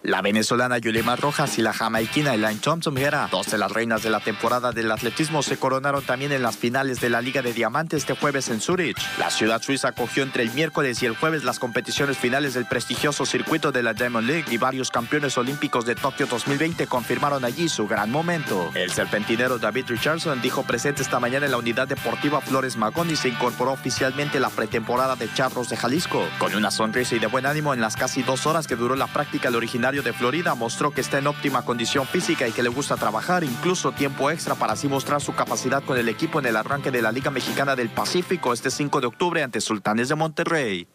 La 0.03 0.23
venezolana 0.23 0.79
Yulema 0.79 1.15
Rojas 1.15 1.59
y 1.59 1.63
la 1.63 1.75
jamaiquina 1.75 2.33
Elaine 2.33 2.59
Thompson 2.59 2.95
Vera, 2.95 3.29
dos 3.31 3.51
de 3.51 3.59
las 3.59 3.71
reinas 3.71 4.03
de 4.03 4.09
la 4.09 4.21
temporada 4.21 4.73
del 4.73 4.91
atletismo, 4.91 5.43
se 5.43 5.59
coronaron 5.59 6.03
también 6.03 6.33
en 6.33 6.43
las 6.43 6.57
finales 6.57 7.03
de 7.03 7.11
la 7.11 7.21
Liga 7.21 7.43
de 7.43 7.53
Diamantes 7.53 7.99
este 7.99 8.15
jueves 8.15 8.49
en 8.49 8.63
Zurich. 8.63 8.97
La 9.19 9.31
ciudad 9.31 9.61
suiza 9.61 9.89
acogió 9.89 10.23
entre 10.23 10.43
el 10.43 10.53
miércoles 10.53 11.03
y 11.03 11.07
el 11.07 11.15
jueves 11.15 11.45
las 11.45 11.59
competiciones 11.59 12.17
finales 12.17 12.55
del 12.55 12.65
prestigioso 12.65 13.27
circuito 13.27 13.73
de 13.73 13.83
la 13.83 13.93
Diamond 13.93 14.27
League 14.27 14.47
y 14.51 14.57
varios 14.57 14.91
campeones 14.91 15.37
olímpicos 15.37 15.85
de 15.85 15.95
Tokio 15.97 16.27
2020 16.27 16.87
confirmaron 16.87 17.45
allí 17.45 17.69
su 17.69 17.87
gran 17.87 18.11
momento. 18.11 18.71
El 18.75 18.91
serpentinero 18.93 19.59
David 19.59 19.85
Richardson 19.89 20.41
dijo 20.41 20.63
presente 20.63 21.03
esta 21.03 21.21
mañana 21.21 21.45
en 21.45 21.53
la 21.53 21.59
unidad 21.59 21.89
deportiva 21.89 22.41
Flores 22.41 22.79
Magón 22.79 23.11
y 23.11 23.17
se 23.17 23.29
incorporó 23.29 23.73
oficialmente 23.73 24.39
a 24.39 24.41
la 24.41 24.49
pretemporada 24.49 25.15
de 25.17 25.31
Charros 25.35 25.69
de 25.69 25.77
Jalisco. 25.77 26.27
Con 26.39 26.55
una 26.55 26.71
sonrisa 26.71 27.17
y 27.17 27.19
de 27.19 27.27
buen 27.27 27.45
ánimo 27.45 27.75
en 27.75 27.83
las 27.83 27.97
casi 27.97 28.23
dos 28.23 28.47
horas 28.47 28.67
que 28.67 28.77
duró 28.77 28.97
la 28.97 29.07
práctica, 29.07 29.49
el 29.49 29.57
de 29.91 30.13
Florida 30.13 30.55
mostró 30.55 30.93
que 30.93 31.01
está 31.01 31.19
en 31.19 31.27
óptima 31.27 31.65
condición 31.65 32.07
física 32.07 32.47
y 32.47 32.53
que 32.53 32.63
le 32.63 32.69
gusta 32.69 32.97
trabajar, 32.97 33.43
incluso 33.43 33.91
tiempo 33.91 34.31
extra 34.31 34.55
para 34.55 34.75
así 34.75 34.87
mostrar 34.87 35.21
su 35.21 35.35
capacidad 35.35 35.83
con 35.83 35.99
el 35.99 36.09
equipo 36.09 36.39
en 36.39 36.47
el 36.47 36.57
arranque 36.57 36.93
de 36.93 37.03
la 37.03 37.11
Liga 37.11 37.33
Mexicana 37.33 37.75
del 37.75 37.91
Pacífico 37.91 38.53
este 38.53 38.71
5 38.71 39.01
de 39.01 39.09
octubre 39.09 39.43
ante 39.43 39.61
Sultanes 39.61 40.09
de 40.09 40.15
Monterrey. 40.15 40.89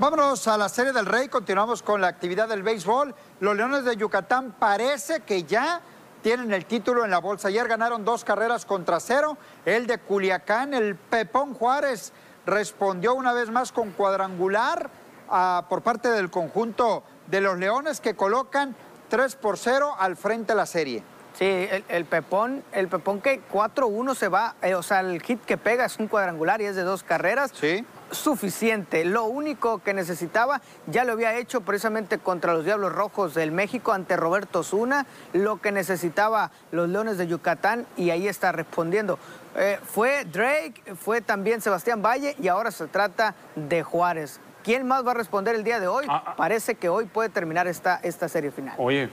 Vámonos 0.00 0.46
a 0.46 0.56
la 0.56 0.68
Serie 0.68 0.92
del 0.92 1.06
Rey, 1.06 1.28
continuamos 1.28 1.82
con 1.82 2.00
la 2.00 2.06
actividad 2.06 2.48
del 2.48 2.62
béisbol. 2.62 3.14
Los 3.40 3.56
Leones 3.56 3.84
de 3.84 3.96
Yucatán 3.96 4.54
parece 4.58 5.20
que 5.20 5.42
ya 5.42 5.82
tienen 6.28 6.52
el 6.52 6.66
título 6.66 7.06
en 7.06 7.10
la 7.10 7.20
bolsa. 7.20 7.48
Ayer 7.48 7.66
ganaron 7.66 8.04
dos 8.04 8.22
carreras 8.22 8.66
contra 8.66 9.00
cero. 9.00 9.38
El 9.64 9.86
de 9.86 9.96
Culiacán, 9.96 10.74
el 10.74 10.94
Pepón 10.94 11.54
Juárez, 11.54 12.12
respondió 12.44 13.14
una 13.14 13.32
vez 13.32 13.48
más 13.48 13.72
con 13.72 13.92
cuadrangular 13.92 14.90
ah, 15.30 15.64
por 15.70 15.80
parte 15.80 16.10
del 16.10 16.30
conjunto 16.30 17.02
de 17.28 17.40
los 17.40 17.56
Leones 17.58 18.02
que 18.02 18.14
colocan 18.14 18.76
3 19.08 19.36
por 19.36 19.56
0 19.56 19.94
al 19.98 20.16
frente 20.16 20.52
de 20.52 20.56
la 20.58 20.66
serie. 20.66 21.02
Sí, 21.32 21.66
el, 21.88 22.04
Pepón, 22.04 22.62
el 22.72 22.88
Pepón 22.88 23.22
que 23.22 23.40
4-1 23.50 24.14
se 24.14 24.28
va, 24.28 24.54
eh, 24.60 24.74
o 24.74 24.82
sea, 24.82 25.00
el 25.00 25.22
hit 25.22 25.42
que 25.46 25.56
pega 25.56 25.86
es 25.86 25.98
un 25.98 26.08
cuadrangular 26.08 26.60
y 26.60 26.66
es 26.66 26.76
de 26.76 26.82
dos 26.82 27.04
carreras. 27.04 27.52
Sí 27.54 27.86
suficiente. 28.10 29.04
Lo 29.04 29.24
único 29.24 29.78
que 29.78 29.94
necesitaba 29.94 30.60
ya 30.86 31.04
lo 31.04 31.12
había 31.12 31.36
hecho 31.36 31.60
precisamente 31.60 32.18
contra 32.18 32.52
los 32.52 32.64
Diablos 32.64 32.92
Rojos 32.92 33.34
del 33.34 33.52
México 33.52 33.92
ante 33.92 34.16
Roberto 34.16 34.62
Zuna, 34.62 35.06
lo 35.32 35.60
que 35.60 35.72
necesitaba 35.72 36.50
los 36.72 36.88
Leones 36.88 37.18
de 37.18 37.26
Yucatán 37.26 37.86
y 37.96 38.10
ahí 38.10 38.28
está 38.28 38.52
respondiendo. 38.52 39.18
Eh, 39.56 39.78
fue 39.84 40.24
Drake, 40.24 40.82
fue 40.94 41.20
también 41.20 41.60
Sebastián 41.60 42.02
Valle 42.02 42.36
y 42.40 42.48
ahora 42.48 42.70
se 42.70 42.86
trata 42.86 43.34
de 43.56 43.82
Juárez. 43.82 44.40
¿Quién 44.62 44.86
más 44.86 45.06
va 45.06 45.12
a 45.12 45.14
responder 45.14 45.54
el 45.54 45.64
día 45.64 45.80
de 45.80 45.88
hoy? 45.88 46.04
Ah, 46.08 46.22
ah. 46.26 46.36
Parece 46.36 46.74
que 46.74 46.88
hoy 46.88 47.06
puede 47.06 47.28
terminar 47.28 47.66
esta, 47.66 47.96
esta 48.02 48.28
serie 48.28 48.50
final. 48.50 48.74
Oye, 48.78 49.08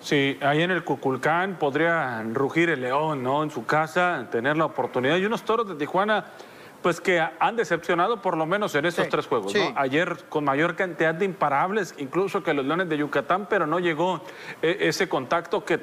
Sí, 0.00 0.38
ahí 0.42 0.62
en 0.62 0.70
el 0.70 0.84
Cuculcán 0.84 1.56
podría 1.56 2.22
rugir 2.32 2.70
el 2.70 2.82
león, 2.82 3.22
¿no? 3.22 3.42
En 3.42 3.50
su 3.50 3.64
casa, 3.64 4.26
tener 4.30 4.56
la 4.56 4.66
oportunidad. 4.66 5.16
Y 5.16 5.24
unos 5.24 5.42
toros 5.42 5.66
de 5.68 5.74
Tijuana 5.74 6.26
pues 6.82 7.00
que 7.00 7.20
han 7.20 7.56
decepcionado 7.56 8.22
por 8.22 8.36
lo 8.36 8.46
menos 8.46 8.74
en 8.74 8.86
estos 8.86 9.08
tres 9.08 9.26
juegos. 9.26 9.52
Ayer 9.74 10.16
con 10.28 10.44
mayor 10.44 10.76
cantidad 10.76 11.14
de 11.14 11.24
imparables, 11.24 11.94
incluso 11.98 12.42
que 12.42 12.54
los 12.54 12.64
Leones 12.64 12.88
de 12.88 12.98
Yucatán, 12.98 13.46
pero 13.48 13.66
no 13.66 13.78
llegó 13.78 14.22
eh, 14.62 14.76
ese 14.80 15.08
contacto 15.08 15.64
que 15.64 15.80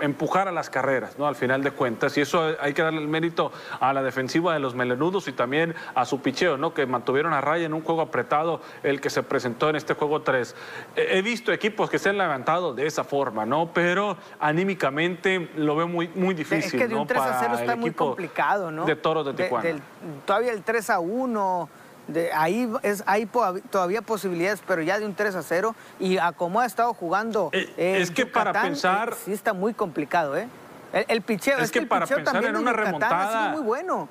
empujara 0.00 0.52
las 0.52 0.70
carreras, 0.70 1.18
¿no? 1.18 1.26
Al 1.26 1.36
final 1.36 1.62
de 1.62 1.70
cuentas. 1.70 2.16
Y 2.16 2.20
eso 2.20 2.54
hay 2.60 2.74
que 2.74 2.82
darle 2.82 3.00
el 3.00 3.08
mérito 3.08 3.52
a 3.80 3.92
la 3.92 4.02
defensiva 4.02 4.54
de 4.54 4.60
los 4.60 4.74
melenudos 4.74 5.28
y 5.28 5.32
también 5.32 5.74
a 5.94 6.04
su 6.04 6.20
picheo, 6.20 6.56
¿no? 6.56 6.74
Que 6.74 6.86
mantuvieron 6.86 7.32
a 7.32 7.40
raya 7.40 7.66
en 7.66 7.74
un 7.74 7.82
juego 7.82 8.02
apretado, 8.02 8.60
el 8.82 9.00
que 9.00 9.10
se 9.10 9.22
presentó 9.22 9.68
en 9.70 9.76
este 9.76 9.94
juego 9.94 10.22
3. 10.22 10.54
He 10.96 11.22
visto 11.22 11.52
equipos 11.52 11.90
que 11.90 11.98
se 11.98 12.10
han 12.10 12.18
levantado 12.18 12.74
de 12.74 12.86
esa 12.86 13.04
forma, 13.04 13.44
¿no? 13.46 13.70
Pero 13.72 14.16
anímicamente 14.40 15.50
lo 15.56 15.76
veo 15.76 15.88
muy, 15.88 16.08
muy 16.08 16.34
difícil. 16.34 16.80
Es 16.80 16.82
que 16.82 16.88
de 16.88 16.94
un 16.94 17.06
3 17.06 17.20
a 17.20 17.40
0 17.40 17.54
está 17.58 17.76
muy 17.76 17.92
complicado, 17.92 18.70
¿no? 18.70 18.84
De 18.84 18.96
toros 18.96 19.26
de 19.26 19.34
Tijuana 19.34 19.80
todavía 20.26 20.52
el 20.52 20.62
3 20.62 20.90
a 20.90 20.98
1. 20.98 21.68
De, 22.08 22.32
ahí 22.32 22.70
es, 22.82 23.02
hay 23.06 23.28
todavía 23.70 24.00
posibilidades, 24.00 24.62
pero 24.64 24.80
ya 24.82 24.98
de 24.98 25.06
un 25.06 25.14
3 25.14 25.34
a 25.36 25.42
0. 25.42 25.74
Y 25.98 26.18
a 26.18 26.32
cómo 26.32 26.60
ha 26.60 26.66
estado 26.66 26.92
jugando. 26.92 27.50
Eh, 27.52 27.98
es 28.00 28.10
que 28.10 28.26
para 28.26 28.52
pensar. 28.52 29.14
sí, 29.14 29.32
está 29.32 29.52
muy 29.52 29.72
complicado, 29.72 30.36
¿eh? 30.36 30.48
El, 30.92 31.22
picheo. 31.22 31.58
Es, 31.58 31.70
que, 31.70 31.82
para 31.82 32.06
pensar 32.06 32.44
en 32.44 32.56
una 32.56 32.72
remontada. 32.72 33.50
muy 33.50 33.62
bueno. 33.62 34.08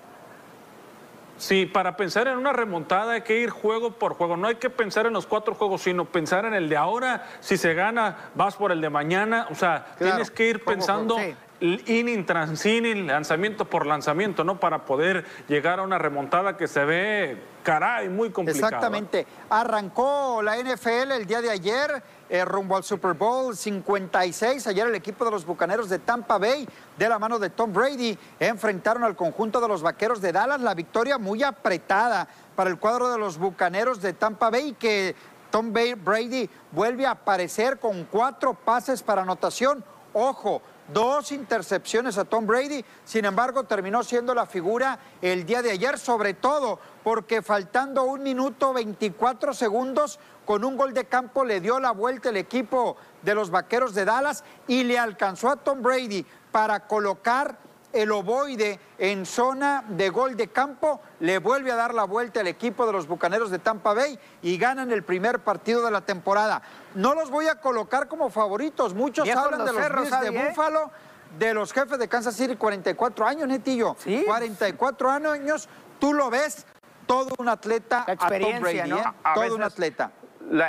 Sí, 1.38 1.66
para 1.66 1.98
pensar 1.98 2.28
en 2.28 2.38
una 2.38 2.54
remontada 2.54 3.14
hay 3.14 3.22
que 3.22 3.38
ir 3.40 3.50
juego 3.50 3.92
por 3.92 4.14
juego. 4.14 4.38
No 4.38 4.48
hay 4.48 4.56
que 4.56 4.70
pensar 4.70 5.06
en 5.06 5.14
los 5.14 5.26
cuatro 5.26 5.54
juegos, 5.54 5.82
sino 5.82 6.06
pensar 6.06 6.46
en 6.46 6.54
el 6.54 6.70
de 6.70 6.78
ahora. 6.78 7.26
Si 7.42 7.58
se 7.58 7.74
gana, 7.74 8.30
vas 8.36 8.56
por 8.56 8.72
el 8.72 8.80
de 8.80 8.90
mañana. 8.90 9.48
O 9.52 9.56
sea, 9.56 9.96
tienes 9.98 10.32
que 10.32 10.48
ir 10.48 10.64
pensando 10.64 11.18
inning 11.60 12.26
tras 12.26 12.66
lanzamiento 13.06 13.66
por 13.66 13.86
lanzamiento, 13.86 14.44
¿no? 14.44 14.60
Para 14.60 14.86
poder 14.86 15.26
llegar 15.48 15.80
a 15.80 15.84
una 15.84 15.98
remontada 15.98 16.58
que 16.58 16.68
se 16.68 16.84
ve, 16.84 17.42
caray, 17.64 18.10
muy 18.10 18.30
complicada. 18.30 18.68
Exactamente. 18.68 19.26
Arrancó 19.50 20.42
la 20.42 20.58
NFL 20.58 21.12
el 21.12 21.26
día 21.26 21.42
de 21.42 21.50
ayer 21.50 22.04
eh, 22.30 22.44
rumbo 22.44 22.76
al 22.76 22.84
Super 22.84 23.14
Bowl 23.14 23.56
56. 23.56 24.68
Ayer 24.68 24.88
el 24.88 24.96
equipo 24.96 25.24
de 25.26 25.32
los 25.32 25.46
Bucaneros 25.46 25.90
de 25.90 26.00
Tampa 26.00 26.38
Bay, 26.38 26.68
de 26.98 27.10
la 27.10 27.20
mano 27.20 27.40
de 27.40 27.50
Tom 27.50 27.72
Brady, 27.72 28.18
enfrentaron 28.40 29.04
al 29.04 29.16
conjunto 29.16 29.62
de 29.62 29.68
los 29.68 29.82
Vaqueros 29.82 30.22
de 30.22 30.32
Dallas. 30.32 30.62
La 30.62 30.74
victoria 30.74 31.18
muy 31.18 31.44
apretada 31.44 32.28
para 32.56 32.70
el 32.70 32.78
cuadro 32.78 33.10
de 33.10 33.18
los 33.18 33.38
Bucaneros 33.38 34.02
de 34.02 34.14
Tampa 34.14 34.50
Bay, 34.50 34.74
que 34.74 35.16
Tom 35.52 35.72
Brady 35.72 36.50
vuelve 36.72 37.06
a 37.06 37.12
aparecer 37.12 37.80
con 37.80 38.04
cuatro 38.06 38.54
pases 38.54 39.02
para 39.02 39.22
anotación. 39.22 39.84
Ojo, 40.14 40.62
dos 40.94 41.32
intercepciones 41.32 42.18
a 42.18 42.26
Tom 42.26 42.46
Brady, 42.46 42.84
sin 43.04 43.26
embargo 43.26 43.64
terminó 43.64 44.04
siendo 44.04 44.34
la 44.34 44.46
figura 44.46 45.00
el 45.22 45.46
día 45.46 45.62
de 45.62 45.72
ayer, 45.72 45.98
sobre 45.98 46.34
todo 46.34 46.80
porque 47.04 47.42
faltando 47.42 48.04
un 48.04 48.24
minuto 48.24 48.74
24 48.74 49.54
segundos 49.54 50.20
con 50.46 50.64
un 50.64 50.78
gol 50.78 50.94
de 50.94 51.06
campo 51.06 51.44
le 51.44 51.60
dio 51.60 51.80
la 51.80 51.92
vuelta 51.92 52.30
el 52.30 52.38
equipo 52.38 52.98
de 53.24 53.36
los 53.36 53.50
Vaqueros 53.50 53.96
de 53.96 54.06
Dallas 54.06 54.44
y 54.68 54.84
le 54.84 55.00
alcanzó 55.00 55.50
a 55.50 55.56
Tom 55.56 55.82
Brady 55.82 56.26
para 56.52 56.88
colocar 56.88 57.58
el 57.96 58.12
ovoide 58.12 58.80
en 58.98 59.26
zona 59.26 59.84
de 59.88 60.10
gol 60.10 60.36
de 60.36 60.50
campo, 60.50 61.02
le 61.22 61.40
vuelve 61.40 61.72
a 61.72 61.76
dar 61.76 61.94
la 61.94 62.04
vuelta 62.04 62.42
el 62.42 62.48
equipo 62.48 62.86
de 62.86 62.92
los 62.92 63.08
Bucaneros 63.08 63.50
de 63.50 63.60
Tampa 63.60 63.94
Bay 63.94 64.20
y 64.42 64.58
ganan 64.58 64.92
el 64.92 65.04
primer 65.04 65.40
partido 65.40 65.84
de 65.84 65.92
la 65.92 66.02
temporada. 66.02 66.62
No 66.94 67.16
los 67.16 67.30
voy 67.30 67.48
a 67.48 67.56
colocar 67.56 68.08
como 68.08 68.30
favoritos, 68.30 68.94
muchos 68.94 69.28
hablan 69.30 69.66
de 69.66 69.74
los 69.74 69.90
Bills 69.90 70.20
de 70.20 70.28
¿eh? 70.28 70.48
Búfalo, 70.50 70.92
de 71.40 71.54
los 71.54 71.72
jefes 71.72 71.98
de 71.98 72.08
Kansas 72.08 72.36
City, 72.36 72.56
44 72.56 73.26
años, 73.26 73.48
Netillo. 73.48 73.96
¿Sí? 74.00 74.24
44 74.26 75.10
años, 75.10 75.70
tú 76.00 76.14
lo 76.14 76.30
ves, 76.30 76.66
todo 77.08 77.34
un 77.38 77.48
atleta 77.48 78.04
a 78.08 78.16
Tom 78.16 78.60
Brady, 78.60 78.90
¿no? 78.90 78.98
¿eh? 78.98 79.04
todo 79.34 79.56
un 79.56 79.64
atleta 79.64 80.12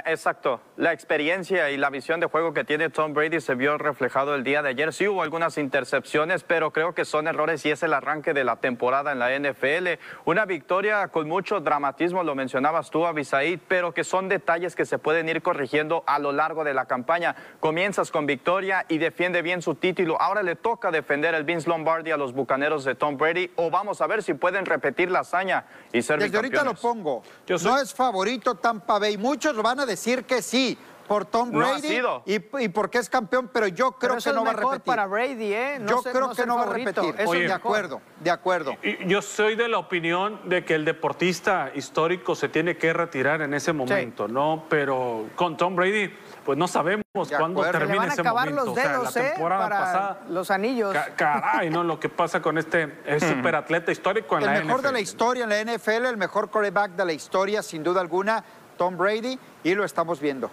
exacto. 0.07 0.61
La 0.77 0.93
experiencia 0.93 1.71
y 1.71 1.77
la 1.77 1.91
visión 1.91 2.21
de 2.21 2.27
juego 2.27 2.53
que 2.53 2.65
tiene 2.65 2.91
Tom 2.91 3.15
Brady 3.15 3.41
se 3.41 3.55
vio 3.55 3.79
reflejado 3.79 4.35
el 4.35 4.45
día 4.45 4.63
de 4.63 4.71
ayer. 4.71 4.93
Sí 4.93 5.09
hubo 5.09 5.23
algunas 5.23 5.59
intercepciones, 5.59 6.45
pero 6.45 6.73
creo 6.73 6.95
que 6.95 7.05
son 7.05 7.29
errores 7.29 7.65
y 7.67 7.71
es 7.71 7.83
el 7.83 7.93
arranque 7.93 8.35
de 8.35 8.45
la 8.45 8.57
temporada 8.57 9.13
en 9.13 9.19
la 9.19 9.37
NFL. 9.39 9.99
Una 10.25 10.45
victoria 10.45 11.09
con 11.09 11.29
mucho 11.29 11.61
dramatismo, 11.61 12.23
lo 12.23 12.35
mencionabas 12.35 12.91
tú, 12.91 13.07
Abisaid, 13.07 13.61
pero 13.69 13.93
que 13.93 14.05
son 14.05 14.29
detalles 14.29 14.75
que 14.75 14.85
se 14.85 14.99
pueden 14.99 15.29
ir 15.29 15.43
corrigiendo 15.43 16.05
a 16.07 16.19
lo 16.19 16.33
largo 16.33 16.65
de 16.65 16.75
la 16.75 16.87
campaña. 16.87 17.37
Comienzas 17.61 18.11
con 18.11 18.27
victoria 18.27 18.85
y 18.89 18.99
defiende 18.99 19.43
bien 19.43 19.63
su 19.63 19.75
título. 19.75 20.21
Ahora 20.21 20.43
le 20.43 20.57
toca 20.57 20.91
defender 20.91 21.35
el 21.35 21.45
Vince 21.45 21.69
Lombardi 21.69 22.11
a 22.11 22.17
los 22.17 22.33
bucaneros 22.33 22.85
de 22.85 22.95
Tom 22.95 23.17
Brady 23.17 23.51
o 23.57 23.71
vamos 23.71 24.01
a 24.01 24.07
ver 24.07 24.23
si 24.23 24.35
pueden 24.35 24.67
repetir 24.67 25.11
la 25.11 25.21
hazaña 25.21 25.65
y 25.93 26.03
ser 26.03 26.21
Desde 26.21 26.37
ahorita 26.37 26.65
lo 26.65 26.75
pongo. 26.75 27.23
No 27.49 27.79
es 27.79 27.95
favorito 27.95 28.55
Tampa 28.55 28.99
Bay. 28.99 29.17
Muchos 29.17 29.57
van 29.67 29.81
a 29.81 29.87
decir 29.87 30.25
que 30.25 30.43
sí 30.43 30.79
por 31.07 31.25
Tom 31.25 31.51
Brady 31.51 32.01
y, 32.25 32.69
porque 32.69 32.99
es 32.99 33.09
campeón, 33.09 33.49
pero 33.53 33.69
yo 33.69 33.93
creo 33.93 34.17
que 34.17 34.33
no 34.33 34.45
va 34.45 34.51
a 34.51 34.55
repetir. 34.55 34.83
para 34.83 35.07
Brady, 35.07 35.53
¿eh? 35.53 35.81
yo 35.87 36.03
creo 36.03 36.33
que 36.35 36.47
no 36.47 36.57
va 36.57 36.63
a 36.63 36.67
repetir. 36.67 37.15
Eso 37.19 37.33
de 37.33 37.53
acuerdo, 37.53 38.01
de 38.21 38.31
acuerdo. 38.31 38.77
Yo 39.07 39.23
soy 39.23 39.57
de 39.57 39.69
la 39.69 39.79
opinión 39.79 40.41
de 40.45 40.65
que 40.65 40.75
el 40.75 40.85
deportista 40.85 41.71
histórico 41.75 42.35
se 42.35 42.49
tiene 42.49 42.77
que 42.77 42.93
retirar 42.93 43.43
en 43.43 43.55
ese 43.55 43.73
momento, 43.73 44.29
¿no? 44.29 44.65
Pero 44.69 45.27
con 45.37 45.57
Tom 45.57 45.77
Brady, 45.77 46.13
pues 46.45 46.59
no 46.59 46.69
sabemos 46.69 47.05
cuándo 47.37 47.63
termina 47.63 48.07
ese 48.07 48.23
momento. 48.23 48.65
Los 48.65 48.75
dedos, 48.75 49.09
o 49.09 49.11
sea, 49.11 49.23
la 49.23 49.29
¿eh? 49.29 49.33
temporada 49.33 49.69
pasada. 49.69 50.21
Los 50.29 50.51
anillos. 50.51 50.97
caray, 51.17 51.71
¿no? 51.71 51.85
Lo 51.85 52.01
que 52.01 52.09
pasa 52.09 52.43
con 52.43 52.59
este 52.59 52.89
superatleta 53.21 53.93
histórico 53.93 54.37
en 54.37 54.43
el 54.43 54.47
la 54.47 54.53
NFL. 54.55 54.61
El 54.61 54.67
mejor 54.67 54.83
de 54.83 54.93
la 54.93 55.01
historia 55.01 55.45
en 55.45 55.51
la 55.51 55.75
NFL, 55.75 56.07
el 56.07 56.17
mejor 56.17 56.51
quarterback 56.51 56.93
de 56.93 57.05
la 57.05 57.13
historia, 57.13 57.63
sin 57.63 57.83
duda 57.83 58.01
alguna 58.01 58.43
Tom 58.77 58.97
Brady 58.97 59.39
y 59.65 59.75
lo 59.75 59.85
estamos 59.85 60.21
viendo. 60.21 60.51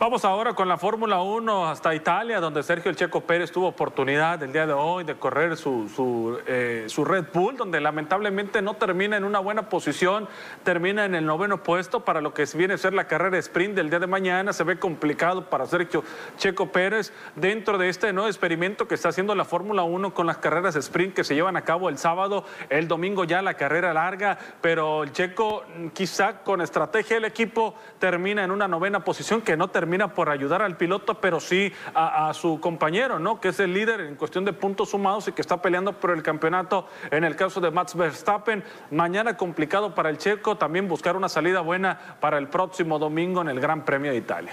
Vamos 0.00 0.24
ahora 0.24 0.54
con 0.54 0.66
la 0.66 0.78
Fórmula 0.78 1.20
1 1.20 1.68
hasta 1.68 1.94
Italia, 1.94 2.40
donde 2.40 2.62
Sergio 2.62 2.90
El 2.90 2.96
Checo 2.96 3.20
Pérez 3.20 3.52
tuvo 3.52 3.66
oportunidad 3.68 4.42
el 4.42 4.50
día 4.50 4.66
de 4.66 4.72
hoy 4.72 5.04
de 5.04 5.16
correr 5.16 5.58
su, 5.58 6.40
eh, 6.46 6.84
su, 6.86 7.04
Red 7.04 7.26
Bull, 7.34 7.58
donde 7.58 7.82
lamentablemente 7.82 8.62
no 8.62 8.72
termina 8.72 9.18
en 9.18 9.24
una 9.24 9.40
buena 9.40 9.68
posición, 9.68 10.26
termina 10.64 11.04
en 11.04 11.14
el 11.14 11.26
noveno 11.26 11.62
puesto 11.62 12.02
para 12.02 12.22
lo 12.22 12.32
que 12.32 12.46
viene 12.54 12.72
a 12.72 12.78
ser 12.78 12.94
la 12.94 13.08
carrera 13.08 13.36
sprint 13.36 13.74
del 13.74 13.90
día 13.90 13.98
de 13.98 14.06
mañana. 14.06 14.54
Se 14.54 14.64
ve 14.64 14.78
complicado 14.78 15.50
para 15.50 15.66
Sergio 15.66 16.02
Checo 16.38 16.72
Pérez 16.72 17.12
dentro 17.36 17.76
de 17.76 17.90
este 17.90 18.10
nuevo 18.14 18.30
experimento 18.30 18.88
que 18.88 18.94
está 18.94 19.10
haciendo 19.10 19.34
la 19.34 19.44
Fórmula 19.44 19.82
1 19.82 20.14
con 20.14 20.26
las 20.26 20.38
carreras 20.38 20.76
sprint 20.76 21.12
que 21.12 21.24
se 21.24 21.34
llevan 21.34 21.58
a 21.58 21.64
cabo 21.66 21.90
el 21.90 21.98
sábado, 21.98 22.46
el 22.70 22.88
domingo 22.88 23.24
ya 23.24 23.42
la 23.42 23.52
carrera 23.52 23.92
larga, 23.92 24.38
pero 24.62 25.02
el 25.02 25.12
Checo 25.12 25.64
quizá 25.92 26.38
con 26.42 26.62
estrategia 26.62 27.16
del 27.16 27.26
equipo 27.26 27.74
termina 27.98 28.42
en 28.42 28.50
una 28.50 28.66
novena 28.66 29.04
posición 29.04 29.42
que 29.42 29.58
no 29.58 29.68
termina 29.68 29.89
termina 29.90 30.14
por 30.14 30.30
ayudar 30.30 30.62
al 30.62 30.76
piloto, 30.76 31.20
pero 31.20 31.40
sí 31.40 31.72
a, 31.96 32.32
su 32.32 32.60
compañero, 32.60 33.18
¿no? 33.18 33.40
Que 33.40 33.48
es 33.48 33.58
el 33.58 33.74
líder 33.74 34.02
en 34.02 34.14
cuestión 34.14 34.44
de 34.44 34.52
puntos 34.52 34.90
sumados 34.90 35.26
y 35.26 35.32
que 35.32 35.42
está 35.42 35.60
peleando 35.60 35.94
por 35.94 36.12
el 36.12 36.22
campeonato 36.22 36.86
en 37.10 37.24
el 37.24 37.34
caso 37.34 37.60
de 37.60 37.72
Max 37.72 37.96
Verstappen. 37.96 38.62
Mañana 38.92 39.36
complicado 39.36 39.92
para 39.92 40.08
el 40.08 40.16
checo, 40.18 40.56
también 40.56 40.86
buscar 40.86 41.16
una 41.16 41.28
salida 41.28 41.60
buena 41.60 41.98
para 42.20 42.38
el 42.38 42.46
próximo 42.46 43.00
domingo 43.00 43.40
en 43.40 43.48
el 43.48 43.58
Gran 43.58 43.84
Premio 43.84 44.12
de 44.12 44.18
Italia. 44.18 44.52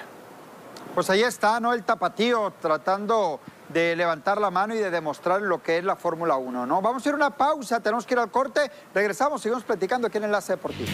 Pues 0.96 1.08
ahí 1.12 1.22
está, 1.22 1.60
¿no? 1.60 1.72
El 1.72 1.84
tapatío 1.84 2.54
tratando 2.60 3.40
de 3.70 3.96
levantar 3.96 4.42
la 4.42 4.50
mano 4.50 4.74
y 4.74 4.80
de 4.80 4.90
demostrar 4.90 5.44
lo 5.44 5.62
que 5.62 5.78
es 5.78 5.84
la 5.84 5.96
Fórmula 5.96 6.38
1, 6.38 6.66
¿no? 6.66 6.82
Vamos 6.82 7.06
a 7.06 7.10
ir 7.10 7.14
a 7.14 7.16
una 7.16 7.30
pausa, 7.30 7.80
tenemos 7.80 8.08
que 8.08 8.16
ir 8.16 8.20
al 8.20 8.32
corte, 8.32 8.72
regresamos, 8.92 9.40
seguimos 9.40 9.64
platicando 9.64 10.08
aquí 10.08 10.18
en 10.18 10.24
Enlace 10.24 10.54
Deportivo. 10.54 10.90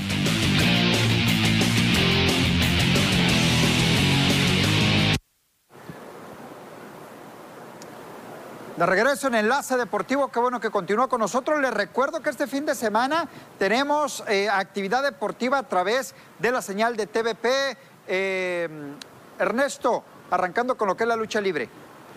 De 8.83 8.87
regreso 8.87 9.27
en 9.27 9.35
Enlace 9.35 9.77
Deportivo, 9.77 10.27
qué 10.27 10.41
bueno 10.41 10.59
que 10.59 10.69
continúa 10.69 11.07
con 11.07 11.21
nosotros. 11.21 11.61
Les 11.61 11.73
recuerdo 11.73 12.21
que 12.21 12.29
este 12.29 12.47
fin 12.47 12.65
de 12.65 12.75
semana 12.75 13.29
tenemos 13.57 14.25
eh, 14.27 14.49
actividad 14.49 15.01
deportiva 15.01 15.57
a 15.57 15.63
través 15.63 16.13
de 16.39 16.51
la 16.51 16.61
señal 16.61 16.97
de 16.97 17.07
TVP. 17.07 17.77
Eh, 18.09 18.67
Ernesto, 19.39 20.03
arrancando 20.29 20.75
con 20.75 20.89
lo 20.89 20.97
que 20.97 21.05
es 21.05 21.07
la 21.07 21.15
lucha 21.15 21.39
libre. 21.39 21.69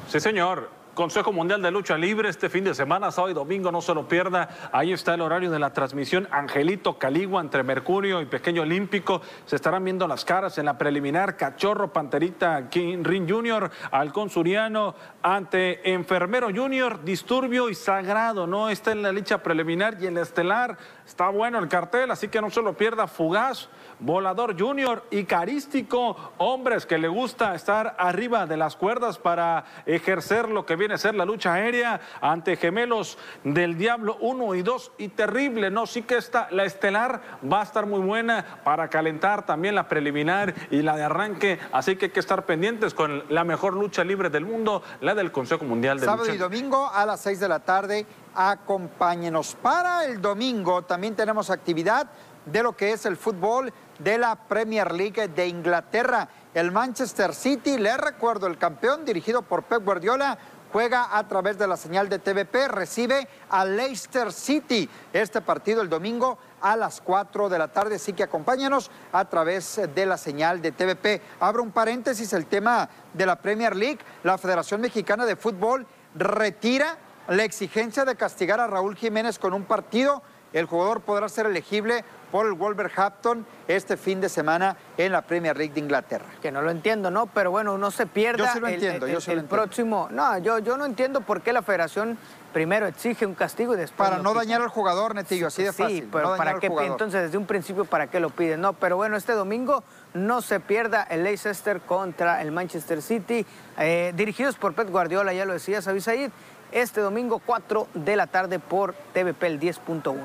Sí, 0.09 0.19
señor. 0.19 0.69
Consejo 0.97 1.31
Mundial 1.31 1.61
de 1.61 1.71
Lucha 1.71 1.99
Libre 1.99 2.31
este 2.31 2.49
fin 2.49 2.65
de 2.65 2.75
semana, 2.75 3.11
sábado 3.11 3.31
y 3.31 3.35
domingo, 3.35 3.71
no 3.71 3.83
se 3.83 3.95
lo 3.95 4.09
pierda. 4.09 4.71
Ahí 4.73 4.95
está 4.95 5.13
el 5.13 5.21
horario 5.21 5.51
de 5.51 5.59
la 5.59 5.75
transmisión. 5.75 6.27
Angelito 6.31 6.99
Caligua 6.99 7.43
entre 7.43 7.63
Mercurio 7.63 8.23
y 8.23 8.25
Pequeño 8.25 8.63
Olímpico. 8.63 9.21
Se 9.45 9.57
estarán 9.57 9.85
viendo 9.85 10.09
las 10.09 10.25
caras 10.25 10.57
en 10.57 10.65
la 10.65 10.79
preliminar. 10.79 11.37
Cachorro, 11.37 11.93
Panterita, 11.93 12.71
King 12.71 13.05
Ring 13.05 13.31
Junior, 13.31 13.71
Halcón 13.91 14.31
Suriano 14.31 14.95
ante 15.23 15.93
Enfermero 15.93 16.49
Junior, 16.55 17.05
Disturbio 17.05 17.69
y 17.69 17.75
Sagrado. 17.75 18.47
No 18.47 18.71
está 18.71 18.93
en 18.93 19.03
la 19.03 19.13
licha 19.13 19.43
preliminar 19.43 19.99
y 20.01 20.07
en 20.07 20.15
la 20.15 20.23
estelar. 20.23 20.79
Está 21.07 21.29
bueno 21.29 21.61
el 21.61 21.69
cartel, 21.69 22.11
así 22.11 22.27
que 22.27 22.41
no 22.41 22.51
se 22.51 22.61
lo 22.61 22.73
pierda. 22.73 23.07
Fugaz, 23.07 23.69
Volador 24.01 24.59
Junior 24.59 25.05
y 25.13 25.23
Carístico. 25.25 26.33
Hombres 26.39 26.85
que 26.85 26.99
le 26.99 27.07
gusta 27.07 27.55
estar 27.55 27.95
arriba 27.97 28.45
de 28.47 28.57
las 28.57 28.75
cuerdas 28.75 29.17
para 29.17 29.65
ejercer 29.87 30.49
lo 30.49 30.67
que 30.67 30.75
viene 30.75 30.95
a 30.95 30.99
ser 30.99 31.15
la 31.15 31.25
lucha 31.25 31.55
aérea 31.55 32.01
ante 32.21 32.57
gemelos 32.57 33.19
del 33.45 33.79
Diablo 33.79 34.17
1 34.21 34.57
y 34.57 34.63
2. 34.63 34.93
Y 34.99 35.09
terrible, 35.09 35.71
¿no? 35.71 35.87
Sí 35.87 36.03
que 36.03 36.17
está 36.17 36.49
la 36.51 36.65
estelar 36.65 37.23
va 37.51 37.61
a 37.61 37.63
estar 37.63 37.87
muy 37.87 38.01
buena 38.01 38.61
para 38.65 38.89
calentar 38.89 39.47
también 39.47 39.77
la 39.77 39.89
preliminar 39.89 40.55
y 40.73 40.83
la 40.83 40.97
de 40.97 41.05
arranque. 41.05 41.61
Así 41.71 41.95
que 41.95 42.07
hay 42.07 42.11
que 42.11 42.21
estar 42.21 42.47
pendientes 42.47 42.95
con 42.95 43.23
la 43.29 43.45
mejor 43.45 43.75
lucha 43.75 44.03
libre 44.03 44.29
del 44.29 44.45
mundo, 44.45 44.83
la 45.01 45.15
del 45.15 45.31
Consejo 45.31 45.65
Mundial 45.65 46.01
de 46.01 46.07
Sábado 46.07 46.25
Lucha. 46.25 46.37
Sábado 46.37 46.53
y 46.53 46.59
domingo 46.59 46.91
a 46.93 47.07
las 47.07 47.21
6 47.21 47.39
de 47.39 47.49
la 47.49 47.61
tarde 47.61 48.07
acompáñenos. 48.37 49.55
Para 49.55 50.05
el 50.05 50.21
domingo 50.21 50.83
también 50.83 51.17
tenemos 51.17 51.51
actividad 51.51 52.07
de 52.45 52.63
lo 52.63 52.77
que 52.77 52.93
es 52.93 53.07
el 53.07 53.17
fútbol 53.17 53.73
de 53.99 54.19
la 54.19 54.37
Premier 54.37 54.93
League 54.93 55.29
de 55.29 55.49
Inglaterra. 55.49 56.29
El 56.55 56.71
Manchester 56.71 57.35
City, 57.35 57.77
le 57.79 57.97
recuerdo, 57.97 58.47
el 58.47 58.59
campeón 58.59 59.05
dirigido 59.05 59.43
por 59.43 59.65
Pep 59.65 59.85
Guardiola, 59.85 60.39
juega 60.73 61.17
a 61.17 61.27
través 61.27 61.59
de 61.59 61.67
la 61.67 61.77
señal 61.77 62.09
de 62.09 62.19
TVP, 62.19 62.69
recibe 62.69 63.29
a 63.49 63.65
Leicester 63.65 64.33
City. 64.33 64.89
Este 65.13 65.41
partido 65.41 65.83
el 65.83 65.89
domingo 65.89 66.39
a 66.61 66.77
las 66.77 67.01
4 67.01 67.49
de 67.49 67.59
la 67.59 67.69
tarde, 67.69 67.97
así 67.97 68.13
que 68.13 68.23
acompáñanos 68.23 68.91
a 69.13 69.25
través 69.25 69.81
de 69.95 70.07
la 70.07 70.17
señal 70.17 70.61
de 70.63 70.73
TVP. 70.73 71.23
Abro 71.41 71.63
un 71.63 71.71
paréntesis, 71.71 72.33
el 72.33 72.47
tema 72.47 72.89
de 73.13 73.27
la 73.27 73.37
Premier 73.37 73.75
League, 73.75 74.01
la 74.23 74.39
Federación 74.39 74.81
Mexicana 74.81 75.25
de 75.25 75.37
Fútbol 75.37 75.87
retira 76.15 76.99
la 77.29 77.45
exigencia 77.45 78.05
de 78.05 78.17
castigar 78.17 78.61
a 78.61 78.67
Raúl 78.67 78.97
Jiménez 78.97 79.39
con 79.39 79.55
un 79.55 79.65
partido 79.65 80.23
el 80.53 80.67
jugador 80.67 81.01
podrá 81.03 81.29
ser 81.29 81.47
elegible 81.47 82.05
por 82.31 82.47
el 82.47 82.53
Wolverhampton 82.53 83.47
este 83.69 83.97
fin 83.97 84.21
de 84.21 84.29
semana 84.29 84.77
en 84.97 85.13
la 85.13 85.23
Premier 85.23 85.57
League 85.57 85.75
de 85.75 85.81
Inglaterra. 85.81 86.25
Que 86.41 86.51
no 86.51 86.63
lo 86.63 86.71
entiendo, 86.71 87.11
¿no? 87.11 87.27
Pero 87.27 87.51
bueno, 87.51 87.77
no 87.77 87.91
se 87.91 88.07
pierda 88.07 88.47
yo 88.47 88.53
sí 88.53 88.61
lo 88.61 88.69
entiendo, 88.69 89.07
el, 89.07 89.13
yo 89.13 89.21
sí 89.21 89.35
lo 89.35 89.41
el 89.41 89.47
próximo... 89.47 90.09
No, 90.11 90.39
yo, 90.39 90.59
yo 90.61 90.77
no 90.77 90.87
entiendo 90.87 91.21
por 91.21 91.43
qué 91.43 91.53
la 91.53 91.63
federación 91.63 92.17
primero 92.55 92.87
exige 92.87 93.27
un 93.27 93.35
castigo 93.35 93.75
y 93.75 93.77
después... 93.77 94.09
Para 94.09 94.23
no 94.23 94.33
dañar 94.33 94.63
al 94.63 94.69
jugador, 94.69 95.15
Netillo, 95.15 95.49
así 95.49 95.63
de 95.63 95.73
fácil. 95.75 96.05
Sí, 96.05 96.09
pero 96.11 96.37
¿para 96.37 96.59
qué? 96.59 96.69
Entonces, 96.69 97.25
desde 97.25 97.37
un 97.37 97.47
principio, 97.47 97.85
¿para 97.85 98.07
qué 98.07 98.19
lo 98.19 98.31
piden? 98.31 98.63
No, 98.63 98.73
pero 98.73 98.97
bueno, 98.97 99.17
este 99.17 99.33
domingo 99.33 99.85
no 100.15 100.41
se 100.41 100.59
pierda 100.59 101.03
el 101.03 101.23
Leicester 101.23 101.83
contra 101.83 102.41
el 102.41 102.51
Manchester 102.51 103.03
City, 103.03 103.45
eh, 103.79 104.13
dirigidos 104.17 104.57
por 104.57 104.73
Pep 104.73 104.89
Guardiola, 104.89 105.35
ya 105.35 105.45
lo 105.45 105.53
decía 105.53 105.83
Said, 105.83 106.31
este 106.73 107.01
domingo 107.01 107.41
4 107.45 107.89
de 107.95 108.17
la 108.17 108.27
tarde 108.27 108.59
por 108.59 108.95
TVP 109.13 109.47
el 109.47 109.61
10.1. 109.61 110.17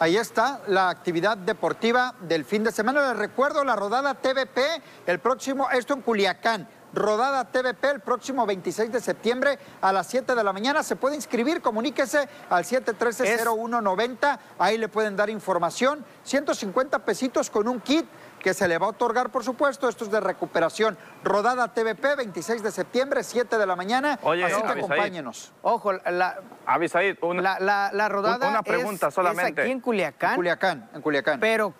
Ahí 0.00 0.16
está 0.16 0.62
la 0.66 0.88
actividad 0.88 1.36
deportiva 1.36 2.14
del 2.20 2.46
fin 2.46 2.64
de 2.64 2.72
semana. 2.72 3.08
Les 3.08 3.18
recuerdo 3.18 3.64
la 3.64 3.76
rodada 3.76 4.14
TVP 4.14 4.60
el 5.06 5.18
próximo, 5.18 5.68
esto 5.70 5.92
en 5.92 6.00
Culiacán. 6.00 6.66
Rodada 6.94 7.44
TVP 7.44 7.90
el 7.90 8.00
próximo 8.00 8.46
26 8.46 8.90
de 8.90 9.00
septiembre 9.00 9.58
a 9.82 9.92
las 9.92 10.06
7 10.08 10.34
de 10.34 10.42
la 10.42 10.52
mañana. 10.52 10.82
Se 10.82 10.96
puede 10.96 11.16
inscribir, 11.16 11.60
comuníquese 11.60 12.28
al 12.48 12.64
713-0190. 12.64 14.38
Ahí 14.58 14.78
le 14.78 14.88
pueden 14.88 15.16
dar 15.16 15.28
información. 15.28 16.04
150 16.24 16.98
pesitos 17.00 17.50
con 17.50 17.68
un 17.68 17.80
kit 17.80 18.06
que 18.40 18.54
se 18.54 18.66
le 18.66 18.78
va 18.78 18.86
a 18.86 18.90
otorgar, 18.90 19.30
por 19.30 19.44
supuesto. 19.44 19.88
Esto 19.88 20.04
es 20.04 20.10
de 20.10 20.20
recuperación. 20.20 20.98
Rodada 21.22 21.68
TVP, 21.68 22.16
26 22.16 22.62
de 22.62 22.70
septiembre, 22.72 23.22
7 23.22 23.58
de 23.58 23.66
la 23.66 23.76
mañana. 23.76 24.18
Oye, 24.22 24.44
Así 24.44 24.60
que 24.60 24.68
acompáñenos. 24.68 25.52
Ojo, 25.62 25.92
la, 25.92 26.40
Avisaid, 26.66 27.18
una, 27.22 27.60
la, 27.60 27.90
la, 27.92 28.08
rodada 28.08 28.48
una 28.48 28.62
pregunta 28.62 29.08
es, 29.08 29.14
solamente. 29.14 29.60
Es 29.60 29.66
aquí 29.66 29.70
en 29.72 29.80
Culiacán. 29.80 30.30
En 30.30 30.36
Culiacán, 30.36 30.90
en 30.94 31.02
Culiacán. 31.02 31.40
Pero 31.40 31.72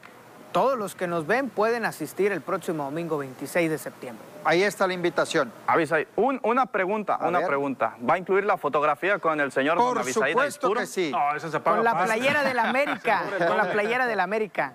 todos 0.52 0.78
los 0.78 0.94
que 0.94 1.06
nos 1.06 1.26
ven 1.26 1.48
pueden 1.48 1.84
asistir 1.84 2.32
el 2.32 2.40
próximo 2.40 2.84
domingo 2.84 3.18
26 3.18 3.70
de 3.70 3.78
septiembre. 3.78 4.24
Ahí 4.44 4.62
está 4.62 4.86
la 4.86 4.94
invitación. 4.94 5.52
Avisaid, 5.66 6.06
un, 6.16 6.40
una 6.42 6.66
pregunta, 6.66 7.14
A 7.14 7.28
una 7.28 7.38
ver. 7.40 7.48
pregunta. 7.48 7.96
¿Va 8.08 8.14
a 8.14 8.18
incluir 8.18 8.44
la 8.44 8.56
fotografía 8.56 9.18
con 9.18 9.38
el 9.40 9.52
señor 9.52 9.76
Por 9.76 9.94
don 9.94 9.98
Avisaid 9.98 10.32
supuesto 10.32 10.72
que 10.72 10.86
sí. 10.86 11.10
No, 11.12 11.36
eso 11.36 11.50
se 11.50 11.60
paga 11.60 11.76
Con 11.76 11.84
la 11.84 12.04
playera 12.04 12.42
del 12.42 12.58
América. 12.58 13.22
con 13.46 13.56
la 13.56 13.70
playera 13.70 14.06
del 14.06 14.20
América. 14.20 14.72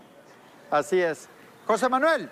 Así 0.72 1.02
es. 1.02 1.30
José 1.68 1.90
Manuel. 1.90 2.30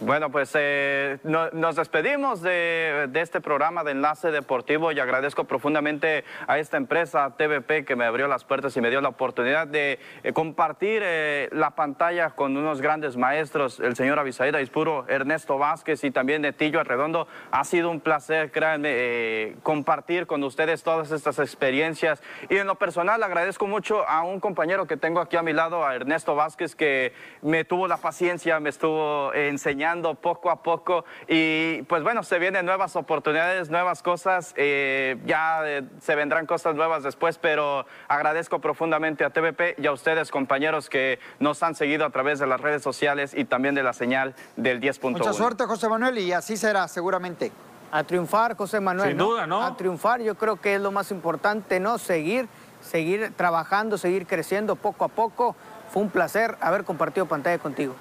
Bueno, 0.00 0.28
pues 0.30 0.50
eh, 0.54 1.18
no- 1.22 1.50
nos 1.52 1.76
despedimos 1.76 2.42
de, 2.42 3.06
de 3.10 3.20
este 3.20 3.40
programa 3.40 3.84
de 3.84 3.92
Enlace 3.92 4.32
Deportivo 4.32 4.90
y 4.90 4.98
agradezco 4.98 5.44
profundamente 5.44 6.24
a 6.48 6.58
esta 6.58 6.76
empresa 6.76 7.32
TVP 7.36 7.84
que 7.84 7.94
me 7.94 8.04
abrió 8.04 8.26
las 8.26 8.42
puertas 8.44 8.76
y 8.76 8.80
me 8.80 8.90
dio 8.90 9.00
la 9.00 9.10
oportunidad 9.10 9.68
de 9.68 10.00
eh, 10.24 10.32
compartir 10.32 11.00
eh, 11.04 11.48
la 11.52 11.70
pantalla 11.70 12.30
con 12.30 12.56
unos 12.56 12.80
grandes 12.80 13.16
maestros, 13.16 13.78
el 13.78 13.94
señor 13.94 14.18
Avisaída 14.18 14.60
Ispuro, 14.60 15.06
Ernesto 15.08 15.58
Vázquez 15.58 16.02
y 16.02 16.10
también 16.10 16.42
Netillo 16.42 16.80
Arredondo. 16.80 17.28
Ha 17.52 17.62
sido 17.62 17.88
un 17.88 18.00
placer, 18.00 18.50
créanme, 18.50 18.88
eh, 18.92 19.56
compartir 19.62 20.26
con 20.26 20.42
ustedes 20.42 20.82
todas 20.82 21.12
estas 21.12 21.38
experiencias 21.38 22.20
y 22.50 22.56
en 22.56 22.66
lo 22.66 22.74
personal 22.74 23.22
agradezco 23.22 23.68
mucho 23.68 24.06
a 24.08 24.24
un 24.24 24.40
compañero 24.40 24.86
que 24.88 24.96
tengo 24.96 25.20
aquí 25.20 25.36
a 25.36 25.42
mi 25.42 25.52
lado, 25.52 25.86
a 25.86 25.94
Ernesto 25.94 26.34
Vázquez, 26.34 26.74
que 26.74 27.12
me 27.42 27.64
tuvo 27.64 27.86
la 27.86 27.98
paciencia, 27.98 28.58
me 28.58 28.70
estuvo 28.70 29.32
eh, 29.34 29.48
enseñando 29.84 30.14
poco 30.14 30.50
a 30.50 30.62
poco 30.62 31.04
y 31.28 31.82
pues 31.82 32.02
bueno, 32.02 32.22
se 32.22 32.38
vienen 32.38 32.64
nuevas 32.64 32.96
oportunidades, 32.96 33.68
nuevas 33.68 34.02
cosas, 34.02 34.54
eh, 34.56 35.16
ya 35.26 35.60
eh, 35.64 35.82
se 36.00 36.14
vendrán 36.14 36.46
cosas 36.46 36.74
nuevas 36.74 37.02
después, 37.02 37.38
pero 37.38 37.84
agradezco 38.08 38.60
profundamente 38.60 39.24
a 39.24 39.30
TVP 39.30 39.76
y 39.78 39.86
a 39.86 39.92
ustedes 39.92 40.30
compañeros 40.30 40.88
que 40.88 41.18
nos 41.38 41.62
han 41.62 41.74
seguido 41.74 42.06
a 42.06 42.10
través 42.10 42.38
de 42.38 42.46
las 42.46 42.60
redes 42.60 42.82
sociales 42.82 43.34
y 43.34 43.44
también 43.44 43.74
de 43.74 43.82
la 43.82 43.92
señal 43.92 44.34
del 44.56 44.80
10.1. 44.80 45.10
Mucha 45.10 45.32
suerte, 45.32 45.64
José 45.64 45.88
Manuel, 45.88 46.18
y 46.18 46.32
así 46.32 46.56
será 46.56 46.88
seguramente. 46.88 47.52
A 47.92 48.02
triunfar, 48.04 48.56
José 48.56 48.80
Manuel. 48.80 49.10
Sin 49.10 49.18
duda, 49.18 49.46
¿no? 49.46 49.62
A 49.62 49.76
triunfar, 49.76 50.20
yo 50.20 50.34
creo 50.34 50.56
que 50.56 50.76
es 50.76 50.80
lo 50.80 50.90
más 50.90 51.10
importante, 51.10 51.78
¿no? 51.78 51.98
Seguir, 51.98 52.48
seguir 52.80 53.32
trabajando, 53.36 53.98
seguir 53.98 54.26
creciendo 54.26 54.76
poco 54.76 55.04
a 55.04 55.08
poco. 55.08 55.54
Fue 55.90 56.02
un 56.02 56.10
placer 56.10 56.56
haber 56.60 56.84
compartido 56.84 57.26
pantalla 57.26 57.58
contigo. 57.58 57.94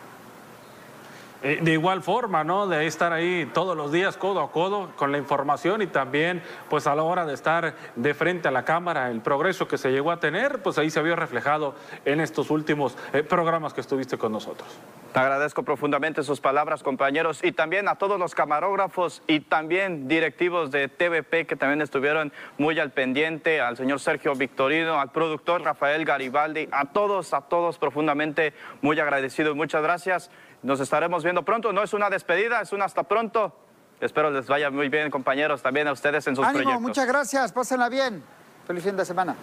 Eh, 1.44 1.60
De 1.62 1.74
igual 1.74 2.02
forma, 2.02 2.46
¿no? 2.46 2.68
De 2.68 2.88
estar 2.88 3.12
ahí 3.12 3.50
todos 3.54 3.76
los 3.76 3.92
días 3.92 4.16
codo 4.16 4.40
a 4.40 4.52
codo 4.52 4.92
con 4.96 5.12
la 5.12 5.18
información 5.18 5.82
y 5.82 5.88
también, 5.88 6.42
pues 6.70 6.88
a 6.88 6.96
la 6.96 7.04
hora 7.04 7.26
de 7.26 7.34
estar 7.34 7.76
de 7.98 8.14
frente 8.14 8.48
a 8.48 8.52
la 8.52 8.64
cámara, 8.64 9.12
el 9.12 9.20
progreso 9.20 9.68
que 9.68 9.78
se 9.78 9.92
llegó 9.92 10.12
a 10.12 10.22
tener, 10.22 10.62
pues 10.64 10.78
ahí 10.78 10.90
se 10.90 11.02
vio 11.02 11.18
reflejado 11.18 11.76
en 12.06 12.22
estos 12.22 12.50
últimos 12.50 12.98
eh, 13.12 13.24
programas 13.24 13.74
que 13.74 13.82
estuviste 13.82 14.18
con 14.18 14.32
nosotros. 14.32 14.70
Te 15.12 15.20
agradezco 15.20 15.62
profundamente 15.64 16.24
sus 16.24 16.40
palabras, 16.40 16.82
compañeros, 16.82 17.44
y 17.44 17.52
también 17.52 17.88
a 17.88 17.96
todos 17.96 18.18
los 18.18 18.34
camarógrafos 18.34 19.22
y 19.28 19.42
también 19.42 20.08
directivos 20.08 20.72
de 20.72 20.88
TVP 20.88 21.46
que 21.46 21.56
también 21.56 21.82
estuvieron 21.82 22.34
muy 22.58 22.80
al 22.80 22.92
pendiente, 22.92 23.62
al 23.62 23.78
señor 23.78 24.00
Sergio 24.00 24.34
Victorino, 24.34 25.00
al 25.00 25.12
productor 25.12 25.62
Rafael 25.62 26.04
Garibaldi, 26.04 26.68
a 26.72 26.86
todos, 26.86 27.34
a 27.34 27.42
todos 27.42 27.78
profundamente 27.78 28.54
muy 28.82 29.00
agradecido. 29.00 29.54
Muchas 29.54 29.84
gracias. 29.84 30.32
Nos 30.64 30.80
estaremos 30.80 31.24
viendo 31.24 31.44
pronto. 31.44 31.74
No 31.74 31.84
es 31.84 31.94
una 31.94 32.10
despedida, 32.10 32.62
es 32.62 32.72
un 32.72 32.82
hasta 32.82 33.04
pronto. 33.04 33.54
Espero 34.00 34.32
les 34.32 34.48
vaya 34.48 34.70
muy 34.70 34.90
bien, 34.90 35.12
compañeros, 35.12 35.62
también 35.62 35.88
a 35.88 35.92
ustedes 35.92 36.26
en 36.28 36.36
sus 36.36 36.44
Ánimo, 36.46 36.64
proyectos. 36.64 36.82
muchas 36.82 37.06
gracias, 37.08 37.52
pásenla 37.54 37.88
bien. 37.90 38.24
Feliz 38.68 38.84
fin 38.84 38.98
de 38.98 39.06
semana. 39.06 39.36